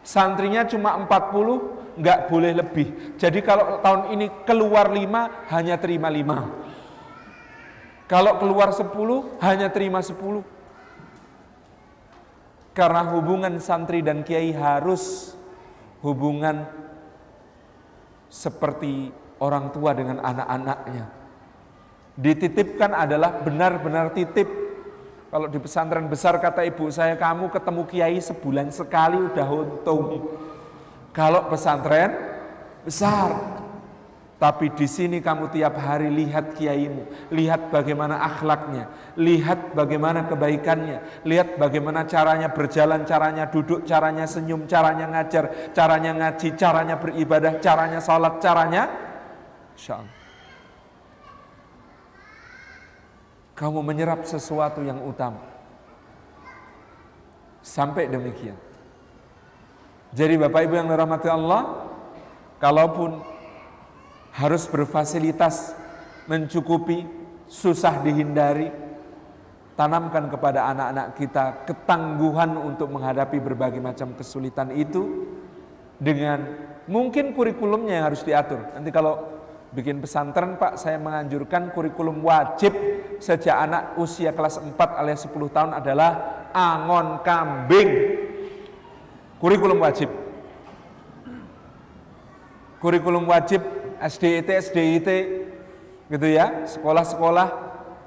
santrinya 0.06 0.62
cuma 0.68 0.94
40, 0.94 1.98
nggak 1.98 2.18
boleh 2.28 2.52
lebih. 2.54 3.18
Jadi 3.18 3.40
kalau 3.42 3.80
tahun 3.80 4.14
ini 4.14 4.26
keluar 4.44 4.92
lima, 4.92 5.48
hanya 5.50 5.80
terima 5.80 6.12
lima. 6.12 6.46
Kalau 8.06 8.38
keluar 8.38 8.70
sepuluh, 8.70 9.34
hanya 9.42 9.66
terima 9.72 9.98
sepuluh. 9.98 10.46
Karena 12.76 13.08
hubungan 13.16 13.56
santri 13.58 14.04
dan 14.04 14.20
kiai 14.22 14.52
harus 14.52 15.32
hubungan 16.04 16.68
seperti 18.28 19.10
orang 19.40 19.72
tua 19.72 19.96
dengan 19.96 20.20
anak-anaknya. 20.20 21.15
Dititipkan 22.16 22.96
adalah 22.96 23.44
benar-benar 23.44 24.16
titip 24.16 24.66
kalau 25.26 25.52
di 25.52 25.58
pesantren 25.60 26.08
besar 26.08 26.38
kata 26.40 26.64
ibu 26.64 26.88
saya, 26.88 27.18
kamu 27.18 27.50
ketemu 27.50 27.82
kiai 27.90 28.18
sebulan 28.22 28.72
sekali 28.72 29.20
udah 29.20 29.48
untung. 29.52 30.32
Kalau 31.12 31.50
pesantren 31.52 32.14
besar, 32.86 33.36
tapi 34.40 34.72
di 34.72 34.88
sini 34.88 35.18
kamu 35.18 35.52
tiap 35.52 35.76
hari 35.76 36.08
lihat 36.08 36.54
kiaimu, 36.54 37.32
lihat 37.34 37.68
bagaimana 37.68 38.22
akhlaknya, 38.22 38.88
lihat 39.18 39.76
bagaimana 39.76 40.24
kebaikannya, 40.24 41.26
lihat 41.26 41.60
bagaimana 41.60 42.08
caranya 42.08 42.48
berjalan, 42.48 43.04
caranya 43.04 43.44
duduk, 43.50 43.82
caranya 43.84 44.24
senyum, 44.24 44.64
caranya 44.64 45.10
ngajar, 45.10 45.74
caranya 45.76 46.16
ngaji, 46.16 46.48
caranya 46.56 46.96
beribadah, 46.96 47.60
caranya 47.60 48.00
sholat, 48.00 48.40
caranya 48.40 48.88
Insya 49.76 50.15
kamu 53.56 53.80
menyerap 53.80 54.28
sesuatu 54.28 54.84
yang 54.84 55.00
utama. 55.02 55.40
Sampai 57.64 58.06
demikian. 58.06 58.54
Jadi 60.14 60.38
Bapak 60.38 60.70
Ibu 60.70 60.74
yang 60.78 60.88
dirahmati 60.92 61.26
Allah, 61.26 61.90
kalaupun 62.62 63.20
harus 64.36 64.68
berfasilitas 64.70 65.74
mencukupi, 66.30 67.08
susah 67.50 68.04
dihindari, 68.04 68.70
tanamkan 69.76 70.28
kepada 70.32 70.72
anak-anak 70.72 71.06
kita 71.20 71.44
ketangguhan 71.68 72.56
untuk 72.56 72.88
menghadapi 72.92 73.40
berbagai 73.40 73.80
macam 73.80 74.16
kesulitan 74.16 74.72
itu 74.72 75.26
dengan 76.00 76.44
mungkin 76.88 77.36
kurikulumnya 77.36 78.00
yang 78.00 78.06
harus 78.08 78.24
diatur. 78.24 78.62
Nanti 78.72 78.88
kalau 78.88 79.35
bikin 79.72 79.98
pesantren 80.02 80.60
Pak, 80.60 80.78
saya 80.78 81.00
menganjurkan 81.00 81.72
kurikulum 81.74 82.22
wajib 82.22 82.76
sejak 83.18 83.56
anak 83.56 83.82
usia 83.98 84.30
kelas 84.36 84.60
4 84.60 84.76
alias 85.00 85.24
10 85.24 85.34
tahun 85.50 85.72
adalah 85.74 86.10
angon 86.52 87.20
kambing. 87.24 87.90
Kurikulum 89.36 89.80
wajib. 89.82 90.08
Kurikulum 92.80 93.24
wajib 93.26 93.64
SDIT, 93.96 94.48
SDIT 94.70 95.08
gitu 96.06 96.26
ya, 96.28 96.68
sekolah-sekolah 96.68 97.48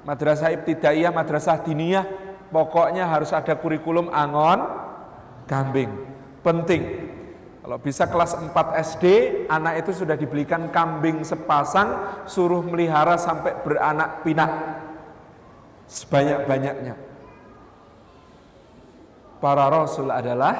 madrasah 0.06 0.54
ibtidaiyah, 0.56 1.12
madrasah 1.12 1.60
diniyah, 1.60 2.06
pokoknya 2.48 3.04
harus 3.04 3.34
ada 3.34 3.52
kurikulum 3.58 4.08
angon 4.08 4.64
kambing. 5.44 5.90
Penting. 6.40 7.09
Kalau 7.60 7.76
bisa 7.76 8.08
kelas 8.08 8.32
4 8.32 8.56
SD, 8.80 9.04
anak 9.52 9.84
itu 9.84 9.92
sudah 9.92 10.16
dibelikan 10.16 10.72
kambing 10.72 11.20
sepasang, 11.20 12.24
suruh 12.24 12.64
melihara 12.64 13.20
sampai 13.20 13.52
beranak 13.60 14.24
pinak. 14.24 14.48
Sebanyak-banyaknya. 15.84 16.94
Para 19.40 19.68
rasul 19.68 20.08
adalah 20.08 20.56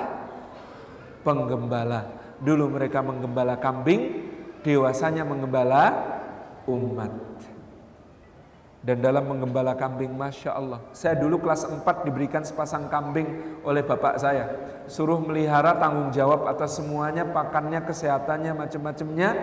penggembala. 1.25 2.21
Dulu 2.41 2.69
mereka 2.69 3.01
menggembala 3.01 3.57
kambing, 3.57 4.29
dewasanya 4.61 5.25
menggembala 5.25 5.85
umat. 6.69 7.30
Dan 8.81 9.05
dalam 9.05 9.29
menggembala 9.29 9.77
kambing, 9.77 10.17
Masya 10.17 10.57
Allah. 10.57 10.81
Saya 10.97 11.21
dulu 11.21 11.45
kelas 11.45 11.69
4 11.69 11.85
diberikan 12.09 12.41
sepasang 12.41 12.89
kambing 12.89 13.61
oleh 13.61 13.85
bapak 13.85 14.17
saya. 14.17 14.49
Suruh 14.89 15.21
melihara 15.21 15.77
tanggung 15.77 16.09
jawab 16.09 16.49
atas 16.49 16.81
semuanya, 16.81 17.29
pakannya, 17.29 17.85
kesehatannya, 17.85 18.57
macam-macamnya. 18.57 19.37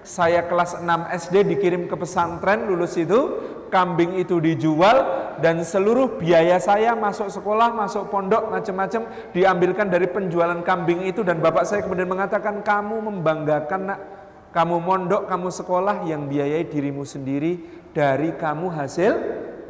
Saya 0.00 0.40
kelas 0.48 0.80
6 0.80 0.88
SD 1.20 1.52
dikirim 1.52 1.84
ke 1.84 2.00
pesantren, 2.00 2.64
lulus 2.64 2.96
itu, 2.96 3.36
kambing 3.68 4.16
itu 4.16 4.40
dijual, 4.40 5.04
dan 5.44 5.60
seluruh 5.60 6.16
biaya 6.16 6.56
saya 6.56 6.96
masuk 6.96 7.28
sekolah, 7.28 7.76
masuk 7.76 8.08
pondok, 8.08 8.48
macam-macam, 8.48 9.04
diambilkan 9.36 9.92
dari 9.92 10.08
penjualan 10.08 10.64
kambing 10.64 11.04
itu. 11.04 11.20
Dan 11.20 11.44
bapak 11.44 11.68
saya 11.68 11.84
kemudian 11.84 12.08
mengatakan, 12.08 12.64
kamu 12.64 13.04
membanggakan 13.04 13.80
nak, 13.84 14.00
kamu 14.48 14.80
mondok, 14.80 15.28
kamu 15.28 15.52
sekolah 15.52 16.08
yang 16.08 16.24
biayai 16.24 16.64
dirimu 16.64 17.04
sendiri, 17.04 17.77
dari 17.92 18.34
kamu 18.36 18.68
hasil 18.72 19.12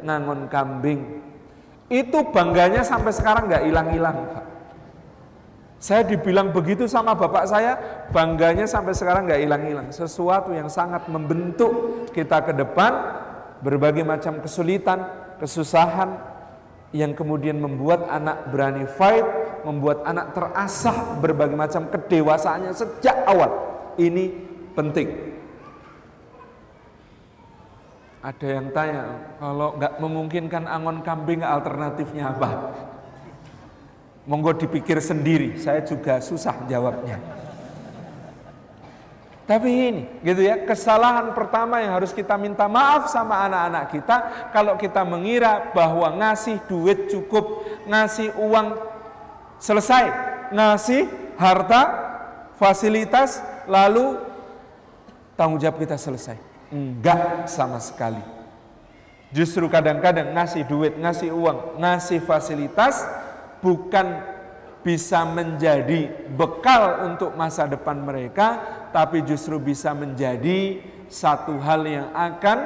ngangon 0.03 0.47
kambing. 0.47 1.21
Itu 1.89 2.29
bangganya 2.29 2.85
sampai 2.85 3.09
sekarang 3.09 3.49
nggak 3.49 3.65
hilang-hilang, 3.65 4.17
Pak. 4.29 4.45
Saya 5.79 6.03
dibilang 6.03 6.51
begitu 6.51 6.91
sama 6.91 7.15
bapak 7.15 7.47
saya, 7.47 7.79
bangganya 8.11 8.67
sampai 8.67 8.91
sekarang 8.91 9.25
nggak 9.31 9.41
hilang-hilang. 9.41 9.87
Sesuatu 9.95 10.51
yang 10.51 10.67
sangat 10.67 11.07
membentuk 11.07 12.03
kita 12.11 12.43
ke 12.43 12.51
depan, 12.51 12.91
berbagai 13.63 14.03
macam 14.03 14.43
kesulitan, 14.43 15.07
kesusahan, 15.39 16.19
yang 16.89 17.13
kemudian 17.13 17.61
membuat 17.61 18.09
anak 18.09 18.49
berani 18.49 18.85
fight, 18.89 19.25
membuat 19.61 20.01
anak 20.09 20.33
terasah 20.33 21.21
berbagai 21.21 21.53
macam 21.53 21.85
kedewasaannya 21.89 22.73
sejak 22.73 23.15
awal. 23.29 23.51
Ini 23.95 24.25
penting. 24.73 25.28
Ada 28.19 28.47
yang 28.59 28.67
tanya, 28.75 29.03
kalau 29.39 29.79
nggak 29.79 29.93
memungkinkan 30.03 30.67
angon 30.67 30.99
kambing 31.07 31.39
alternatifnya 31.39 32.35
apa? 32.35 32.75
Monggo 34.27 34.51
dipikir 34.59 34.99
sendiri, 34.99 35.55
saya 35.55 35.79
juga 35.87 36.19
susah 36.19 36.67
jawabnya. 36.67 37.15
Tapi 39.47 39.69
ini, 39.71 40.03
gitu 40.21 40.45
ya, 40.45 40.61
kesalahan 40.67 41.33
pertama 41.33 41.81
yang 41.81 41.97
harus 41.97 42.13
kita 42.13 42.37
minta 42.37 42.69
maaf 42.69 43.09
sama 43.09 43.49
anak-anak 43.49 43.85
kita, 43.89 44.17
kalau 44.53 44.77
kita 44.77 45.01
mengira 45.01 45.71
bahwa 45.73 46.11
ngasih 46.21 46.61
duit 46.69 47.09
cukup, 47.09 47.65
ngasih 47.89 48.35
uang 48.37 48.77
selesai, 49.57 50.05
ngasih 50.53 51.09
harta, 51.39 51.81
fasilitas, 52.59 53.41
lalu 53.65 54.21
tanggung 55.33 55.57
jawab 55.57 55.81
kita 55.81 55.97
selesai. 55.97 56.48
Enggak 56.69 57.49
sama 57.49 57.81
sekali. 57.81 58.21
Justru 59.29 59.69
kadang-kadang 59.69 60.33
ngasih 60.33 60.65
duit, 60.65 60.93
ngasih 60.97 61.29
uang, 61.33 61.77
ngasih 61.77 62.21
fasilitas 62.25 63.05
bukan 63.61 64.25
bisa 64.81 65.21
menjadi 65.27 66.09
bekal 66.33 67.13
untuk 67.13 67.37
masa 67.37 67.69
depan 67.69 68.01
mereka, 68.01 68.57
tapi 68.89 69.21
justru 69.21 69.61
bisa 69.61 69.93
menjadi 69.93 70.81
satu 71.09 71.61
hal 71.61 71.85
yang 71.85 72.09
akan 72.13 72.57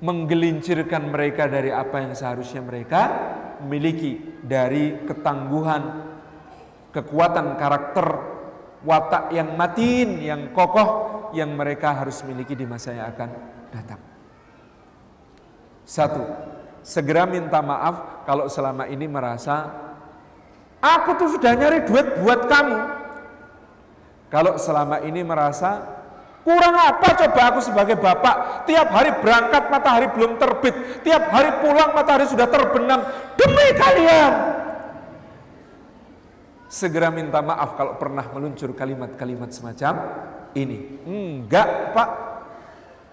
menggelincirkan 0.00 1.08
mereka 1.08 1.48
dari 1.48 1.72
apa 1.72 2.04
yang 2.04 2.12
seharusnya 2.12 2.60
mereka 2.60 3.02
miliki 3.64 4.20
dari 4.44 5.08
ketangguhan, 5.08 5.82
kekuatan 6.92 7.56
karakter, 7.56 8.08
watak 8.86 9.34
yang 9.34 9.58
matin, 9.58 10.22
yang 10.22 10.54
kokoh 10.54 11.30
yang 11.34 11.50
mereka 11.52 11.92
harus 11.92 12.22
miliki 12.22 12.54
di 12.54 12.64
masa 12.64 12.94
yang 12.94 13.10
akan 13.10 13.30
datang. 13.74 14.00
Satu, 15.82 16.22
segera 16.86 17.26
minta 17.26 17.58
maaf 17.58 18.22
kalau 18.22 18.46
selama 18.46 18.86
ini 18.86 19.10
merasa 19.10 19.74
aku 20.78 21.18
tuh 21.18 21.28
sudah 21.34 21.52
nyari 21.58 21.82
duit 21.82 22.22
buat 22.22 22.46
kamu. 22.46 22.78
Kalau 24.30 24.58
selama 24.58 25.02
ini 25.06 25.22
merasa 25.22 25.96
Kurang 26.46 26.78
apa 26.78 27.10
coba 27.18 27.50
aku 27.50 27.58
sebagai 27.58 27.98
bapak? 27.98 28.70
Tiap 28.70 28.86
hari 28.94 29.10
berangkat 29.18 29.66
matahari 29.66 30.06
belum 30.14 30.38
terbit, 30.38 31.02
tiap 31.02 31.26
hari 31.34 31.50
pulang 31.58 31.90
matahari 31.90 32.22
sudah 32.22 32.46
terbenam 32.46 33.02
demi 33.34 33.66
kalian. 33.74 34.55
Segera 36.66 37.14
minta 37.14 37.38
maaf 37.42 37.78
kalau 37.78 37.94
pernah 37.96 38.26
meluncur 38.30 38.74
kalimat-kalimat 38.74 39.54
semacam 39.54 39.94
ini. 40.54 41.02
Enggak, 41.06 41.94
Pak. 41.94 42.10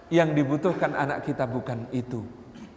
Yang 0.09 0.29
dibutuhkan 0.37 0.93
anak 0.93 1.25
kita 1.25 1.45
bukan 1.49 1.89
itu. 1.93 2.21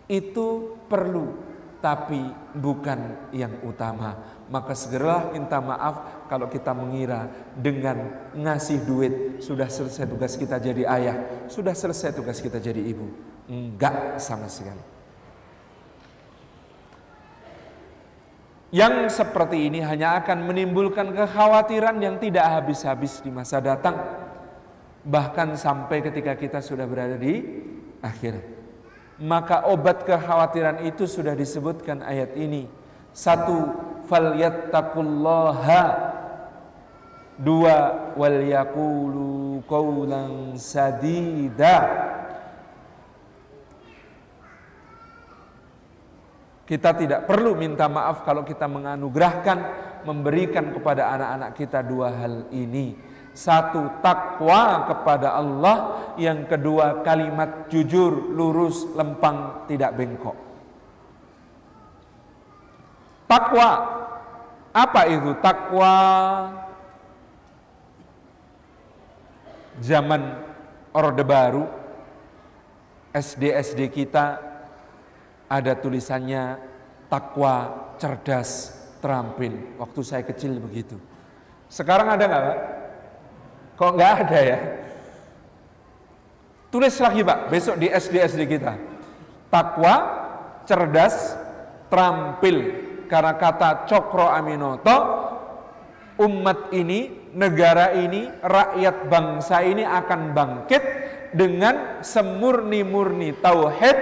Itu 0.08 0.78
perlu, 0.86 1.36
tapi 1.82 2.22
bukan 2.56 3.30
yang 3.34 3.60
utama 3.66 4.36
maka 4.46 4.78
segeralah 4.78 5.34
minta 5.34 5.58
maaf 5.58 6.26
kalau 6.30 6.46
kita 6.46 6.70
mengira 6.70 7.26
dengan 7.58 8.30
ngasih 8.34 8.78
duit 8.86 9.14
sudah 9.42 9.66
selesai 9.66 10.06
tugas 10.06 10.38
kita 10.38 10.62
jadi 10.62 10.86
ayah, 10.86 11.16
sudah 11.50 11.74
selesai 11.74 12.14
tugas 12.14 12.38
kita 12.38 12.62
jadi 12.62 12.78
ibu. 12.78 13.10
Enggak 13.50 14.22
sama 14.22 14.46
sekali. 14.46 14.95
Yang 18.74 19.14
seperti 19.22 19.70
ini 19.70 19.78
hanya 19.78 20.18
akan 20.18 20.42
menimbulkan 20.42 21.14
kekhawatiran 21.14 22.02
yang 22.02 22.18
tidak 22.18 22.50
habis-habis 22.50 23.22
di 23.22 23.30
masa 23.30 23.62
datang. 23.62 23.94
Bahkan 25.06 25.54
sampai 25.54 26.02
ketika 26.02 26.34
kita 26.34 26.58
sudah 26.58 26.82
berada 26.82 27.14
di 27.14 27.46
akhir. 28.02 28.42
Maka 29.22 29.70
obat 29.70 30.02
kekhawatiran 30.02 30.82
itu 30.82 31.06
sudah 31.06 31.38
disebutkan 31.38 32.02
ayat 32.02 32.34
ini. 32.34 32.66
Satu, 33.14 33.70
falyattaqullaha 34.10 35.82
dua 37.36 38.12
wal 38.16 38.40
yaqulu 38.44 39.62
qawlan 39.68 40.56
sadida 40.56 41.76
kita 46.66 46.92
tidak 46.98 47.30
perlu 47.30 47.54
minta 47.54 47.86
maaf 47.86 48.26
kalau 48.26 48.42
kita 48.42 48.66
menganugerahkan 48.66 49.58
memberikan 50.02 50.74
kepada 50.74 51.14
anak-anak 51.14 51.50
kita 51.54 51.80
dua 51.86 52.10
hal 52.10 52.50
ini 52.50 52.98
satu 53.32 54.02
takwa 54.02 54.84
kepada 54.90 55.38
Allah 55.38 55.76
yang 56.18 56.44
kedua 56.50 57.06
kalimat 57.06 57.70
jujur 57.70 58.34
lurus 58.34 58.90
lempang 58.98 59.68
tidak 59.70 59.94
bengkok 59.94 60.46
Takwa. 63.26 63.70
Apa 64.70 65.10
itu 65.10 65.34
takwa? 65.42 65.94
Zaman 69.82 70.40
Orde 70.94 71.24
Baru, 71.26 71.68
SD-SD 73.12 73.92
kita 73.92 74.40
ada 75.46 75.72
tulisannya 75.78 76.58
takwa, 77.06 77.94
cerdas, 77.98 78.74
terampil. 78.98 79.78
Waktu 79.78 80.00
saya 80.02 80.22
kecil 80.26 80.58
begitu. 80.58 80.98
Sekarang 81.66 82.10
ada 82.10 82.24
nggak 82.26 82.42
Pak? 82.42 82.58
Kok 83.76 83.92
nggak 83.94 84.12
ada 84.26 84.38
ya? 84.40 84.58
Tulis 86.70 86.94
lagi 86.98 87.20
Pak, 87.22 87.38
besok 87.48 87.76
di 87.78 87.86
SD-SD 87.88 88.42
kita. 88.50 88.74
Takwa, 89.48 89.94
cerdas, 90.66 91.38
terampil 91.86 92.86
karena 93.06 93.38
kata 93.38 93.86
Cokro 93.86 94.26
Aminoto 94.26 94.98
umat 96.16 96.72
ini, 96.72 97.30
negara 97.36 97.92
ini, 97.92 98.28
rakyat 98.40 99.06
bangsa 99.06 99.62
ini 99.62 99.84
akan 99.84 100.32
bangkit 100.32 100.82
dengan 101.36 102.00
semurni-murni 102.00 103.36
tauhid, 103.36 103.96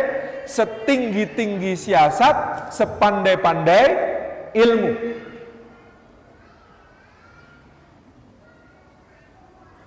setinggi-tinggi 0.46 1.74
siasat, 1.76 2.70
sepandai-pandai 2.72 3.86
ilmu. 4.54 4.92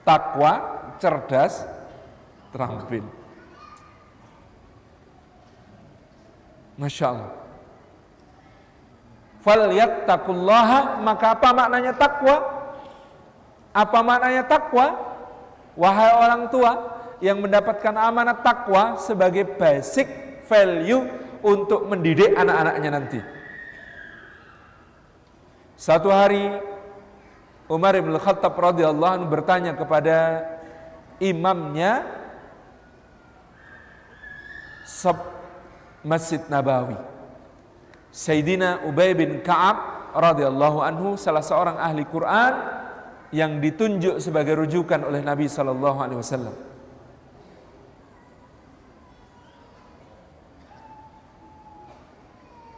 Takwa, 0.04 0.54
cerdas, 0.98 1.68
terampil. 2.52 3.04
Masya 6.78 7.06
Allah 7.10 7.48
falyattaqullaha 9.48 11.00
maka 11.00 11.40
apa 11.40 11.50
maknanya 11.56 11.96
takwa? 11.96 12.36
Apa 13.72 14.00
maknanya 14.04 14.44
takwa? 14.44 14.92
Wahai 15.80 16.12
orang 16.20 16.52
tua 16.52 16.72
yang 17.24 17.40
mendapatkan 17.40 17.96
amanat 17.96 18.44
takwa 18.44 19.00
sebagai 19.00 19.48
basic 19.56 20.27
value 20.48 21.04
untuk 21.44 21.86
mendidik 21.86 22.34
anak-anaknya 22.34 22.90
nanti. 22.90 23.20
Satu 25.78 26.10
hari 26.10 26.58
Umar 27.70 27.94
bin 28.00 28.16
Khattab 28.18 28.58
radhiyallahu 28.58 29.14
anhu 29.22 29.28
bertanya 29.30 29.78
kepada 29.78 30.48
imamnya 31.22 32.02
Masjid 36.02 36.42
Nabawi. 36.48 36.98
Sayyidina 38.10 38.88
Ubay 38.88 39.14
bin 39.14 39.44
Ka'ab 39.46 40.10
radhiyallahu 40.16 40.82
anhu 40.82 41.20
salah 41.20 41.44
seorang 41.46 41.78
ahli 41.78 42.08
Quran 42.08 42.54
yang 43.30 43.60
ditunjuk 43.60 44.24
sebagai 44.24 44.56
rujukan 44.58 45.04
oleh 45.04 45.22
Nabi 45.22 45.52
sallallahu 45.52 46.00
alaihi 46.00 46.20
wasallam. 46.24 46.56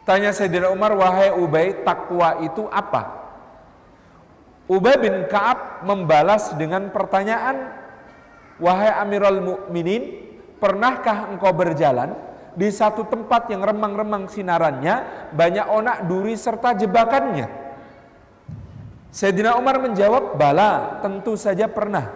Tanya 0.09 0.33
Sayyidina 0.33 0.73
Umar, 0.73 0.97
wahai 0.97 1.29
Ubay, 1.37 1.85
takwa 1.85 2.41
itu 2.41 2.65
apa? 2.73 3.29
Ubay 4.65 4.97
bin 4.97 5.29
Ka'ab 5.29 5.85
membalas 5.85 6.49
dengan 6.57 6.89
pertanyaan, 6.89 7.69
wahai 8.57 8.89
Amirul 8.89 9.37
Mukminin, 9.37 10.33
pernahkah 10.57 11.29
engkau 11.29 11.53
berjalan 11.53 12.17
di 12.57 12.73
satu 12.73 13.05
tempat 13.05 13.53
yang 13.53 13.61
remang-remang 13.61 14.25
sinarannya, 14.25 15.29
banyak 15.37 15.69
onak 15.69 16.09
duri 16.09 16.33
serta 16.33 16.73
jebakannya. 16.73 17.45
Sayyidina 19.13 19.61
Umar 19.61 19.77
menjawab, 19.77 20.41
bala, 20.41 21.05
tentu 21.05 21.37
saja 21.37 21.69
pernah. 21.69 22.09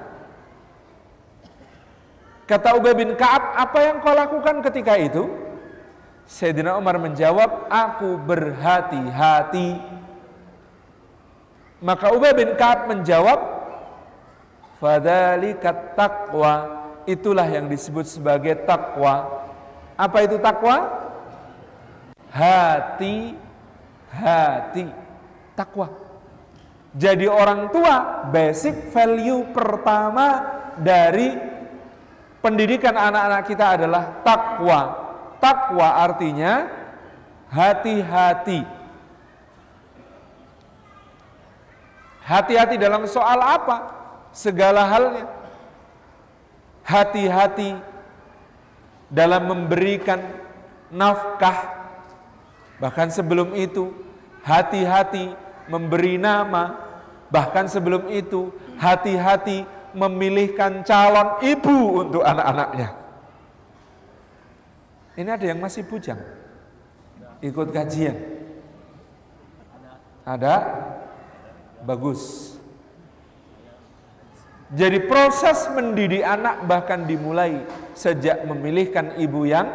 Kata 2.50 2.74
Ubay 2.74 2.98
bin 2.98 3.14
Ka'ab, 3.14 3.54
apa 3.54 3.78
yang 3.86 4.02
kau 4.02 4.18
lakukan 4.18 4.66
ketika 4.66 4.98
itu? 4.98 5.43
Sayyidina 6.24 6.80
Umar 6.80 6.98
menjawab, 6.98 7.68
aku 7.68 8.16
berhati-hati. 8.24 9.76
Maka 11.84 12.16
Ubay 12.16 12.32
bin 12.32 12.56
Ka'ab 12.56 12.88
menjawab, 12.88 13.40
fadalikat 14.80 16.00
taqwa, 16.00 16.84
itulah 17.04 17.44
yang 17.44 17.68
disebut 17.68 18.08
sebagai 18.08 18.56
takwa. 18.64 19.44
Apa 20.00 20.24
itu 20.24 20.40
takwa? 20.40 20.90
Hati, 22.32 23.36
hati, 24.10 24.88
takwa. 25.54 25.92
Jadi 26.96 27.28
orang 27.28 27.68
tua, 27.68 28.26
basic 28.32 28.96
value 28.96 29.52
pertama 29.52 30.46
dari 30.80 31.36
pendidikan 32.40 32.96
anak-anak 32.96 33.44
kita 33.44 33.66
adalah 33.76 34.04
takwa. 34.24 35.03
Takwa 35.44 36.08
artinya 36.08 36.72
hati-hati. 37.52 38.64
Hati-hati 42.24 42.80
dalam 42.80 43.04
soal 43.04 43.44
apa? 43.44 43.92
Segala 44.32 44.88
halnya. 44.88 45.28
Hati-hati 46.88 47.76
dalam 49.12 49.52
memberikan 49.52 50.24
nafkah. 50.88 51.92
Bahkan 52.80 53.12
sebelum 53.12 53.52
itu, 53.60 53.92
hati-hati 54.48 55.36
memberi 55.68 56.16
nama. 56.16 56.80
Bahkan 57.28 57.68
sebelum 57.68 58.08
itu, 58.08 58.48
hati-hati 58.80 59.68
memilihkan 59.92 60.88
calon 60.88 61.44
ibu 61.44 62.08
untuk 62.08 62.24
anak-anaknya. 62.24 63.03
Ini 65.14 65.30
ada 65.30 65.46
yang 65.46 65.62
masih 65.62 65.86
bujang. 65.86 66.18
Ikut 67.44 67.70
kajian. 67.70 68.18
Ada? 70.26 70.56
Bagus. 71.84 72.54
Jadi 74.74 75.06
proses 75.06 75.70
mendidik 75.70 76.26
anak 76.26 76.66
bahkan 76.66 77.06
dimulai 77.06 77.62
sejak 77.94 78.42
memilihkan 78.50 79.22
ibu 79.22 79.46
yang 79.46 79.70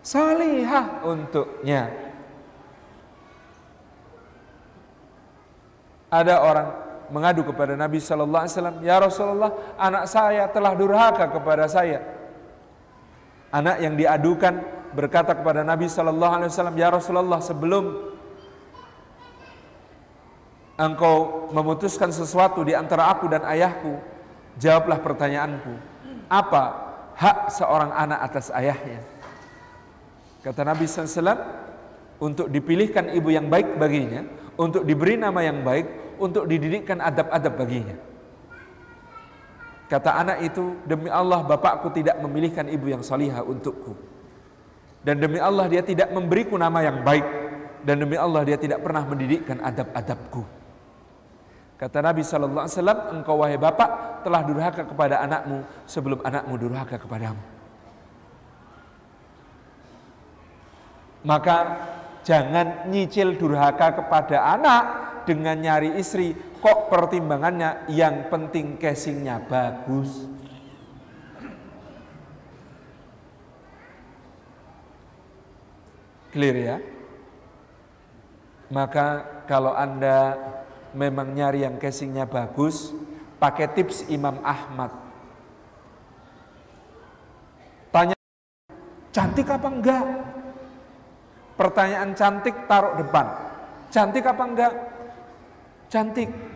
salihah 0.00 1.04
untuknya. 1.04 1.92
Ada 6.08 6.40
orang 6.40 6.68
mengadu 7.12 7.44
kepada 7.44 7.76
Nabi 7.76 8.00
Shallallahu 8.00 8.42
Alaihi 8.46 8.54
Wasallam, 8.56 8.78
ya 8.80 8.96
Rasulullah, 8.96 9.52
anak 9.76 10.04
saya 10.08 10.48
telah 10.48 10.72
durhaka 10.72 11.28
kepada 11.28 11.68
saya. 11.68 12.15
Anak 13.54 13.78
yang 13.78 13.94
diadukan 13.94 14.58
berkata 14.92 15.36
kepada 15.36 15.62
Nabi 15.62 15.86
Shallallahu 15.86 16.32
Alaihi 16.40 16.50
Wasallam, 16.50 16.76
ya 16.76 16.88
Rasulullah, 16.90 17.40
sebelum 17.44 18.14
engkau 20.76 21.48
memutuskan 21.52 22.12
sesuatu 22.12 22.64
di 22.66 22.76
antara 22.76 23.08
aku 23.12 23.28
dan 23.28 23.44
ayahku, 23.44 23.96
jawablah 24.60 25.00
pertanyaanku. 25.00 25.72
Apa 26.26 26.64
hak 27.16 27.54
seorang 27.54 27.92
anak 27.94 28.20
atas 28.32 28.50
ayahnya? 28.52 29.00
Kata 30.42 30.62
Nabi 30.62 30.86
SAW, 30.86 31.66
untuk 32.22 32.48
dipilihkan 32.48 33.12
ibu 33.12 33.28
yang 33.34 33.50
baik 33.50 33.76
baginya, 33.76 34.24
untuk 34.56 34.86
diberi 34.88 35.18
nama 35.20 35.42
yang 35.44 35.60
baik, 35.60 36.16
untuk 36.22 36.48
dididikkan 36.48 37.02
adab-adab 37.02 37.54
baginya. 37.60 37.96
Kata 39.86 40.18
anak 40.18 40.42
itu, 40.42 40.82
demi 40.82 41.06
Allah 41.06 41.46
bapakku 41.46 41.94
tidak 41.94 42.18
memilihkan 42.18 42.66
ibu 42.66 42.90
yang 42.90 43.06
salihah 43.06 43.46
untukku. 43.46 43.94
Dan 45.06 45.22
demi 45.22 45.38
Allah 45.38 45.70
dia 45.70 45.86
tidak 45.86 46.10
memberiku 46.10 46.58
nama 46.58 46.82
yang 46.82 47.06
baik. 47.06 47.22
Dan 47.86 48.02
demi 48.02 48.18
Allah 48.18 48.42
dia 48.42 48.58
tidak 48.58 48.82
pernah 48.82 49.06
mendidikkan 49.06 49.62
adab-adabku. 49.62 50.42
Kata 51.76 52.02
Nabi 52.02 52.24
Sallallahu 52.24 52.66
Alaihi 52.66 53.20
engkau 53.20 53.36
wahai 53.38 53.60
bapak 53.60 54.24
telah 54.24 54.42
durhaka 54.42 54.82
kepada 54.88 55.20
anakmu 55.22 55.62
sebelum 55.84 56.18
anakmu 56.24 56.54
durhaka 56.56 56.96
kepadamu. 56.98 57.38
Maka 61.22 61.56
jangan 62.26 62.88
nyicil 62.90 63.38
durhaka 63.38 64.02
kepada 64.02 64.56
anak 64.56 64.82
dengan 65.28 65.58
nyari 65.60 66.00
istri. 66.00 66.32
Kok 66.66 66.90
pertimbangannya 66.90 67.86
yang 67.94 68.26
penting 68.26 68.74
casingnya 68.74 69.38
bagus. 69.38 70.26
Clear 76.34 76.56
ya? 76.58 76.76
Maka 78.74 79.22
kalau 79.46 79.78
Anda 79.78 80.34
memang 80.90 81.38
nyari 81.38 81.62
yang 81.62 81.78
casingnya 81.78 82.26
bagus, 82.26 82.90
pakai 83.38 83.70
tips 83.70 84.10
Imam 84.10 84.42
Ahmad. 84.42 84.90
Tanya, 87.94 88.18
cantik 89.14 89.46
apa 89.54 89.68
enggak? 89.70 90.04
Pertanyaan 91.54 92.10
cantik 92.18 92.66
taruh 92.66 92.98
depan. 92.98 93.54
Cantik 93.94 94.26
apa 94.26 94.42
enggak? 94.42 94.74
Cantik. 95.86 96.55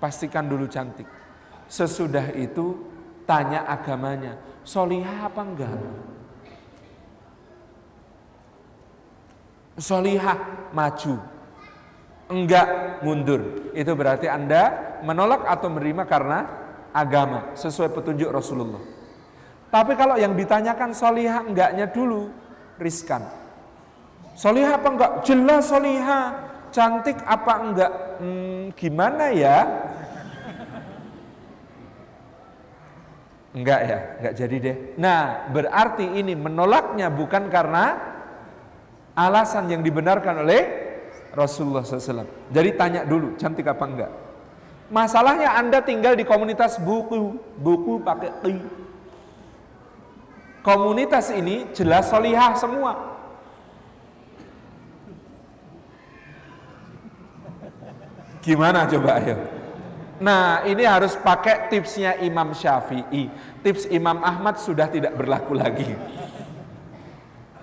Pastikan 0.00 0.48
dulu 0.48 0.64
cantik. 0.66 1.06
Sesudah 1.68 2.32
itu 2.34 2.80
tanya 3.28 3.68
agamanya. 3.68 4.40
Solihah 4.64 5.28
apa 5.28 5.40
enggak? 5.44 5.76
solihah 9.80 10.70
maju 10.76 11.16
enggak 12.30 12.68
mundur 13.02 13.72
itu 13.72 13.92
berarti 13.96 14.28
anda 14.28 14.94
menolak 15.02 15.48
atau 15.48 15.72
menerima 15.72 16.04
karena 16.06 16.38
agama 16.92 17.56
sesuai 17.56 17.90
petunjuk 17.96 18.28
Rasulullah 18.30 18.78
tapi 19.72 19.96
kalau 19.96 20.20
yang 20.20 20.36
ditanyakan 20.36 20.92
solihah 20.92 21.42
enggaknya 21.42 21.88
dulu 21.90 22.30
riskan 22.76 23.24
solihah 24.36 24.78
apa 24.78 24.88
enggak 24.92 25.12
jelas 25.26 25.66
solihah 25.66 26.49
cantik 26.70 27.18
apa 27.26 27.52
enggak 27.62 27.92
hmm, 28.18 28.62
gimana 28.74 29.24
ya 29.30 29.58
enggak 33.54 33.80
ya 33.82 33.98
enggak 34.18 34.34
jadi 34.38 34.56
deh 34.62 34.76
nah 34.98 35.50
berarti 35.50 36.06
ini 36.06 36.38
menolaknya 36.38 37.10
bukan 37.10 37.50
karena 37.50 38.10
alasan 39.14 39.68
yang 39.68 39.82
dibenarkan 39.84 40.46
oleh 40.46 40.62
Rasulullah 41.30 41.86
SAW. 41.86 42.26
Jadi 42.50 42.70
tanya 42.74 43.00
dulu, 43.06 43.38
cantik 43.38 43.66
apa 43.70 43.84
enggak? 43.86 44.12
Masalahnya 44.90 45.54
Anda 45.54 45.78
tinggal 45.78 46.18
di 46.18 46.26
komunitas 46.26 46.82
buku, 46.82 47.38
buku 47.62 48.02
pakai 48.02 48.30
ti. 48.42 48.54
Komunitas 50.66 51.30
ini 51.30 51.70
jelas 51.70 52.10
solihah 52.10 52.58
semua. 52.58 53.19
Gimana 58.40 58.88
coba 58.88 59.20
ayo? 59.20 59.36
Nah 60.20 60.64
ini 60.68 60.84
harus 60.84 61.16
pakai 61.16 61.72
tipsnya 61.72 62.20
Imam 62.20 62.52
Syafi'i. 62.52 63.32
Tips 63.64 63.88
Imam 63.88 64.20
Ahmad 64.20 64.60
sudah 64.60 64.88
tidak 64.88 65.16
berlaku 65.16 65.56
lagi. 65.56 65.96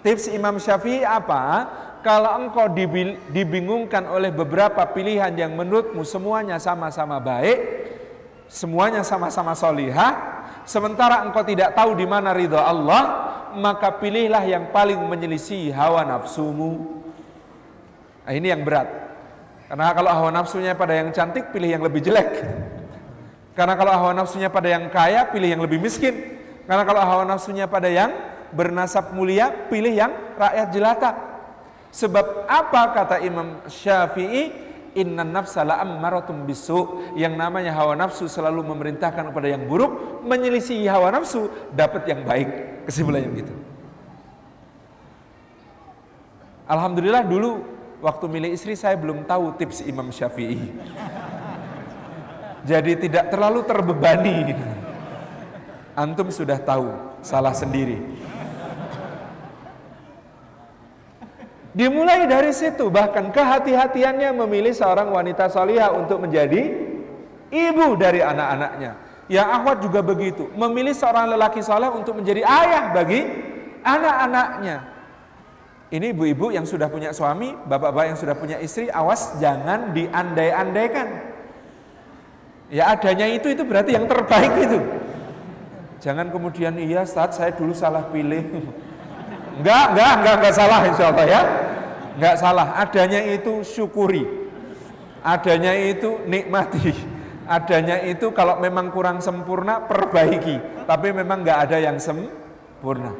Tips 0.02 0.30
Imam 0.34 0.58
Syafi'i 0.58 1.06
apa? 1.06 1.70
Kalau 2.06 2.34
engkau 2.38 2.70
dibingungkan 3.34 4.06
oleh 4.10 4.30
beberapa 4.34 4.86
pilihan 4.90 5.34
yang 5.34 5.58
menurutmu 5.58 6.06
semuanya 6.06 6.62
sama-sama 6.62 7.18
baik, 7.18 7.58
semuanya 8.46 9.02
sama-sama 9.02 9.58
solihah, 9.58 10.14
sementara 10.64 11.26
engkau 11.26 11.42
tidak 11.42 11.74
tahu 11.74 11.98
di 11.98 12.06
mana 12.06 12.32
ridho 12.32 12.58
Allah, 12.58 13.34
maka 13.58 13.92
pilihlah 13.98 14.46
yang 14.46 14.70
paling 14.70 14.98
menyelisih 14.98 15.74
hawa 15.74 16.06
nafsumu. 16.06 17.02
Nah, 18.24 18.34
ini 18.34 18.54
yang 18.54 18.62
berat. 18.62 19.07
Karena 19.68 19.92
kalau 19.92 20.12
hawa 20.12 20.32
nafsunya 20.32 20.72
pada 20.80 20.96
yang 20.96 21.12
cantik, 21.12 21.52
pilih 21.52 21.76
yang 21.76 21.84
lebih 21.84 22.00
jelek. 22.00 22.40
Karena 23.52 23.76
kalau 23.76 23.92
hawa 23.92 24.16
nafsunya 24.16 24.48
pada 24.48 24.72
yang 24.72 24.88
kaya, 24.88 25.28
pilih 25.28 25.50
yang 25.52 25.62
lebih 25.64 25.76
miskin. 25.84 26.40
Karena 26.64 26.88
kalau 26.88 27.04
hawa 27.04 27.24
nafsunya 27.28 27.68
pada 27.68 27.92
yang 27.92 28.16
bernasab 28.56 29.12
mulia, 29.12 29.52
pilih 29.68 29.92
yang 29.92 30.12
rakyat 30.40 30.68
jelata. 30.72 31.12
Sebab 31.92 32.48
apa 32.48 32.82
kata 32.96 33.16
Imam 33.20 33.60
Syafi'i? 33.68 34.68
Inna 34.98 35.22
nafsa 35.22 35.62
la'ammaratum 35.62 36.50
bisu 36.50 37.14
Yang 37.14 37.38
namanya 37.38 37.70
hawa 37.78 37.94
nafsu 37.94 38.26
selalu 38.26 38.66
memerintahkan 38.66 39.30
kepada 39.30 39.46
yang 39.46 39.70
buruk 39.70 40.26
Menyelisihi 40.26 40.90
hawa 40.90 41.14
nafsu 41.14 41.54
Dapat 41.70 42.10
yang 42.10 42.26
baik 42.26 42.50
Kesimpulannya 42.90 43.30
begitu 43.30 43.54
Alhamdulillah 46.66 47.22
dulu 47.30 47.77
Waktu 47.98 48.26
milih 48.30 48.54
istri 48.54 48.78
saya 48.78 48.94
belum 48.94 49.26
tahu 49.26 49.58
tips 49.58 49.82
Imam 49.86 50.14
Syafi'i 50.14 50.70
Jadi 52.68 53.10
tidak 53.10 53.34
terlalu 53.34 53.66
terbebani 53.66 54.54
Antum 55.98 56.30
sudah 56.30 56.62
tahu 56.62 56.94
Salah 57.26 57.58
sendiri 57.58 57.98
Dimulai 61.78 62.26
dari 62.26 62.50
situ, 62.58 62.90
bahkan 62.90 63.30
kehati-hatiannya 63.30 64.34
memilih 64.34 64.74
seorang 64.74 65.14
wanita 65.14 65.46
salihah 65.46 65.94
untuk 65.94 66.26
menjadi 66.26 66.74
ibu 67.54 67.94
dari 67.94 68.18
anak-anaknya. 68.18 68.98
Yang 69.30 69.48
akhwat 69.54 69.78
juga 69.86 70.02
begitu, 70.02 70.50
memilih 70.58 70.98
seorang 70.98 71.30
lelaki 71.30 71.62
saleh 71.62 71.94
untuk 71.94 72.18
menjadi 72.18 72.42
ayah 72.42 72.96
bagi 72.98 73.30
anak-anaknya. 73.86 74.97
Ini 75.88 76.12
ibu-ibu 76.12 76.52
yang 76.52 76.68
sudah 76.68 76.92
punya 76.92 77.16
suami, 77.16 77.56
bapak-bapak 77.56 78.12
yang 78.12 78.20
sudah 78.20 78.36
punya 78.36 78.60
istri, 78.60 78.92
awas 78.92 79.40
jangan 79.40 79.96
diandai-andaikan. 79.96 81.08
Ya 82.68 82.92
adanya 82.92 83.24
itu 83.32 83.48
itu 83.56 83.64
berarti 83.64 83.96
yang 83.96 84.04
terbaik 84.04 84.52
itu. 84.68 84.84
Jangan 86.04 86.28
kemudian 86.28 86.76
iya 86.76 87.08
saat 87.08 87.32
saya 87.32 87.56
dulu 87.56 87.72
salah 87.72 88.04
pilih. 88.12 88.44
Enggak, 89.58 89.90
enggak, 89.90 90.12
enggak, 90.22 90.36
enggak 90.38 90.54
salah 90.54 90.80
insya 90.86 91.06
Allah 91.10 91.26
ya. 91.26 91.42
Enggak 92.14 92.36
salah, 92.38 92.68
adanya 92.78 93.26
itu 93.26 93.66
syukuri. 93.66 94.22
Adanya 95.26 95.74
itu 95.74 96.22
nikmati. 96.30 96.94
Adanya 97.50 98.06
itu 98.06 98.30
kalau 98.38 98.62
memang 98.62 98.94
kurang 98.94 99.18
sempurna, 99.18 99.82
perbaiki. 99.82 100.86
Tapi 100.86 101.10
memang 101.10 101.42
enggak 101.42 101.60
ada 101.66 101.78
yang 101.82 101.98
sempurna. 101.98 102.47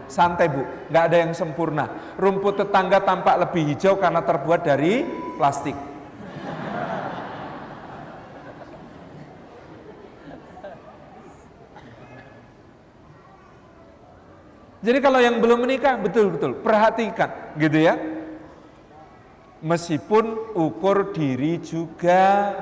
Santai 0.06 0.48
bu, 0.54 0.62
enggak 0.88 1.04
ada 1.10 1.18
yang 1.18 1.32
sempurna. 1.34 1.86
Rumput 2.16 2.62
tetangga 2.62 3.02
tampak 3.02 3.36
lebih 3.42 3.74
hijau 3.74 3.98
karena 3.98 4.22
terbuat 4.22 4.62
dari 4.62 5.02
plastik. 5.36 5.74
Jadi 14.78 15.04
kalau 15.04 15.20
yang 15.20 15.42
belum 15.42 15.66
menikah 15.66 15.98
betul-betul 15.98 16.62
perhatikan 16.62 17.58
gitu 17.58 17.82
ya. 17.82 17.98
Meskipun 19.58 20.54
ukur 20.54 21.18
diri 21.18 21.58
juga 21.58 22.54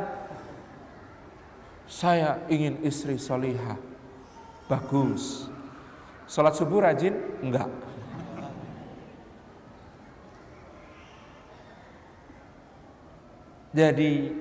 saya 1.85 2.41
ingin 2.47 2.81
istri 2.87 3.19
solihah 3.19 3.75
bagus 4.65 5.51
Sholat 6.25 6.53
subuh 6.57 6.85
rajin? 6.85 7.13
Enggak 7.41 7.69
Jadi 13.75 14.31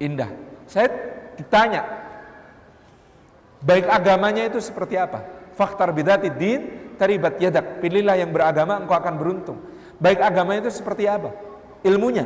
indah 0.00 0.30
Saya 0.64 0.88
ditanya 1.36 1.82
Baik 3.60 3.90
agamanya 3.90 4.46
itu 4.46 4.62
seperti 4.62 4.94
apa? 4.96 5.26
Faktar 5.58 5.90
bidati 5.90 6.30
din 6.32 6.92
taribat 6.96 7.36
yadak 7.42 7.82
Pilihlah 7.82 8.16
yang 8.16 8.32
beragama 8.32 8.78
engkau 8.80 8.96
akan 8.96 9.14
beruntung 9.18 9.58
Baik 10.00 10.22
agamanya 10.22 10.68
itu 10.68 10.80
seperti 10.80 11.04
apa? 11.10 11.34
Ilmunya 11.84 12.24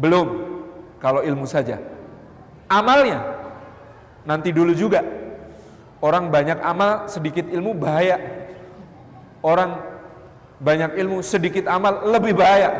Belum 0.00 0.50
kalau 1.00 1.24
ilmu 1.24 1.48
saja. 1.48 1.80
Amalnya 2.68 3.24
nanti 4.28 4.52
dulu 4.52 4.76
juga. 4.76 5.02
Orang 6.00 6.32
banyak 6.32 6.64
amal, 6.64 7.12
sedikit 7.12 7.44
ilmu 7.44 7.76
bahaya. 7.76 8.16
Orang 9.44 9.76
banyak 10.60 10.96
ilmu, 10.96 11.20
sedikit 11.20 11.68
amal 11.68 12.08
lebih 12.08 12.36
bahaya. 12.36 12.72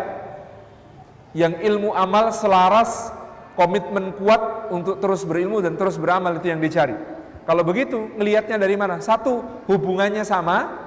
Yang 1.37 1.61
ilmu 1.69 1.93
amal 1.93 2.33
selaras, 2.33 3.13
komitmen 3.61 4.17
kuat 4.17 4.73
untuk 4.73 4.99
terus 5.05 5.29
berilmu 5.29 5.61
dan 5.61 5.77
terus 5.77 6.01
beramal 6.01 6.41
itu 6.41 6.49
yang 6.49 6.65
dicari. 6.65 6.97
Kalau 7.45 7.61
begitu, 7.61 8.09
ngelihatnya 8.17 8.57
dari 8.57 8.77
mana? 8.77 9.05
Satu, 9.05 9.45
hubungannya 9.69 10.25
sama 10.25 10.81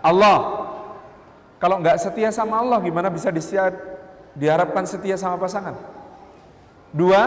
Allah. 0.00 0.68
Kalau 1.60 1.78
nggak 1.78 2.00
setia 2.00 2.32
sama 2.34 2.58
Allah, 2.58 2.80
gimana 2.82 3.12
bisa 3.12 3.30
diharapkan 4.34 4.88
setia 4.88 5.14
sama 5.20 5.38
pasangan? 5.38 5.76
Dua, 6.92 7.22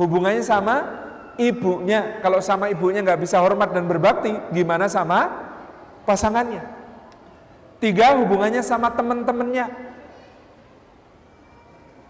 hubungannya 0.00 0.42
sama 0.42 0.97
ibunya. 1.38 2.18
Kalau 2.20 2.42
sama 2.42 2.68
ibunya 2.68 3.00
nggak 3.00 3.22
bisa 3.22 3.38
hormat 3.38 3.70
dan 3.70 3.86
berbakti, 3.86 4.34
gimana 4.52 4.90
sama 4.90 5.30
pasangannya? 6.04 6.60
Tiga, 7.78 8.18
hubungannya 8.18 8.60
sama 8.60 8.90
teman-temannya. 8.90 9.70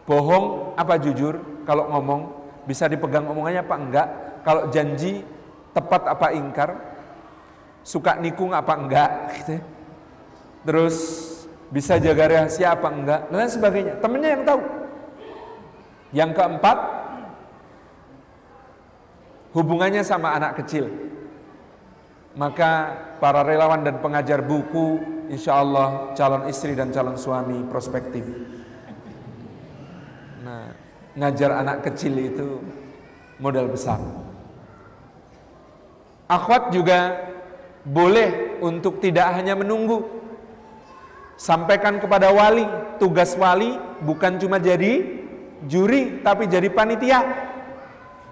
Bohong 0.08 0.72
apa 0.80 0.96
jujur? 0.96 1.36
Kalau 1.68 1.92
ngomong 1.92 2.20
bisa 2.64 2.88
dipegang 2.88 3.28
omongannya 3.28 3.60
apa 3.60 3.76
enggak? 3.76 4.08
Kalau 4.40 4.72
janji 4.72 5.20
tepat 5.76 6.08
apa 6.08 6.32
ingkar? 6.32 6.70
Suka 7.84 8.16
nikung 8.16 8.56
apa 8.56 8.72
enggak? 8.72 9.10
Gitu. 9.36 9.60
Ya. 9.60 9.62
Terus 10.64 10.96
bisa 11.68 12.00
jaga 12.00 12.24
rahasia 12.32 12.72
apa 12.72 12.88
enggak? 12.88 13.20
Dan 13.28 13.48
sebagainya. 13.52 13.94
Temennya 14.00 14.30
yang 14.32 14.44
tahu. 14.48 14.60
Yang 16.16 16.30
keempat, 16.40 16.78
hubungannya 19.58 20.06
sama 20.06 20.38
anak 20.38 20.62
kecil. 20.62 20.86
Maka 22.38 22.94
para 23.18 23.42
relawan 23.42 23.82
dan 23.82 23.98
pengajar 23.98 24.46
buku, 24.46 25.02
insya 25.26 25.58
Allah 25.58 26.14
calon 26.14 26.46
istri 26.46 26.78
dan 26.78 26.94
calon 26.94 27.18
suami 27.18 27.66
prospektif. 27.66 28.22
Nah, 30.46 30.70
ngajar 31.18 31.58
anak 31.58 31.82
kecil 31.90 32.14
itu 32.14 32.62
modal 33.42 33.66
besar. 33.66 33.98
Akhwat 36.30 36.70
juga 36.70 37.18
boleh 37.82 38.60
untuk 38.62 39.02
tidak 39.02 39.34
hanya 39.34 39.58
menunggu. 39.58 40.06
Sampaikan 41.34 41.98
kepada 41.98 42.30
wali, 42.30 42.66
tugas 43.02 43.34
wali 43.34 43.74
bukan 44.06 44.38
cuma 44.38 44.62
jadi 44.62 45.02
juri 45.66 46.22
tapi 46.22 46.46
jadi 46.46 46.70
panitia. 46.70 47.47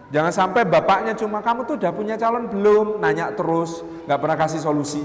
Jangan 0.06 0.30
sampai 0.30 0.62
bapaknya 0.62 1.18
cuma 1.18 1.42
kamu 1.42 1.66
tuh 1.66 1.74
udah 1.82 1.90
punya 1.90 2.14
calon 2.14 2.46
belum, 2.46 3.02
nanya 3.02 3.34
terus, 3.34 3.82
nggak 4.06 4.20
pernah 4.22 4.38
kasih 4.38 4.62
solusi. 4.62 5.02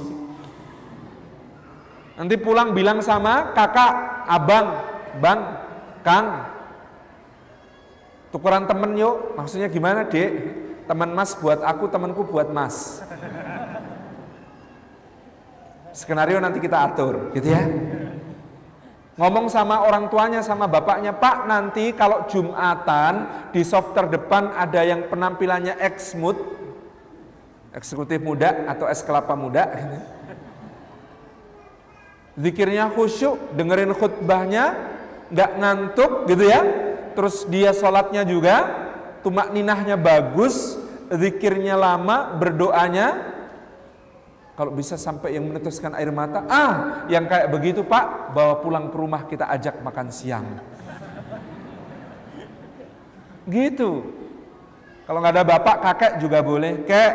Nanti 2.22 2.38
pulang 2.38 2.78
bilang 2.78 3.02
sama 3.02 3.50
kakak, 3.58 3.94
abang, 4.30 4.68
bang, 5.18 5.40
kang, 6.06 6.26
tukeran 8.30 8.70
temen 8.70 8.94
yuk. 8.94 9.34
Maksudnya 9.34 9.74
gimana 9.74 10.06
dek? 10.06 10.30
Teman 10.86 11.18
mas 11.18 11.34
buat 11.34 11.66
aku, 11.66 11.90
temanku 11.90 12.22
buat 12.30 12.54
mas. 12.54 13.02
Skenario 15.98 16.38
nanti 16.38 16.62
kita 16.62 16.78
atur, 16.78 17.34
gitu 17.34 17.50
ya. 17.50 17.64
Ngomong 19.20 19.52
sama 19.52 19.84
orang 19.84 20.08
tuanya, 20.08 20.40
sama 20.40 20.72
bapaknya, 20.72 21.12
Pak 21.12 21.44
nanti 21.44 21.92
kalau 21.92 22.24
Jumatan 22.32 23.28
di 23.52 23.60
soft 23.68 23.92
terdepan 23.92 24.56
ada 24.56 24.88
yang 24.88 25.12
penampilannya 25.12 25.76
ex-mood, 25.84 26.40
eksekutif 27.76 28.24
muda 28.24 28.72
atau 28.72 28.88
es 28.88 29.04
kelapa 29.04 29.36
muda. 29.36 29.68
Zikirnya 32.40 32.88
khusyuk, 32.96 33.52
dengerin 33.60 33.92
khutbahnya, 33.92 34.80
nggak 35.28 35.52
ngantuk 35.60 36.12
gitu 36.32 36.48
ya. 36.48 36.62
Terus 37.12 37.44
dia 37.52 37.76
sholatnya 37.76 38.24
juga, 38.24 38.64
tumak 39.28 39.52
ninahnya 39.52 40.00
bagus, 40.00 40.80
zikirnya 41.12 41.76
lama, 41.76 42.40
berdoanya 42.40 43.36
kalau 44.62 44.78
bisa 44.78 44.94
sampai 44.94 45.34
yang 45.34 45.50
meneteskan 45.50 45.98
air 45.98 46.14
mata, 46.14 46.46
ah 46.46 47.02
yang 47.10 47.26
kayak 47.26 47.50
begitu 47.50 47.82
pak, 47.82 48.30
bawa 48.30 48.62
pulang 48.62 48.94
ke 48.94 48.98
rumah 49.02 49.26
kita 49.26 49.50
ajak 49.50 49.82
makan 49.82 50.14
siang. 50.14 50.46
Gitu. 53.50 54.06
Kalau 55.10 55.18
nggak 55.18 55.34
ada 55.34 55.46
bapak, 55.50 55.82
kakek 55.82 56.14
juga 56.22 56.46
boleh. 56.46 56.86
Kek, 56.86 57.14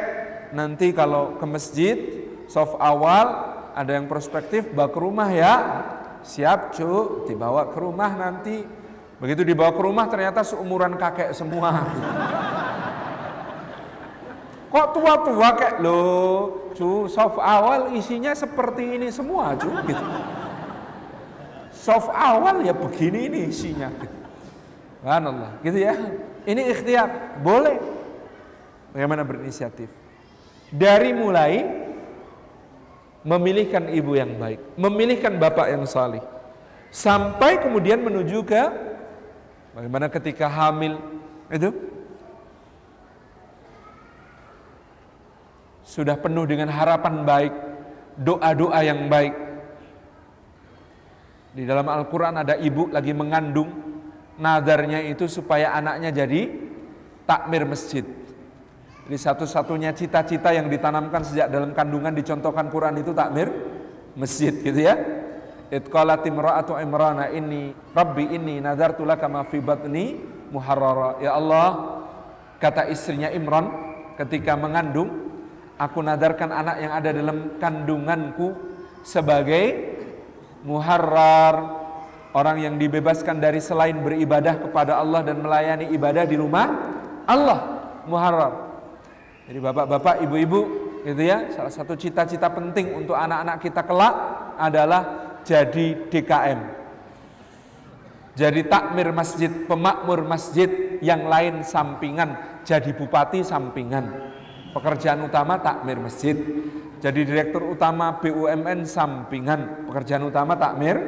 nanti 0.59 0.91
kalau 0.91 1.39
ke 1.39 1.47
masjid, 1.47 1.97
soft 2.51 2.83
awal, 2.83 3.55
ada 3.79 3.95
yang 3.95 4.11
prospektif, 4.11 4.67
bawa 4.75 4.91
ke 4.91 4.99
rumah 4.99 5.31
ya. 5.31 5.55
Siap 6.27 6.75
cu, 6.75 7.31
dibawa 7.31 7.71
ke 7.71 7.79
rumah 7.79 8.11
nanti. 8.11 8.67
Begitu 9.23 9.47
dibawa 9.47 9.71
ke 9.71 9.87
rumah 9.87 10.11
ternyata 10.11 10.43
seumuran 10.43 10.99
kakek 10.99 11.31
semua. 11.31 11.95
Kok 14.67 14.87
tua-tua 14.99 15.49
kayak 15.55 15.79
lo, 15.79 16.66
cu, 16.77 17.09
soft 17.09 17.41
awal 17.41 17.97
isinya 17.97 18.37
seperti 18.37 19.01
ini 19.01 19.09
semua, 19.09 19.57
cu, 19.57 19.73
gitu. 19.89 20.05
Soft 21.73 22.13
awal 22.13 22.61
ya 22.61 22.77
begini 22.77 23.33
ini 23.33 23.39
isinya. 23.49 23.89
Allah, 25.01 25.57
gitu 25.65 25.79
ya. 25.81 25.97
Ini 26.45 26.63
ikhtiar, 26.77 27.41
boleh. 27.41 27.81
Bagaimana 28.93 29.25
berinisiatif? 29.25 29.89
Dari 30.69 31.15
mulai 31.17 31.63
memilihkan 33.27 33.91
ibu 33.91 34.15
yang 34.15 34.39
baik, 34.39 34.79
memilihkan 34.79 35.39
bapak 35.39 35.75
yang 35.75 35.83
salih, 35.83 36.23
sampai 36.95 37.59
kemudian 37.59 37.99
menuju 37.99 38.47
ke 38.47 38.63
bagaimana 39.75 40.07
ketika 40.07 40.47
hamil 40.47 40.99
itu 41.51 41.75
sudah 45.87 46.19
penuh 46.19 46.43
dengan 46.51 46.67
harapan 46.67 47.23
baik, 47.23 47.55
doa-doa 48.19 48.83
yang 48.83 49.07
baik. 49.07 49.35
Di 51.55 51.63
dalam 51.63 51.87
Al-Quran 51.87 52.43
ada 52.43 52.59
ibu 52.59 52.91
lagi 52.91 53.15
mengandung, 53.15 53.71
nadarnya 54.37 55.01
itu 55.07 55.31
supaya 55.31 55.73
anaknya 55.79 56.11
jadi 56.11 56.51
takmir 57.23 57.63
masjid. 57.65 58.03
Jadi 59.07 59.17
satu-satunya 59.23 59.95
cita-cita 59.95 60.51
yang 60.51 60.67
ditanamkan 60.67 61.23
sejak 61.23 61.47
dalam 61.55 61.71
kandungan 61.71 62.11
dicontohkan 62.11 62.67
Quran 62.67 62.99
itu 62.99 63.15
takmir 63.15 63.55
masjid 64.19 64.51
gitu 64.51 64.83
ya. 64.83 64.99
Itqalat 65.71 66.27
imra'atu 66.27 66.79
imrana 66.83 67.31
ini 67.31 67.71
Rabbi 67.95 68.35
ini 68.35 68.59
nadartu 68.59 69.07
laka 69.07 69.31
ma 69.31 69.47
fi 69.47 69.63
batni 69.63 70.19
muharrara. 70.51 71.23
Ya 71.23 71.39
Allah, 71.39 72.03
kata 72.59 72.91
istrinya 72.91 73.31
Imran 73.31 73.71
ketika 74.19 74.59
mengandung, 74.59 75.26
Aku 75.77 76.01
nadarkan 76.01 76.49
anak 76.57 76.77
yang 76.81 76.93
ada 76.97 77.13
dalam 77.13 77.61
kandunganku 77.61 78.57
sebagai 79.05 79.93
muharrar 80.65 81.85
orang 82.33 82.65
yang 82.65 82.75
dibebaskan 82.81 83.37
dari 83.37 83.61
selain 83.61 84.01
beribadah 84.01 84.57
kepada 84.57 84.97
Allah 84.97 85.21
dan 85.21 85.45
melayani 85.45 85.93
ibadah 85.93 86.25
di 86.25 86.41
rumah 86.41 86.67
Allah 87.29 87.61
muharrar. 88.09 88.53
Jadi 89.47 89.59
bapak-bapak, 89.61 90.25
ibu-ibu, 90.25 90.61
gitu 91.05 91.23
ya. 91.23 91.53
Salah 91.53 91.71
satu 91.71 91.93
cita-cita 91.93 92.49
penting 92.49 92.97
untuk 92.97 93.15
anak-anak 93.15 93.61
kita 93.61 93.85
kelak 93.85 94.15
adalah 94.57 95.03
jadi 95.45 96.09
DKM. 96.09 96.61
Jadi 98.33 98.61
takmir 98.65 99.13
masjid, 99.13 99.49
pemakmur 99.49 100.25
masjid 100.25 100.99
yang 101.05 101.29
lain 101.29 101.61
sampingan, 101.65 102.61
jadi 102.65 102.91
bupati 102.97 103.45
sampingan 103.45 104.26
pekerjaan 104.77 105.25
utama 105.25 105.57
takmir 105.57 105.97
masjid. 105.97 106.37
Jadi 107.01 107.25
direktur 107.25 107.65
utama 107.73 108.21
BUMN 108.21 108.85
sampingan, 108.85 109.89
pekerjaan 109.89 110.29
utama 110.29 110.53
takmir 110.61 111.01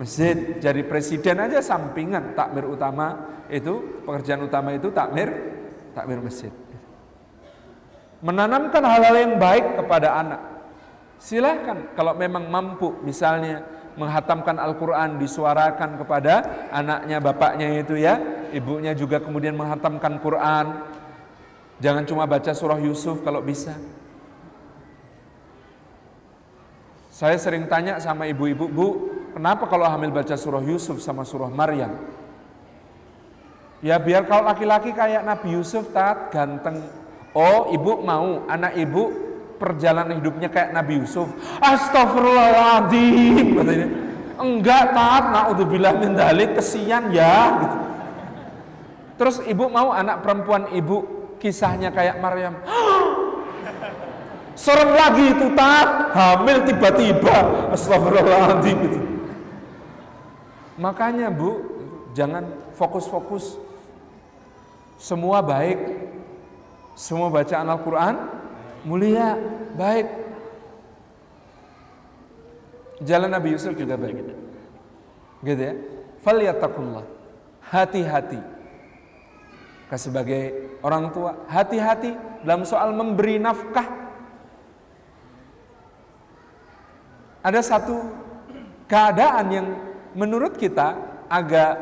masjid. 0.00 0.56
Jadi 0.56 0.80
presiden 0.88 1.44
aja 1.44 1.60
sampingan, 1.60 2.32
takmir 2.32 2.64
utama 2.64 3.28
itu 3.52 4.00
pekerjaan 4.08 4.40
utama 4.48 4.72
itu 4.72 4.88
takmir 4.88 5.28
takmir 5.92 6.24
masjid. 6.24 6.52
Menanamkan 8.24 8.84
hal-hal 8.84 9.16
yang 9.16 9.34
baik 9.36 9.80
kepada 9.80 10.08
anak. 10.16 10.40
Silahkan 11.20 11.92
kalau 11.92 12.16
memang 12.16 12.48
mampu 12.48 12.96
misalnya 13.04 13.64
menghatamkan 14.00 14.56
Al-Quran 14.56 15.20
disuarakan 15.20 16.00
kepada 16.00 16.68
anaknya, 16.72 17.20
bapaknya 17.20 17.68
itu 17.80 18.00
ya, 18.00 18.16
ibunya 18.56 18.96
juga 18.96 19.20
kemudian 19.20 19.56
menghatamkan 19.56 20.16
Quran. 20.24 20.66
Jangan 21.80 22.04
cuma 22.04 22.28
baca 22.28 22.52
surah 22.52 22.76
Yusuf 22.76 23.24
kalau 23.24 23.40
bisa. 23.40 23.72
Saya 27.08 27.36
sering 27.36 27.68
tanya 27.68 28.00
sama 28.00 28.28
ibu-ibu, 28.28 28.68
Bu, 28.68 28.88
kenapa 29.36 29.68
kalau 29.68 29.84
hamil 29.88 30.12
baca 30.12 30.36
surah 30.36 30.64
Yusuf 30.64 31.00
sama 31.04 31.24
surah 31.24 31.52
Maryam? 31.52 31.96
Ya 33.80 33.96
biar 33.96 34.28
kalau 34.28 34.44
laki-laki 34.44 34.92
kayak 34.92 35.24
Nabi 35.24 35.56
Yusuf 35.56 35.88
tat 35.92 36.28
ganteng. 36.28 36.84
Oh, 37.32 37.72
ibu 37.72 38.04
mau 38.04 38.44
anak 38.44 38.76
ibu 38.76 39.12
perjalanan 39.56 40.16
hidupnya 40.20 40.52
kayak 40.52 40.72
Nabi 40.72 41.00
Yusuf. 41.00 41.28
Astagfirullahaladzim. 41.60 43.56
Katanya. 43.56 43.88
Enggak 44.40 44.84
taat, 44.96 45.24
naudzubillah 45.32 46.00
min 46.00 46.16
dalik, 46.16 46.56
kesian 46.56 47.12
ya. 47.12 47.60
Gitu. 47.60 47.76
Terus 49.20 49.36
ibu 49.44 49.68
mau 49.68 49.92
anak 49.92 50.24
perempuan 50.24 50.72
ibu 50.72 51.19
kisahnya 51.40 51.88
kayak 51.88 52.20
Maryam. 52.20 52.60
Serem 54.60 54.92
lagi 54.92 55.32
itu 55.32 55.56
taat, 55.56 56.12
hamil 56.12 56.68
tiba-tiba. 56.68 57.72
Astagfirullahaladzim 57.72 58.76
gitu. 58.84 59.00
Makanya 60.76 61.32
bu, 61.32 61.64
jangan 62.12 62.44
fokus-fokus. 62.76 63.56
Semua 65.00 65.40
baik, 65.40 65.80
semua 66.92 67.32
bacaan 67.32 67.72
Al-Quran 67.72 68.40
mulia, 68.84 69.36
baik. 69.76 70.08
Jalan 73.00 73.32
Nabi 73.32 73.56
Yusuf 73.56 73.72
juga 73.76 73.96
baik. 73.96 74.16
Gitu 75.40 75.60
ya. 75.60 75.74
Falyattaqullah. 76.20 77.04
Hati-hati. 77.64 78.40
Sebagai 79.98 80.78
orang 80.86 81.10
tua, 81.10 81.34
hati-hati 81.50 82.14
dalam 82.46 82.62
soal 82.62 82.94
memberi 82.94 83.42
nafkah. 83.42 83.88
Ada 87.42 87.60
satu 87.64 87.96
keadaan 88.86 89.46
yang 89.50 89.66
menurut 90.14 90.54
kita 90.54 90.94
agak 91.26 91.74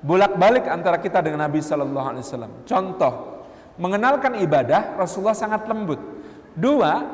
bolak-balik 0.00 0.64
antara 0.68 0.96
kita 0.96 1.20
dengan 1.20 1.48
Nabi 1.48 1.60
Shallallahu 1.60 2.06
Alaihi 2.12 2.24
Wasallam. 2.24 2.52
Contoh, 2.64 3.44
mengenalkan 3.76 4.40
ibadah 4.40 4.96
Rasulullah 4.96 5.36
sangat 5.36 5.64
lembut. 5.68 6.00
Dua, 6.56 7.04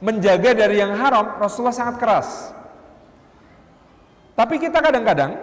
menjaga 0.00 0.52
dari 0.52 0.80
yang 0.80 0.92
haram 0.96 1.40
Rasulullah 1.40 1.76
sangat 1.76 1.96
keras. 2.00 2.28
Tapi 4.36 4.60
kita 4.60 4.84
kadang-kadang 4.84 5.36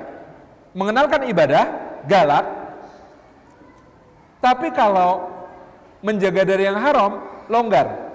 mengenalkan 0.77 1.25
ibadah 1.25 1.63
galak. 2.05 2.62
Tapi 4.43 4.75
kalau 4.75 5.31
menjaga 6.03 6.43
dari 6.43 6.67
yang 6.67 6.75
haram 6.75 7.23
longgar. 7.47 8.11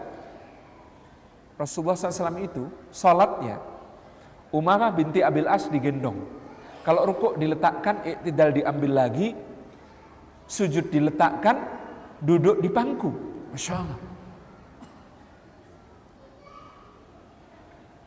Rasulullah 1.57 1.97
SAW 1.97 2.39
itu 2.39 2.71
sholatnya 2.95 3.59
Umamah 4.49 4.93
binti 4.93 5.21
Abil 5.21 5.45
As 5.45 5.69
digendong. 5.69 6.25
Kalau 6.85 7.05
rukuk 7.05 7.37
diletakkan, 7.37 8.01
tidak 8.01 8.57
diambil 8.57 9.05
lagi, 9.05 9.37
sujud 10.49 10.89
diletakkan, 10.89 11.61
duduk 12.25 12.65
di 12.65 12.73
pangku. 12.73 13.13
Masya 13.53 13.75
Allah. 13.77 14.01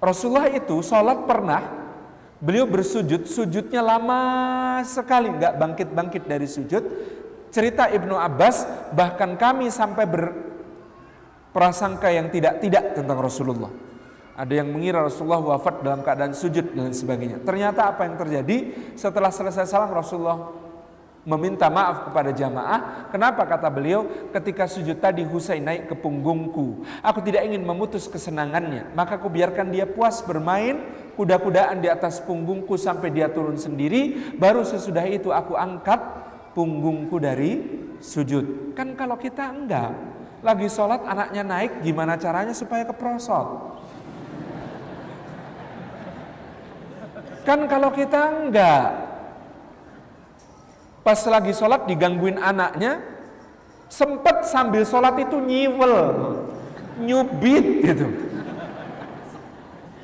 Rasulullah 0.02 0.50
itu 0.50 0.82
sholat 0.82 1.30
pernah 1.30 1.62
beliau 2.42 2.66
bersujud, 2.66 3.30
sujudnya 3.30 3.86
lama 3.86 4.22
sekali, 4.82 5.30
nggak 5.30 5.62
bangkit-bangkit 5.62 6.24
dari 6.26 6.50
sujud. 6.50 6.82
Cerita 7.52 7.92
Ibnu 7.92 8.16
Abbas, 8.16 8.64
bahkan 8.96 9.36
kami 9.36 9.68
sampai 9.68 10.08
berprasangka 10.08 12.08
yang 12.08 12.32
tidak-tidak 12.32 12.96
tentang 12.96 13.20
Rasulullah. 13.20 13.70
Ada 14.40 14.64
yang 14.64 14.72
mengira 14.72 15.04
Rasulullah 15.04 15.44
wafat 15.44 15.84
dalam 15.84 16.02
keadaan 16.02 16.32
sujud 16.32 16.72
dan 16.72 16.96
sebagainya. 16.96 17.44
Ternyata 17.44 17.92
apa 17.92 18.08
yang 18.08 18.16
terjadi 18.16 18.58
setelah 18.96 19.30
selesai 19.30 19.68
salam 19.68 19.92
Rasulullah 19.92 20.48
meminta 21.28 21.70
maaf 21.70 22.10
kepada 22.10 22.34
jamaah. 22.34 23.12
Kenapa 23.14 23.46
kata 23.46 23.70
beliau? 23.70 24.08
Ketika 24.34 24.66
sujud 24.66 24.98
tadi 24.98 25.22
Husain 25.28 25.62
naik 25.62 25.92
ke 25.92 25.96
punggungku. 26.00 26.82
Aku 27.06 27.20
tidak 27.22 27.46
ingin 27.46 27.62
memutus 27.62 28.10
kesenangannya. 28.10 28.90
Maka 28.98 29.22
aku 29.22 29.30
biarkan 29.30 29.70
dia 29.70 29.86
puas 29.86 30.24
bermain 30.26 30.82
kuda-kudaan 31.14 31.84
di 31.84 31.92
atas 31.92 32.24
punggungku 32.24 32.80
sampai 32.80 33.14
dia 33.14 33.30
turun 33.30 33.60
sendiri. 33.60 34.34
Baru 34.40 34.66
sesudah 34.66 35.06
itu 35.06 35.30
aku 35.30 35.54
angkat 35.54 36.31
punggungku 36.54 37.18
dari 37.18 37.62
sujud. 38.04 38.76
Kan 38.76 38.96
kalau 38.96 39.16
kita 39.16 39.52
enggak. 39.52 39.92
Lagi 40.42 40.66
sholat 40.74 41.06
anaknya 41.06 41.46
naik 41.46 41.86
gimana 41.86 42.18
caranya 42.18 42.54
supaya 42.58 42.82
keprosot. 42.82 43.78
Kan 47.46 47.70
kalau 47.70 47.94
kita 47.94 48.22
enggak 48.42 49.12
Pas 51.02 51.18
lagi 51.26 51.50
sholat 51.58 51.90
digangguin 51.90 52.38
anaknya, 52.38 53.02
sempat 53.90 54.46
sambil 54.46 54.86
sholat 54.86 55.18
itu 55.18 55.34
nyiwel, 55.42 55.98
nyubit 57.02 57.66
gitu. 57.82 58.06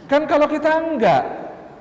Kan 0.09 0.25
kalau 0.25 0.49
kita 0.49 0.73
enggak, 0.73 1.23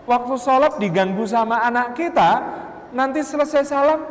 waktu 0.05 0.35
sholat 0.37 0.77
diganggu 0.77 1.25
sama 1.25 1.65
anak 1.65 1.97
kita, 1.97 2.45
nanti 2.93 3.25
selesai 3.25 3.65
salam, 3.65 4.05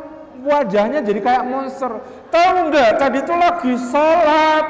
wajahnya 0.46 1.02
jadi 1.02 1.20
kayak 1.20 1.44
monster. 1.44 1.98
Tahu 2.30 2.70
enggak, 2.70 2.90
tadi 3.02 3.18
itu 3.18 3.34
lagi 3.34 3.72
sholat, 3.74 4.66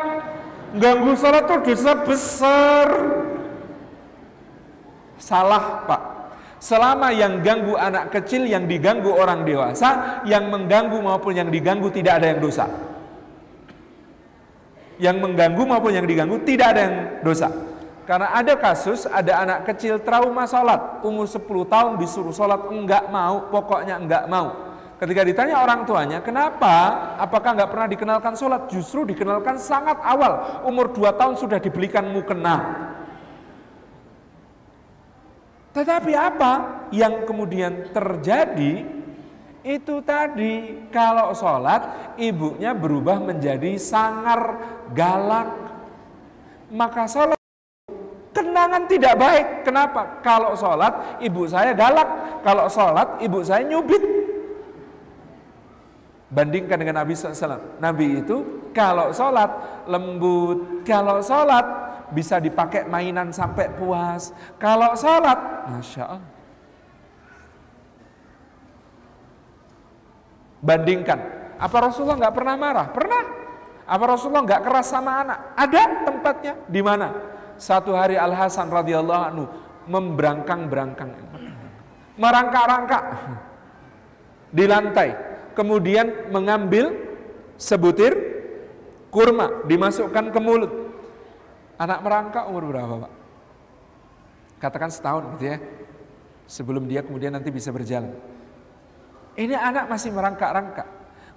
ganggu 0.80 1.12
sholat 1.14 1.44
tuh 1.44 1.60
dosa 1.60 1.92
besar. 2.02 2.88
Salah 5.16 5.84
pak, 5.84 6.02
Selama 6.56 7.12
yang 7.12 7.44
ganggu 7.44 7.76
anak 7.76 8.10
kecil, 8.10 8.48
yang 8.48 8.64
diganggu 8.64 9.12
orang 9.12 9.44
dewasa, 9.44 10.24
yang 10.24 10.48
mengganggu 10.48 10.96
maupun 10.98 11.36
yang 11.36 11.52
diganggu 11.52 11.92
tidak 11.92 12.18
ada 12.18 12.32
yang 12.32 12.40
dosa. 12.40 12.66
Yang 14.98 15.16
mengganggu 15.20 15.62
maupun 15.62 15.92
yang 15.94 16.08
diganggu 16.08 16.40
tidak 16.48 16.74
ada 16.74 16.80
yang 16.80 16.96
dosa. 17.22 17.52
Karena 18.02 18.34
ada 18.34 18.58
kasus, 18.58 19.06
ada 19.06 19.46
anak 19.46 19.58
kecil 19.68 20.02
trauma 20.02 20.48
sholat, 20.50 21.06
umur 21.06 21.30
10 21.30 21.44
tahun 21.70 21.92
disuruh 22.02 22.34
sholat, 22.34 22.66
enggak 22.66 23.14
mau, 23.14 23.46
pokoknya 23.46 24.02
enggak 24.02 24.24
mau. 24.26 24.65
Ketika 24.96 25.28
ditanya 25.28 25.60
orang 25.60 25.84
tuanya, 25.84 26.24
kenapa? 26.24 27.04
Apakah 27.20 27.52
enggak 27.52 27.68
pernah 27.68 27.88
dikenalkan 27.88 28.32
sholat? 28.32 28.72
Justru 28.72 29.04
dikenalkan 29.04 29.60
sangat 29.60 30.00
awal, 30.00 30.64
umur 30.64 30.88
2 30.88 31.12
tahun 31.12 31.36
sudah 31.36 31.60
dibelikan 31.60 32.08
mukena. 32.08 32.88
Tetapi 35.76 36.12
apa 36.16 36.52
yang 36.88 37.28
kemudian 37.28 37.92
terjadi? 37.92 38.96
Itu 39.60 40.00
tadi 40.00 40.88
kalau 40.88 41.36
sholat 41.36 42.16
ibunya 42.16 42.72
berubah 42.72 43.20
menjadi 43.20 43.76
sangar 43.76 44.56
galak. 44.96 45.52
Maka 46.72 47.04
sholat 47.04 47.36
kenangan 48.32 48.88
tidak 48.88 49.20
baik. 49.20 49.46
Kenapa? 49.68 50.24
Kalau 50.24 50.56
sholat 50.56 51.20
ibu 51.20 51.44
saya 51.44 51.76
galak. 51.76 52.40
Kalau 52.40 52.72
sholat 52.72 53.20
ibu 53.20 53.44
saya 53.44 53.66
nyubit 53.68 54.00
bandingkan 56.26 56.78
dengan 56.78 57.06
Nabi 57.06 57.14
SAW 57.14 57.78
Nabi 57.78 58.22
itu 58.22 58.70
kalau 58.74 59.14
sholat 59.14 59.84
lembut 59.86 60.82
kalau 60.82 61.22
sholat 61.22 61.86
bisa 62.10 62.38
dipakai 62.38 62.86
mainan 62.86 63.34
sampai 63.34 63.70
puas. 63.74 64.30
Kalau 64.60 64.94
sholat, 64.94 65.38
masya 65.70 66.04
Allah. 66.18 66.32
Bandingkan, 70.62 71.18
apa 71.62 71.76
Rasulullah 71.78 72.18
nggak 72.26 72.34
pernah 72.34 72.54
marah? 72.58 72.86
Pernah. 72.90 73.24
Apa 73.86 74.04
Rasulullah 74.10 74.42
nggak 74.42 74.62
keras 74.66 74.86
sama 74.90 75.22
anak? 75.22 75.38
Ada 75.54 75.82
tempatnya. 76.10 76.54
Di 76.66 76.82
mana? 76.82 77.14
Satu 77.54 77.94
hari 77.94 78.18
Al 78.18 78.34
Hasan 78.34 78.66
radhiyallahu 78.66 79.22
anhu 79.22 79.44
memberangkang-berangkang, 79.86 81.14
merangkak-rangkak 82.18 83.02
di 84.50 84.64
lantai, 84.66 85.14
kemudian 85.56 86.28
mengambil 86.28 86.92
sebutir 87.56 88.12
kurma 89.08 89.64
dimasukkan 89.64 90.28
ke 90.28 90.38
mulut. 90.38 90.72
Anak 91.80 92.04
merangkak 92.04 92.44
umur 92.48 92.68
berapa 92.68 93.08
Pak? 93.08 93.12
Katakan 94.60 94.92
setahun 94.92 95.36
gitu 95.36 95.56
ya. 95.56 95.58
Sebelum 96.46 96.84
dia 96.86 97.00
kemudian 97.02 97.32
nanti 97.32 97.48
bisa 97.48 97.72
berjalan. 97.72 98.12
Ini 99.36 99.56
anak 99.56 99.88
masih 99.88 100.12
merangkak-rangkak. 100.12 100.88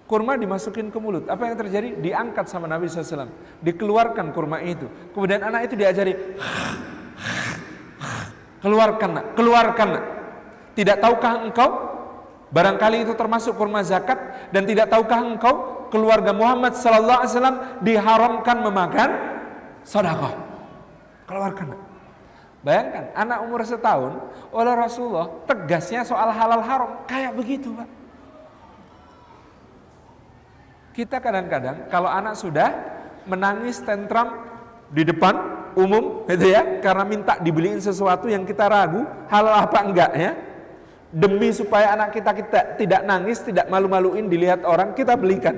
Kurma 0.07 0.39
dimasukin 0.39 0.89
ke 0.89 0.97
mulut. 0.97 1.27
Apa 1.27 1.51
yang 1.51 1.55
terjadi? 1.59 1.99
Diangkat 1.99 2.49
sama 2.49 2.65
Nabi 2.65 2.89
SAW. 2.89 3.29
Dikeluarkan 3.61 4.31
kurma 4.31 4.63
itu. 4.63 4.87
Kemudian 5.11 5.43
anak 5.43 5.69
itu 5.69 5.75
diajari. 5.77 6.15
Keluarkan 8.63 9.09
nak, 9.15 9.25
keluarkan. 9.39 9.89
Tidak 10.75 10.97
tahukah 10.99 11.47
engkau? 11.47 11.88
Barangkali 12.49 13.05
itu 13.05 13.13
termasuk 13.13 13.53
kurma 13.53 13.85
zakat. 13.85 14.49
Dan 14.49 14.65
tidak 14.65 14.89
tahukah 14.89 15.21
engkau? 15.21 15.55
Keluarga 15.89 16.33
Muhammad 16.33 16.77
SAW 16.77 17.81
diharamkan 17.81 18.61
memakan 18.61 19.09
sedekah. 19.81 20.33
Keluarkan. 21.25 21.77
Bayangkan 22.59 23.15
anak 23.15 23.39
umur 23.47 23.63
setahun 23.63 24.19
oleh 24.51 24.73
Rasulullah 24.75 25.31
tegasnya 25.47 26.03
soal 26.03 26.27
halal 26.27 26.59
haram 26.59 26.91
kayak 27.07 27.31
begitu 27.31 27.71
Pak. 27.71 27.87
Kita 30.91 31.23
kadang-kadang 31.23 31.87
kalau 31.87 32.11
anak 32.11 32.35
sudah 32.35 32.75
menangis 33.23 33.79
tentram 33.79 34.35
di 34.91 35.07
depan 35.07 35.37
umum 35.77 36.27
gitu 36.27 36.51
ya 36.51 36.83
karena 36.83 37.03
minta 37.07 37.33
dibeliin 37.39 37.79
sesuatu 37.79 38.27
yang 38.27 38.43
kita 38.43 38.67
ragu 38.67 39.07
halal 39.31 39.55
apa 39.63 39.79
enggak 39.85 40.11
ya 40.17 40.31
demi 41.09 41.49
supaya 41.49 41.97
anak 41.97 42.13
kita 42.13 42.31
kita 42.37 42.59
tidak 42.77 43.01
nangis 43.05 43.41
tidak 43.41 43.65
malu-maluin 43.67 44.29
dilihat 44.29 44.61
orang 44.61 44.93
kita 44.93 45.17
belikan 45.17 45.57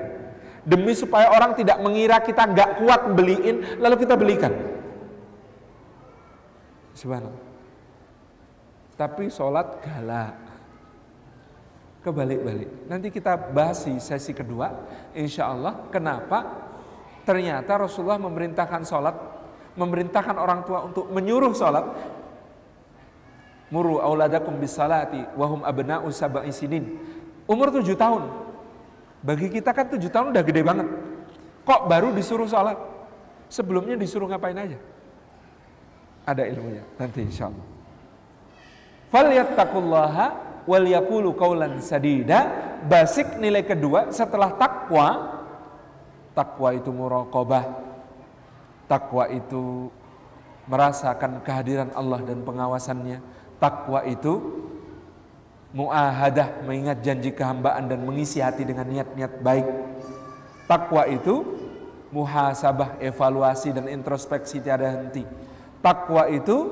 demi 0.64 0.96
supaya 0.96 1.28
orang 1.28 1.52
tidak 1.52 1.76
mengira 1.84 2.20
kita 2.24 2.48
enggak 2.48 2.80
kuat 2.80 3.12
beliin 3.12 3.80
lalu 3.80 3.96
kita 4.00 4.16
belikan 4.16 4.52
Subhanallah. 6.92 7.44
Tapi 8.94 9.32
sholat 9.32 9.80
galak. 9.80 10.36
Kebalik-balik. 12.02 12.90
Nanti 12.90 13.08
kita 13.14 13.38
bahas 13.38 13.86
di 13.86 13.96
sesi 14.02 14.34
kedua. 14.34 14.74
Insya 15.16 15.50
Allah. 15.50 15.86
Kenapa? 15.88 16.44
Ternyata 17.22 17.78
Rasulullah 17.78 18.20
memerintahkan 18.20 18.82
sholat. 18.84 19.16
Memerintahkan 19.78 20.36
orang 20.36 20.66
tua 20.68 20.84
untuk 20.84 21.08
menyuruh 21.08 21.54
sholat. 21.56 21.84
Muru 23.72 23.96
auladakum 24.04 24.60
bisalati 24.60 25.24
wahum 25.32 25.64
abna'u 25.64 26.12
sab'i 26.12 26.52
sinin. 26.52 27.00
Umur 27.48 27.72
tujuh 27.72 27.96
tahun. 27.96 28.28
Bagi 29.24 29.48
kita 29.48 29.72
kan 29.72 29.88
tujuh 29.88 30.12
tahun 30.12 30.36
udah 30.36 30.44
gede 30.44 30.60
banget. 30.60 30.86
Kok 31.64 31.88
baru 31.88 32.12
disuruh 32.12 32.44
sholat? 32.44 32.76
Sebelumnya 33.48 33.96
disuruh 33.96 34.28
ngapain 34.28 34.56
aja? 34.60 34.76
ada 36.22 36.42
ilmunya 36.46 36.84
nanti 36.96 37.26
insya 37.26 37.50
Allah. 37.50 37.66
Falyattaqullaha 39.12 40.26
wal 40.64 40.86
yaqulu 40.86 41.34
qawlan 41.36 41.82
sadida. 41.82 42.70
Basic 42.82 43.38
nilai 43.38 43.62
kedua 43.62 44.10
setelah 44.10 44.54
takwa. 44.56 45.38
Takwa 46.32 46.72
itu 46.72 46.88
muraqabah. 46.88 47.64
Takwa 48.88 49.28
itu 49.28 49.92
merasakan 50.64 51.44
kehadiran 51.44 51.92
Allah 51.92 52.24
dan 52.24 52.40
pengawasannya. 52.40 53.20
Takwa 53.62 54.02
itu 54.10 54.42
muahadah 55.70 56.66
mengingat 56.66 56.98
janji 57.06 57.30
kehambaan 57.30 57.86
dan 57.86 58.02
mengisi 58.02 58.42
hati 58.42 58.66
dengan 58.66 58.90
niat-niat 58.90 59.38
baik. 59.38 59.68
Takwa 60.66 61.06
itu 61.06 61.46
muhasabah, 62.10 62.98
evaluasi 62.98 63.70
dan 63.72 63.88
introspeksi 63.88 64.60
tiada 64.60 64.90
henti 64.90 65.24
Takwa 65.82 66.30
itu 66.30 66.70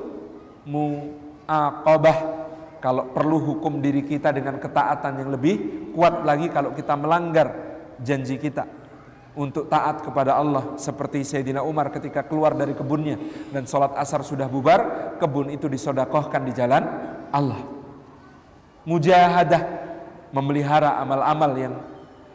muaqabah 0.63 2.17
kalau 2.79 3.11
perlu 3.11 3.37
hukum 3.43 3.83
diri 3.83 4.07
kita 4.07 4.31
dengan 4.31 4.55
ketaatan 4.57 5.19
yang 5.19 5.29
lebih 5.35 5.55
kuat 5.91 6.23
lagi 6.23 6.47
kalau 6.47 6.71
kita 6.71 6.95
melanggar 6.95 7.51
janji 7.99 8.39
kita 8.39 8.80
untuk 9.33 9.71
taat 9.71 10.03
kepada 10.03 10.35
Allah 10.35 10.75
seperti 10.75 11.23
Sayyidina 11.23 11.63
Umar 11.63 11.87
ketika 11.89 12.23
keluar 12.27 12.51
dari 12.51 12.75
kebunnya 12.75 13.15
dan 13.55 13.63
sholat 13.63 13.95
asar 13.95 14.27
sudah 14.27 14.51
bubar 14.51 15.15
kebun 15.17 15.51
itu 15.53 15.71
disodakohkan 15.71 16.43
di 16.43 16.51
jalan 16.51 16.83
Allah 17.31 17.63
mujahadah 18.83 19.61
memelihara 20.35 20.99
amal-amal 20.99 21.51
yang 21.55 21.75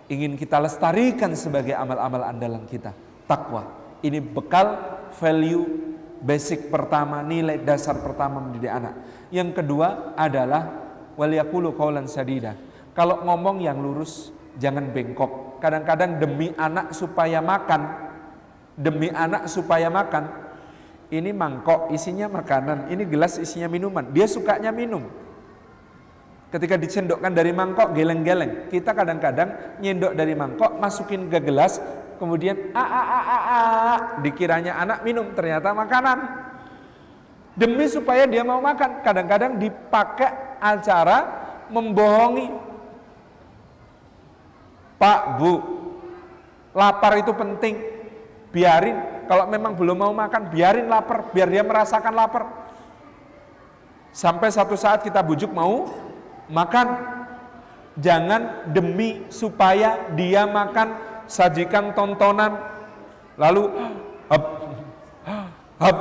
ingin 0.09 0.41
kita 0.41 0.57
lestarikan 0.57 1.37
sebagai 1.37 1.77
amal-amal 1.77 2.25
andalan 2.25 2.65
kita 2.65 2.97
takwa 3.29 3.69
ini 4.01 4.21
bekal 4.23 4.81
value 5.21 5.97
basic 6.21 6.73
pertama, 6.73 7.21
nilai 7.23 7.61
dasar 7.61 8.03
pertama 8.03 8.43
mendidik 8.43 8.73
anak. 8.73 8.95
Yang 9.31 9.63
kedua 9.63 10.19
adalah 10.19 10.67
waliyakulu 11.15 11.79
kaulan 11.79 12.11
sadida. 12.11 12.59
Kalau 12.97 13.23
ngomong 13.23 13.63
yang 13.63 13.79
lurus, 13.79 14.35
jangan 14.57 14.89
bengkok. 14.91 15.46
Kadang-kadang 15.59 16.21
demi 16.21 16.53
anak 16.55 16.93
supaya 16.93 17.41
makan, 17.41 17.83
demi 18.77 19.09
anak 19.11 19.49
supaya 19.49 19.89
makan. 19.89 20.47
Ini 21.07 21.31
mangkok 21.31 21.95
isinya 21.95 22.27
makanan, 22.27 22.91
ini 22.91 23.07
gelas 23.07 23.39
isinya 23.39 23.71
minuman. 23.71 24.11
Dia 24.11 24.27
sukanya 24.27 24.75
minum. 24.75 25.07
Ketika 26.51 26.75
dicendokkan 26.75 27.31
dari 27.31 27.55
mangkok 27.55 27.95
geleng-geleng, 27.95 28.71
kita 28.71 28.91
kadang-kadang 28.91 29.79
nyendok 29.79 30.13
dari 30.19 30.35
mangkok 30.35 30.79
masukin 30.83 31.31
ke 31.31 31.39
gelas, 31.43 31.79
kemudian 32.19 32.73
a 32.73 32.85
a 32.85 33.03
a 33.03 33.21
a 33.21 33.39
a 33.39 33.61
dikiranya 34.25 34.81
anak 34.81 35.05
minum 35.05 35.31
ternyata 35.37 35.71
makanan 35.77 36.19
demi 37.57 37.89
supaya 37.89 38.25
dia 38.29 38.45
mau 38.45 38.61
makan 38.61 39.01
kadang-kadang 39.05 39.61
dipakai 39.61 40.61
acara 40.61 41.19
membohongi 41.73 42.53
Pak 44.97 45.21
Bu 45.41 45.53
lapar 46.77 47.17
itu 47.21 47.33
penting. 47.33 47.77
Biarin 48.53 49.27
kalau 49.29 49.45
memang 49.51 49.77
belum 49.77 49.97
mau 49.97 50.13
makan 50.17 50.49
biarin 50.49 50.89
lapar 50.89 51.29
biar 51.33 51.49
dia 51.51 51.65
merasakan 51.65 52.15
lapar. 52.15 52.45
Sampai 54.17 54.49
satu 54.49 54.77
saat 54.79 55.05
kita 55.05 55.21
bujuk 55.21 55.53
mau 55.53 55.93
makan. 56.49 57.17
Jangan 57.97 58.69
demi 58.77 59.25
supaya 59.33 60.13
dia 60.13 60.45
makan 60.45 60.93
sajikan 61.25 61.97
tontonan, 61.97 62.53
lalu 63.41 63.73
hap, 64.29 64.45
hap, 65.81 65.97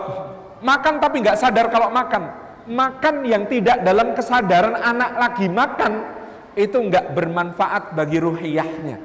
makan 0.60 1.00
tapi 1.00 1.24
nggak 1.24 1.40
sadar 1.40 1.72
kalau 1.72 1.88
makan, 1.96 2.36
makan 2.68 3.24
yang 3.24 3.48
tidak 3.48 3.80
dalam 3.88 4.12
kesadaran 4.12 4.76
anak 4.76 5.12
lagi 5.16 5.48
makan 5.48 6.15
itu 6.56 6.76
nggak 6.80 7.12
bermanfaat 7.12 7.94
bagi 7.94 8.18
ruhiyahnya, 8.20 8.98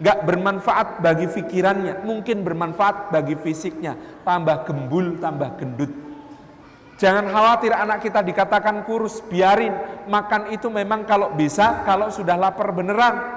nggak 0.00 0.18
bermanfaat 0.24 0.88
bagi 1.04 1.28
pikirannya, 1.28 2.02
mungkin 2.02 2.42
bermanfaat 2.42 3.12
bagi 3.12 3.36
fisiknya, 3.36 3.96
tambah 4.24 4.64
gembul, 4.64 5.20
tambah 5.20 5.60
gendut. 5.60 5.92
Jangan 6.96 7.28
khawatir 7.28 7.76
anak 7.76 8.00
kita 8.00 8.24
dikatakan 8.24 8.88
kurus, 8.88 9.20
biarin. 9.28 9.76
Makan 10.08 10.56
itu 10.56 10.72
memang 10.72 11.04
kalau 11.04 11.36
bisa, 11.36 11.84
kalau 11.84 12.08
sudah 12.08 12.40
lapar 12.40 12.72
beneran, 12.72 13.36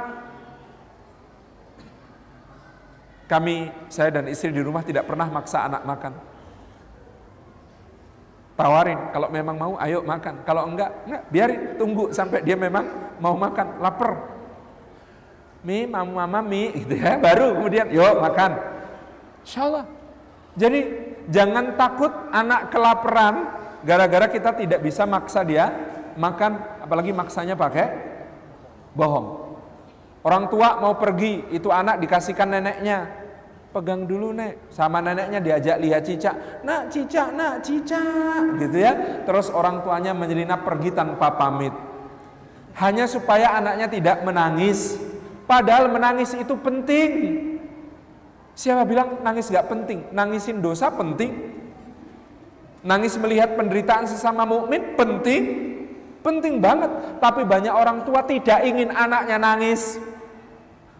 Kami, 3.29 3.69
saya 3.93 4.09
dan 4.09 4.25
istri 4.25 4.49
di 4.49 4.57
rumah 4.57 4.81
tidak 4.81 5.05
pernah 5.05 5.29
maksa 5.29 5.69
anak 5.69 5.85
makan. 5.85 6.28
Tawarin, 8.59 9.15
kalau 9.15 9.31
memang 9.31 9.55
mau 9.55 9.73
ayo 9.79 10.03
makan. 10.03 10.43
Kalau 10.43 10.67
enggak, 10.67 10.91
enggak, 11.07 11.23
biarin, 11.31 11.61
tunggu 11.79 12.11
sampai 12.11 12.43
dia 12.43 12.59
memang 12.59 13.15
mau 13.23 13.31
makan, 13.39 13.79
lapar. 13.79 14.35
Mi, 15.63 15.87
mama, 15.87 16.27
mama, 16.27 16.43
mi, 16.43 16.75
gitu 16.75 16.99
ya. 16.99 17.15
Baru 17.23 17.55
kemudian, 17.55 17.87
yuk 17.87 18.19
makan. 18.19 18.59
Insya 19.47 19.63
Allah. 19.63 19.85
Jadi 20.59 20.79
jangan 21.31 21.79
takut 21.79 22.11
anak 22.35 22.67
kelaparan 22.67 23.47
gara-gara 23.87 24.27
kita 24.27 24.51
tidak 24.51 24.83
bisa 24.83 25.07
maksa 25.07 25.39
dia 25.47 25.71
makan, 26.19 26.59
apalagi 26.83 27.15
maksanya 27.15 27.55
pakai 27.55 27.95
bohong. 28.91 29.55
Orang 30.19 30.51
tua 30.51 30.83
mau 30.83 30.99
pergi, 30.99 31.47
itu 31.55 31.71
anak 31.71 32.03
dikasihkan 32.03 32.59
neneknya 32.59 33.18
pegang 33.69 34.05
dulu 34.09 34.33
nek. 34.33 34.71
Sama 34.73 35.01
neneknya 35.01 35.39
diajak 35.41 35.77
lihat 35.81 36.01
cicak. 36.05 36.35
Nak 36.65 36.89
cicak 36.89 37.29
nak 37.33 37.61
cicak. 37.61 38.57
Gitu 38.57 38.77
ya. 38.77 39.23
Terus 39.25 39.53
orang 39.53 39.85
tuanya 39.85 40.11
menyelinap 40.13 40.65
pergi 40.65 40.93
tanpa 40.93 41.33
pamit. 41.37 41.73
Hanya 42.77 43.05
supaya 43.05 43.57
anaknya 43.57 43.87
tidak 43.89 44.17
menangis. 44.25 44.97
Padahal 45.49 45.89
menangis 45.89 46.33
itu 46.37 46.53
penting. 46.61 47.11
Siapa 48.53 48.83
bilang 48.83 49.23
nangis 49.23 49.49
gak 49.49 49.71
penting? 49.71 50.11
Nangisin 50.11 50.59
dosa 50.59 50.91
penting. 50.91 51.31
Nangis 52.83 53.15
melihat 53.19 53.55
penderitaan 53.55 54.05
sesama 54.05 54.43
mukmin 54.45 54.93
penting. 54.99 55.43
Penting 56.19 56.59
banget. 56.59 56.91
Tapi 57.23 57.47
banyak 57.47 57.71
orang 57.71 58.03
tua 58.03 58.23
tidak 58.27 58.61
ingin 58.67 58.91
anaknya 58.91 59.39
nangis 59.39 59.97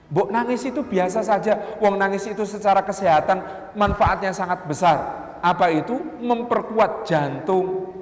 Bok 0.09 0.33
nangis 0.33 0.65
itu 0.65 0.81
biasa 0.81 1.21
saja. 1.21 1.77
Wong 1.77 2.01
nangis 2.01 2.25
itu 2.25 2.41
secara 2.41 2.81
kesehatan 2.81 3.45
manfaatnya 3.77 4.33
sangat 4.33 4.65
besar. 4.65 4.97
Apa 5.39 5.69
itu? 5.69 6.01
Memperkuat 6.19 7.05
jantung. 7.05 7.93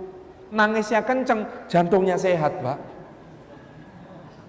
Nangisnya 0.47 1.03
kenceng, 1.03 1.43
jantungnya 1.67 2.15
sehat, 2.15 2.63
Pak. 2.63 2.79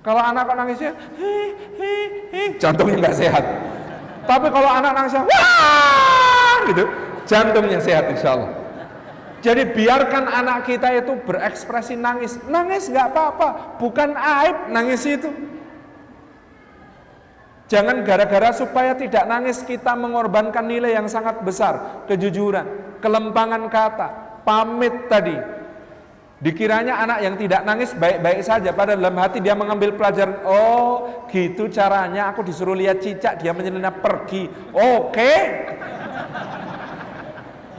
Kalau 0.07 0.23
anak 0.23 0.47
nangisnya, 0.55 0.95
hi, 1.19 2.55
jantungnya 2.63 3.03
nggak 3.03 3.19
sehat. 3.19 3.45
Tapi 4.23 4.47
kalau 4.55 4.71
anak 4.71 4.95
nangisnya, 4.95 5.27
wah, 5.27 6.57
gitu, 6.71 6.87
jantungnya 7.27 7.83
sehat 7.83 8.07
insya 8.15 8.39
Allah. 8.39 8.51
Jadi 9.43 9.75
biarkan 9.75 10.31
anak 10.31 10.71
kita 10.71 11.03
itu 11.03 11.19
berekspresi 11.27 11.99
nangis. 11.99 12.39
Nangis 12.47 12.87
nggak 12.87 13.11
apa-apa, 13.11 13.79
bukan 13.83 14.15
aib 14.15 14.71
nangis 14.71 15.03
itu. 15.03 15.31
Jangan 17.69 18.01
gara-gara 18.01 18.49
supaya 18.57 18.97
tidak 18.97 19.29
nangis 19.29 19.61
kita 19.61 19.93
mengorbankan 19.93 20.65
nilai 20.65 20.97
yang 20.97 21.05
sangat 21.05 21.45
besar, 21.45 22.05
kejujuran, 22.09 22.97
kelempangan 23.05 23.69
kata, 23.69 24.41
pamit 24.41 25.05
tadi. 25.05 25.37
Dikiranya 26.41 26.97
anak 27.05 27.19
yang 27.29 27.35
tidak 27.37 27.67
nangis 27.69 27.93
baik-baik 27.93 28.41
saja, 28.41 28.73
pada 28.73 28.97
dalam 28.97 29.13
hati 29.21 29.45
dia 29.45 29.53
mengambil 29.53 29.93
pelajaran. 30.01 30.49
Oh, 30.49 31.27
gitu 31.29 31.69
caranya 31.69 32.33
aku 32.33 32.41
disuruh 32.41 32.73
lihat 32.73 33.05
cicak, 33.05 33.37
dia 33.37 33.53
menyelinap 33.53 34.01
pergi. 34.01 34.49
Oke. 34.73 35.35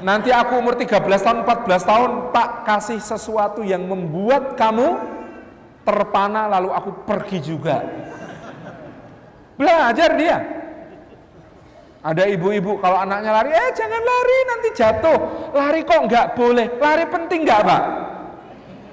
Nanti 0.05 0.29
aku 0.29 0.61
umur 0.61 0.77
13 0.77 1.01
tahun, 1.01 1.37
14 1.49 1.81
tahun, 1.81 2.11
tak 2.29 2.49
kasih 2.69 2.99
sesuatu 3.01 3.65
yang 3.65 3.89
membuat 3.89 4.53
kamu 4.53 5.01
terpana 5.81 6.45
lalu 6.45 6.69
aku 6.69 6.91
pergi 7.09 7.41
juga. 7.41 7.81
Belajar 9.59 10.15
dia. 10.15 10.37
Ada 11.99 12.31
ibu-ibu 12.31 12.79
kalau 12.79 12.95
anaknya 13.03 13.35
lari, 13.35 13.51
eh 13.51 13.75
jangan 13.75 13.99
lari 13.99 14.37
nanti 14.47 14.69
jatuh. 14.71 15.19
Lari 15.51 15.83
kok 15.83 16.07
nggak 16.07 16.27
boleh? 16.39 16.79
Lari 16.79 17.05
penting 17.11 17.43
nggak 17.43 17.61
pak? 17.67 17.83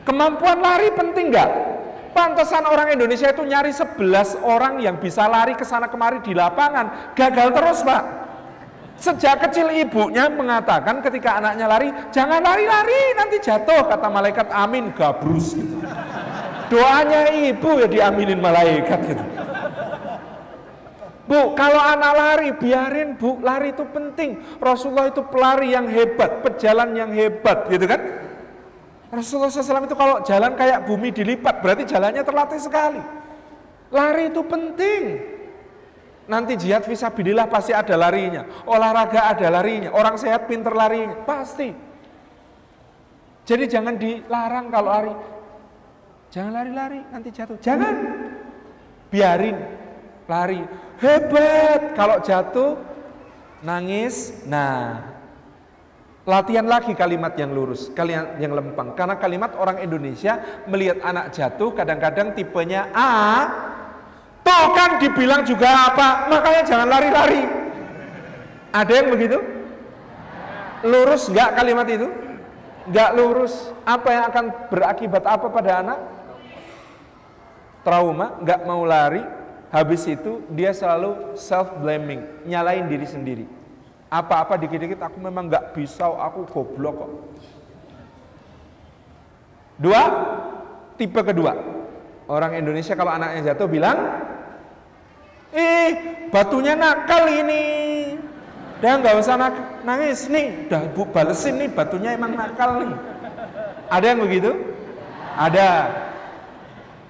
Kemampuan 0.03 0.59
lari 0.59 0.91
penting 0.91 1.31
nggak? 1.31 1.51
Pantesan 2.11 2.67
orang 2.67 2.91
Indonesia 2.91 3.31
itu 3.31 3.47
nyari 3.47 3.71
11 3.71 4.43
orang 4.43 4.83
yang 4.83 4.99
bisa 4.99 5.31
lari 5.31 5.55
ke 5.55 5.63
sana 5.63 5.87
kemari 5.87 6.19
di 6.19 6.35
lapangan. 6.35 7.15
Gagal 7.15 7.55
terus 7.55 7.87
pak. 7.87 8.03
Sejak 8.99 9.39
kecil 9.47 9.71
ibunya 9.71 10.27
mengatakan 10.27 10.99
ketika 10.99 11.39
anaknya 11.39 11.71
lari, 11.71 11.95
jangan 12.11 12.43
lari-lari 12.43 13.15
nanti 13.15 13.39
jatuh 13.39 13.87
kata 13.87 14.09
malaikat 14.11 14.51
amin 14.51 14.91
gabrus 14.91 15.55
gitu. 15.55 15.79
Doanya 16.67 17.31
ibu 17.31 17.71
ya 17.79 17.87
diaminin 17.87 18.43
malaikat 18.43 19.01
gitu. 19.15 19.46
Bu, 21.27 21.59
kalau 21.59 21.83
anak 21.83 22.13
lari, 22.15 22.49
biarin 22.55 23.19
bu, 23.19 23.43
lari 23.43 23.75
itu 23.75 23.83
penting. 23.91 24.39
Rasulullah 24.63 25.11
itu 25.11 25.27
pelari 25.27 25.75
yang 25.75 25.91
hebat, 25.91 26.47
pejalan 26.47 26.95
yang 26.95 27.11
hebat, 27.11 27.67
gitu 27.67 27.83
kan? 27.83 27.99
Rasulullah 29.11 29.51
SAW 29.51 29.91
itu 29.91 29.99
kalau 29.99 30.23
jalan 30.23 30.55
kayak 30.55 30.87
bumi 30.87 31.11
dilipat, 31.11 31.59
berarti 31.59 31.83
jalannya 31.83 32.23
terlatih 32.23 32.63
sekali. 32.63 33.03
Lari 33.91 34.31
itu 34.31 34.43
penting. 34.47 35.03
Nanti 36.27 36.59
jihad 36.59 36.83
visabilillah 36.83 37.47
pasti 37.47 37.71
ada 37.71 37.95
larinya. 37.95 38.67
Olahraga 38.67 39.31
ada 39.31 39.47
larinya. 39.47 39.95
Orang 39.95 40.19
sehat 40.19 40.51
pinter 40.51 40.75
larinya. 40.75 41.23
Pasti. 41.23 41.71
Jadi 43.47 43.65
jangan 43.71 43.95
dilarang 43.95 44.67
kalau 44.75 44.91
lari. 44.91 45.15
Jangan 46.35 46.51
lari-lari, 46.51 47.01
nanti 47.15 47.31
jatuh. 47.31 47.63
Jangan. 47.63 47.95
Biarin 49.07 49.57
lari. 50.27 50.86
Hebat. 50.97 51.93
Kalau 51.93 52.25
jatuh, 52.25 52.81
nangis. 53.61 54.33
Nah, 54.49 55.05
latihan 56.27 56.67
lagi 56.67 56.93
kalimat 56.93 57.33
yang 57.39 57.53
lurus, 57.53 57.93
kalimat 57.93 58.37
yang 58.41 58.53
lempeng. 58.53 58.93
Karena 58.97 59.17
kalimat 59.17 59.55
orang 59.57 59.81
Indonesia 59.81 60.65
melihat 60.67 61.01
anak 61.05 61.33
jatuh 61.37 61.73
kadang-kadang 61.73 62.33
tipenya 62.33 62.91
A, 62.97 63.13
toh 64.43 64.75
kan 64.75 64.99
dibilang 64.99 65.47
juga 65.47 65.93
apa, 65.93 66.27
makanya 66.33 66.63
jangan 66.67 66.89
lari-lari. 66.89 67.43
Ada 68.75 68.93
yang 68.93 69.09
begitu? 69.15 69.39
Lurus 70.85 71.33
enggak 71.33 71.57
kalimat 71.57 71.87
itu? 71.89 72.09
Enggak 72.87 73.11
lurus. 73.17 73.55
Apa 73.83 74.09
yang 74.13 74.25
akan 74.31 74.45
berakibat 74.71 75.25
apa 75.25 75.47
pada 75.49 75.71
anak? 75.83 75.99
Trauma, 77.87 78.35
enggak 78.43 78.61
mau 78.67 78.83
lari, 78.83 79.23
Habis 79.75 80.07
itu 80.07 80.47
dia 80.55 80.71
selalu 80.71 81.35
self 81.35 81.75
blaming, 81.83 82.23
nyalain 82.47 82.87
diri 82.87 83.07
sendiri. 83.07 83.47
Apa-apa 84.07 84.55
dikit-dikit 84.55 85.03
aku 85.03 85.19
memang 85.19 85.51
nggak 85.51 85.75
bisa, 85.75 86.07
aku 86.07 86.47
goblok 86.47 86.95
kok. 86.95 87.13
Dua, 89.77 90.03
tipe 90.95 91.21
kedua. 91.21 91.53
Orang 92.27 92.55
Indonesia 92.55 92.95
kalau 92.95 93.13
anaknya 93.13 93.53
jatuh 93.53 93.69
bilang, 93.69 93.99
"Eh, 95.51 95.91
batunya 96.31 96.79
nakal 96.79 97.27
ini." 97.29 97.65
Udah 98.77 98.93
nggak 99.01 99.15
usah 99.19 99.41
nangis 99.89 100.29
nih, 100.29 100.69
udah 100.69 100.85
bu 100.93 101.09
balesin 101.09 101.57
nih 101.57 101.69
batunya 101.73 102.13
emang 102.13 102.37
nakal 102.37 102.85
nih. 102.85 102.93
Ada 103.89 104.07
yang 104.13 104.21
begitu? 104.21 104.53
Ada. 105.33 105.69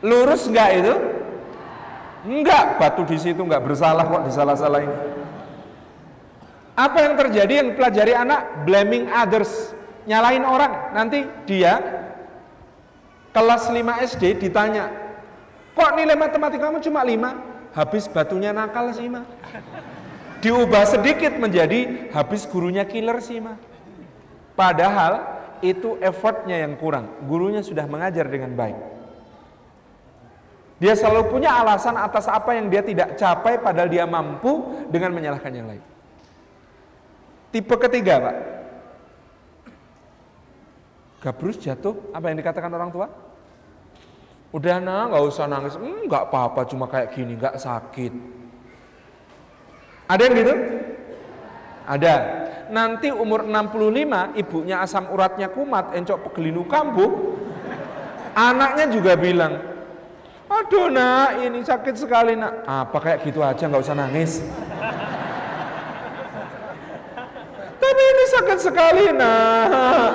Lurus 0.04 0.46
nggak 0.46 0.70
itu? 0.78 0.94
Enggak, 2.26 2.82
batu 2.82 3.06
di 3.06 3.16
situ 3.22 3.38
enggak 3.38 3.62
bersalah 3.62 4.02
kok 4.02 4.26
disalah-salahin. 4.26 4.90
Apa 6.76 6.98
yang 7.06 7.14
terjadi 7.14 7.52
yang 7.62 7.68
pelajari 7.78 8.12
anak? 8.12 8.66
Blaming 8.66 9.06
others. 9.08 9.72
Nyalain 10.10 10.42
orang. 10.42 10.92
Nanti 10.92 11.24
dia 11.46 11.78
kelas 13.30 13.70
5 13.70 14.04
SD 14.10 14.42
ditanya, 14.42 14.88
kok 15.76 15.92
nilai 15.92 16.16
matematika 16.16 16.72
kamu 16.72 16.80
cuma 16.82 17.04
5? 17.04 17.76
Habis 17.76 18.08
batunya 18.08 18.50
nakal 18.56 18.90
sih 18.96 19.12
mah. 19.12 19.28
Diubah 20.40 20.88
sedikit 20.88 21.36
menjadi 21.36 22.08
habis 22.16 22.48
gurunya 22.48 22.88
killer 22.88 23.20
sih 23.20 23.40
mah. 23.40 23.60
Padahal 24.56 25.20
itu 25.60 26.00
effortnya 26.00 26.64
yang 26.64 26.80
kurang. 26.80 27.12
Gurunya 27.28 27.60
sudah 27.60 27.84
mengajar 27.84 28.24
dengan 28.28 28.56
baik. 28.56 28.95
Dia 30.76 30.92
selalu 30.92 31.32
punya 31.32 31.56
alasan 31.56 31.96
atas 31.96 32.28
apa 32.28 32.52
yang 32.52 32.68
dia 32.68 32.84
tidak 32.84 33.16
capai 33.16 33.56
padahal 33.56 33.88
dia 33.88 34.04
mampu 34.04 34.84
dengan 34.92 35.16
menyalahkan 35.16 35.52
yang 35.52 35.66
lain. 35.72 35.80
Tipe 37.48 37.74
ketiga, 37.80 38.20
Pak. 38.20 38.36
Gabrus 41.24 41.56
jatuh, 41.56 41.96
apa 42.12 42.28
yang 42.28 42.36
dikatakan 42.36 42.68
orang 42.68 42.92
tua? 42.92 43.08
Udah 44.52 44.76
nah, 44.76 45.08
nggak 45.08 45.24
usah 45.24 45.48
nangis. 45.48 45.80
Hmm, 45.80 46.04
nggak 46.04 46.28
apa-apa, 46.28 46.68
cuma 46.68 46.84
kayak 46.84 47.16
gini, 47.16 47.40
nggak 47.40 47.56
sakit. 47.56 48.12
Ada 50.12 50.22
yang 50.28 50.34
gitu? 50.36 50.54
Ada. 51.88 52.14
Nanti 52.68 53.08
umur 53.08 53.48
65, 53.48 54.36
ibunya 54.36 54.84
asam 54.84 55.08
uratnya 55.08 55.48
kumat, 55.48 55.96
encok 55.96 56.30
pegelinu 56.30 56.68
kambuh. 56.68 57.10
Anaknya 58.36 58.92
juga 58.92 59.16
bilang, 59.16 59.75
Aduh 60.56 60.88
nak, 60.88 61.36
ini 61.44 61.60
sakit 61.60 61.94
sekali 62.00 62.32
nak. 62.32 62.64
Apa 62.64 62.96
kayak 62.96 63.28
gitu 63.28 63.44
aja 63.44 63.68
nggak 63.68 63.82
usah 63.84 63.96
nangis. 63.96 64.40
Tapi 67.76 68.02
ini 68.02 68.24
sakit 68.32 68.58
sekali 68.58 69.04
nak. 69.12 70.12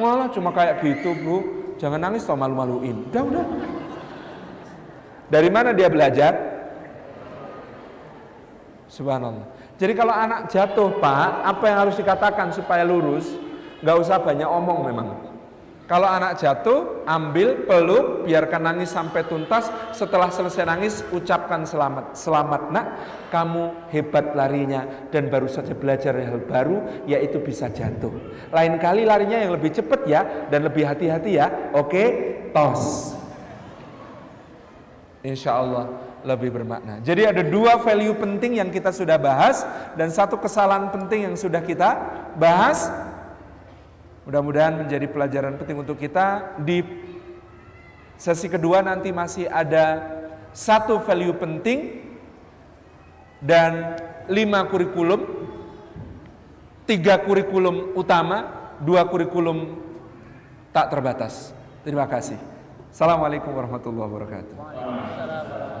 Walah 0.00 0.28
cuma 0.32 0.50
kayak 0.50 0.80
gitu 0.80 1.12
bu. 1.20 1.36
Jangan 1.76 2.00
nangis 2.00 2.24
toh 2.24 2.38
malu-maluin. 2.38 3.04
Udah 3.12 3.22
udah. 3.22 3.46
Dari 5.28 5.50
mana 5.52 5.76
dia 5.76 5.92
belajar? 5.92 6.32
Subhanallah. 8.88 9.50
Jadi 9.74 9.92
kalau 9.98 10.14
anak 10.14 10.54
jatuh 10.54 11.02
pak, 11.02 11.42
apa 11.42 11.64
yang 11.66 11.78
harus 11.82 11.98
dikatakan 11.98 12.54
supaya 12.54 12.86
lurus? 12.86 13.26
Gak 13.82 14.00
usah 14.00 14.22
banyak 14.22 14.46
omong 14.46 14.86
memang. 14.86 15.08
Kalau 15.94 16.10
anak 16.10 16.42
jatuh, 16.42 17.06
ambil, 17.06 17.70
peluk, 17.70 18.26
biarkan 18.26 18.66
nangis 18.66 18.90
sampai 18.90 19.30
tuntas. 19.30 19.70
Setelah 19.94 20.26
selesai 20.26 20.66
nangis, 20.66 21.06
ucapkan 21.14 21.62
selamat. 21.62 22.18
Selamat 22.18 22.74
nak, 22.74 22.86
kamu 23.30 23.94
hebat 23.94 24.34
larinya 24.34 25.06
dan 25.14 25.30
baru 25.30 25.46
saja 25.46 25.70
belajar 25.70 26.18
hal 26.18 26.42
baru, 26.50 27.06
yaitu 27.06 27.38
bisa 27.38 27.70
jatuh. 27.70 28.10
Lain 28.50 28.74
kali 28.82 29.06
larinya 29.06 29.38
yang 29.38 29.54
lebih 29.54 29.70
cepat 29.70 30.02
ya 30.10 30.50
dan 30.50 30.66
lebih 30.66 30.82
hati-hati 30.82 31.38
ya. 31.38 31.70
Oke, 31.78 32.02
tos. 32.50 33.14
Insya 35.22 35.62
Allah 35.62 35.94
lebih 36.26 36.58
bermakna. 36.58 37.06
Jadi 37.06 37.22
ada 37.22 37.46
dua 37.46 37.78
value 37.78 38.18
penting 38.18 38.58
yang 38.58 38.74
kita 38.74 38.90
sudah 38.90 39.14
bahas 39.14 39.62
dan 39.94 40.10
satu 40.10 40.42
kesalahan 40.42 40.90
penting 40.90 41.30
yang 41.30 41.38
sudah 41.38 41.62
kita 41.62 41.94
bahas 42.34 42.90
Mudah-mudahan 44.24 44.84
menjadi 44.84 45.04
pelajaran 45.08 45.60
penting 45.60 45.84
untuk 45.84 46.00
kita. 46.00 46.56
Di 46.64 46.80
sesi 48.16 48.48
kedua 48.48 48.80
nanti 48.80 49.12
masih 49.12 49.48
ada 49.48 50.00
satu 50.56 51.02
value 51.04 51.36
penting 51.36 52.00
dan 53.44 54.00
lima 54.32 54.64
kurikulum, 54.72 55.20
tiga 56.88 57.20
kurikulum 57.20 57.92
utama, 57.92 58.72
dua 58.80 59.04
kurikulum 59.04 59.76
tak 60.72 60.88
terbatas. 60.88 61.52
Terima 61.84 62.08
kasih. 62.08 62.40
Assalamualaikum 62.88 63.52
warahmatullahi 63.52 64.08
wabarakatuh. 64.08 65.73